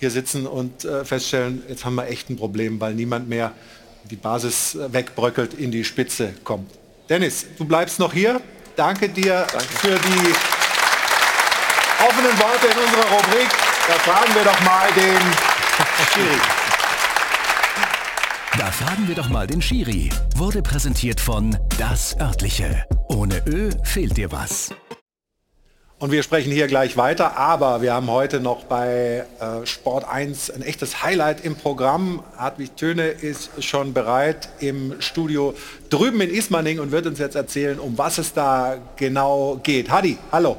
[0.00, 3.52] hier sitzen und äh, feststellen, jetzt haben wir echt ein Problem, weil niemand mehr
[4.10, 6.70] die Basis äh, wegbröckelt, in die Spitze kommt.
[7.08, 8.40] Dennis, du bleibst noch hier.
[8.76, 9.64] Danke dir Danke.
[9.64, 10.34] für die
[12.06, 13.48] offenen Worte in unserer Rubrik.
[13.88, 15.20] Da fragen wir doch mal den
[16.14, 16.67] Schiri.
[18.58, 20.10] Da fragen wir doch mal den Schiri.
[20.34, 22.84] Wurde präsentiert von Das Örtliche.
[23.08, 24.74] Ohne Ö fehlt dir was.
[26.00, 30.50] Und wir sprechen hier gleich weiter, aber wir haben heute noch bei äh, Sport 1
[30.50, 32.24] ein echtes Highlight im Programm.
[32.36, 35.54] Hartwig Töne ist schon bereit im Studio
[35.88, 39.88] drüben in Ismaning und wird uns jetzt erzählen, um was es da genau geht.
[39.88, 40.56] Hadi, hallo.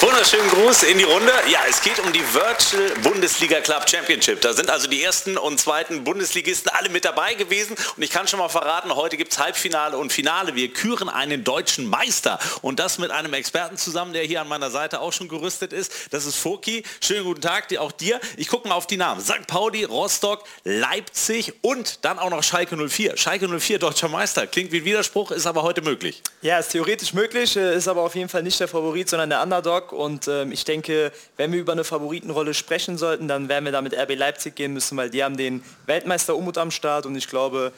[0.00, 0.36] Wunderschön.
[0.36, 1.32] wunderschönen Gruß in die Runde.
[1.50, 4.40] Ja, es geht um die Virtual Bundesliga Club Championship.
[4.40, 7.76] Da sind also die ersten und zweiten Bundesligisten alle mit dabei gewesen.
[7.96, 10.54] Und ich kann schon mal verraten, heute gibt es Halbfinale und Finale.
[10.54, 12.38] Wir küren einen deutschen Meister.
[12.62, 15.92] Und das mit einem Experten zusammen, der hier an meiner Seite auch schon gerüstet ist.
[16.10, 16.82] Das ist Foki.
[17.00, 18.20] Schönen guten Tag, auch dir.
[18.36, 19.20] Ich gucke mal auf die Namen.
[19.20, 19.46] St.
[19.46, 23.16] Pauli, Rostock, Leipzig und dann auch noch Schalke 04.
[23.16, 24.46] Schalke 04, deutscher Meister.
[24.46, 26.22] Klingt wie Widerspruch, ist aber heute möglich.
[26.42, 29.42] Ja, ist theoretisch möglich, äh, ist aber auf jeden Fall nicht der Favorit, sondern der
[29.42, 29.85] Underdog.
[29.92, 33.82] Und ähm, ich denke, wenn wir über eine Favoritenrolle sprechen sollten, dann werden wir da
[33.82, 37.06] mit RB Leipzig gehen müssen, weil die haben den Weltmeister Umut am Start.
[37.06, 37.72] Und ich glaube,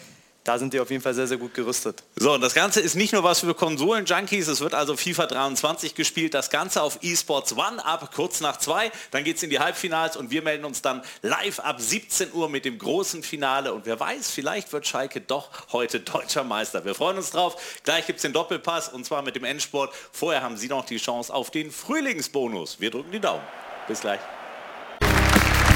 [0.48, 2.02] da sind die auf jeden Fall sehr, sehr gut gerüstet.
[2.16, 5.94] So, und das Ganze ist nicht nur was für Konsolen-Junkies, es wird also FIFA 23
[5.94, 9.58] gespielt, das Ganze auf eSports One ab kurz nach zwei, dann geht es in die
[9.58, 13.84] Halbfinals und wir melden uns dann live ab 17 Uhr mit dem großen Finale und
[13.84, 16.82] wer weiß, vielleicht wird Schalke doch heute deutscher Meister.
[16.86, 19.92] Wir freuen uns drauf, gleich gibt es den Doppelpass und zwar mit dem Endsport.
[20.12, 22.80] Vorher haben Sie noch die Chance auf den Frühlingsbonus.
[22.80, 23.44] Wir drücken die Daumen.
[23.86, 24.20] Bis gleich.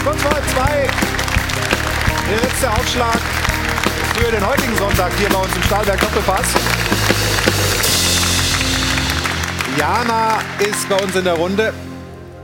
[0.02, 0.88] Kurz vor zwei,
[2.30, 3.51] der letzte Aufschlag
[4.24, 6.46] für den heutigen Sonntag hier bei uns im Stahlberg Doppelpass.
[9.76, 11.74] Jana ist bei uns in der Runde.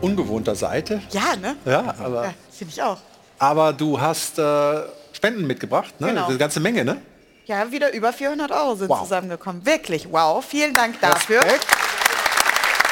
[0.01, 1.01] Ungewohnter Seite.
[1.11, 1.57] Ja, ne?
[1.65, 2.99] Ja, aber, Ja, Finde ich auch.
[3.39, 4.83] aber du hast äh,
[5.13, 6.09] Spenden mitgebracht, ne?
[6.09, 6.27] Genau.
[6.27, 7.01] Eine ganze Menge, ne?
[7.47, 9.03] Ja, wieder über 400 Euro sind Wow.
[9.03, 9.65] zusammengekommen.
[9.65, 10.45] Wirklich, wow.
[10.45, 11.43] Vielen Dank dafür.
[11.43, 11.67] Respekt.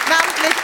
[0.09, 0.56] Namentlich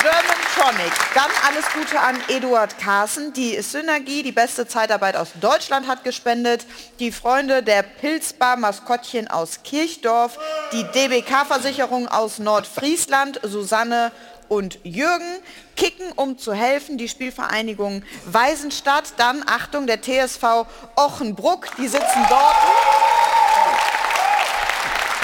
[0.00, 0.92] German Tronic.
[1.14, 3.32] Dann alles Gute an Eduard Carsten.
[3.32, 6.66] Die Synergie, die beste Zeitarbeit aus Deutschland hat gespendet.
[7.00, 10.38] Die Freunde der Pilzbar Maskottchen aus Kirchdorf.
[10.72, 13.40] Die DBK-Versicherung aus Nordfriesland.
[13.42, 14.12] Susanne
[14.48, 15.38] und Jürgen.
[15.76, 16.96] Kicken, um zu helfen.
[16.96, 19.14] Die Spielvereinigung Weisenstadt.
[19.16, 21.66] Dann, Achtung, der TSV Ochenbruck.
[21.76, 22.56] Die sitzen dort.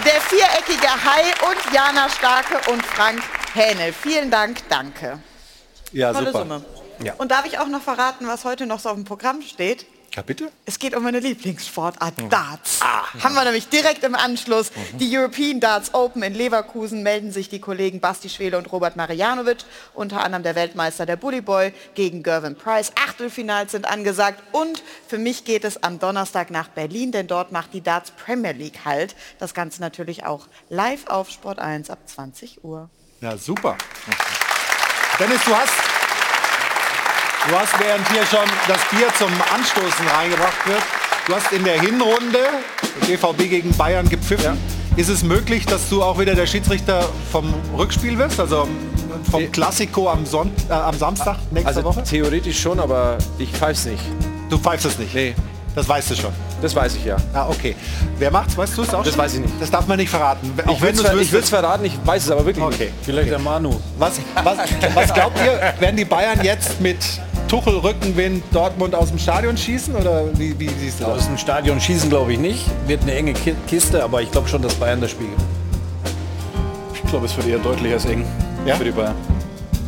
[0.05, 3.23] Der viereckige Hai und Jana Starke und Frank
[3.55, 3.93] Hähnel.
[3.93, 5.19] Vielen Dank, danke.
[5.93, 6.39] Ja, Tolle super.
[6.41, 6.65] Summe.
[7.03, 7.15] Ja.
[7.15, 9.87] Und darf ich auch noch verraten, was heute noch so auf dem Programm steht?
[10.19, 10.51] ja, bitte?
[10.65, 12.81] Es geht um meine Lieblingssportart, Darts.
[12.83, 17.61] Haben wir nämlich direkt im Anschluss die European Darts Open in Leverkusen, melden sich die
[17.61, 19.59] Kollegen Basti Schwele und Robert Marianovic,
[19.95, 22.91] unter anderem der Weltmeister der Bully Boy gegen Gervin Price.
[22.97, 27.73] Achtelfinals sind angesagt und für mich geht es am Donnerstag nach Berlin, denn dort macht
[27.73, 29.15] die Darts Premier League halt.
[29.39, 32.91] Das Ganze natürlich auch live auf Sport 1 ab 20 Uhr.
[33.21, 33.77] Ja, super.
[35.19, 35.73] Dennis, du hast,
[37.49, 40.83] du hast während hier schon das Bier zum Anstoßen reingebracht wird,
[41.27, 42.39] du hast in der Hinrunde
[43.07, 44.57] BVB gegen Bayern gepfiffen.
[44.97, 48.69] Ist es möglich, dass du auch wieder der Schiedsrichter vom Rückspiel wirst, also
[49.31, 52.03] vom Klassiko am, Sonnt äh, am Samstag nächste Also Woche?
[52.03, 54.03] theoretisch schon, aber ich pfeif's nicht.
[54.49, 55.15] Du pfeifst es nicht?
[55.15, 55.35] Nee.
[55.79, 56.33] Das weißt du schon.
[56.61, 57.17] Das weiß ich ja.
[57.33, 57.77] Ah, okay.
[58.19, 58.57] Wer macht's?
[58.59, 59.23] Weißt du es auch Das schon?
[59.23, 59.55] weiß ich nicht.
[59.61, 60.53] Das darf man nicht verraten.
[60.67, 62.77] Auch Ich du es ver- verraten, ich weiß es aber wirklich Okay.
[62.87, 62.93] nicht.
[63.03, 63.77] Vielleicht der Manu.
[63.97, 64.59] Was, was,
[64.95, 66.97] was glaubt ihr, werden die Bayern jetzt mit
[67.47, 71.19] Tuchel Rückenwind Dortmund aus dem Stadion schießen oder wie, wie siehst du das?
[71.19, 72.65] Aus dem Stadion schießen glaube ich nicht.
[72.89, 75.29] Wird eine enge Ki- Kiste, aber ich glaube schon, dass Bayern das Spiel.
[76.93, 78.25] Ich glaube, es wird eher deutlich als eng
[78.67, 78.75] Ja?
[78.75, 79.15] für die Bayern.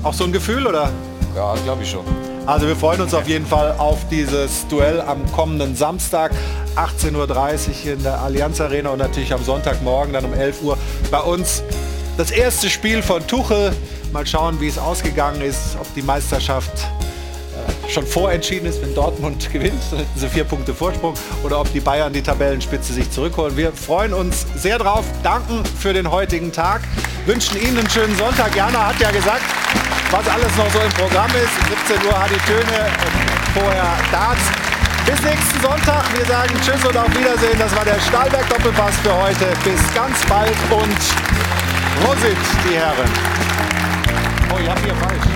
[0.04, 0.88] Auch so ein Gefühl oder?
[1.34, 2.04] Ja, glaube ich schon.
[2.50, 6.32] Also wir freuen uns auf jeden Fall auf dieses Duell am kommenden Samstag
[6.74, 10.76] 18.30 Uhr in der Allianz Arena und natürlich am Sonntagmorgen dann um 11 Uhr
[11.12, 11.62] bei uns
[12.16, 13.72] das erste Spiel von Tuchel.
[14.12, 16.72] Mal schauen, wie es ausgegangen ist, ob die Meisterschaft
[17.88, 19.82] schon vorentschieden ist, wenn Dortmund gewinnt,
[20.16, 21.14] sie vier Punkte Vorsprung,
[21.44, 23.56] oder ob die Bayern die Tabellenspitze sich zurückholen.
[23.56, 26.82] Wir freuen uns sehr drauf, danken für den heutigen Tag,
[27.26, 28.54] wünschen Ihnen einen schönen Sonntag.
[28.54, 29.42] Jana hat ja gesagt,
[30.10, 31.88] was alles noch so im Programm ist.
[31.88, 32.90] 17 Uhr hat die Töne
[33.54, 34.42] vorher Darts.
[35.06, 36.04] Bis nächsten Sonntag.
[36.16, 37.58] Wir sagen Tschüss und auf Wiedersehen.
[37.58, 39.46] Das war der Stahlberg Doppelpass für heute.
[39.64, 40.98] Bis ganz bald und
[42.00, 42.36] Prosit,
[42.68, 43.10] die Herren.
[44.52, 45.29] Oh, ich habe hier falsch.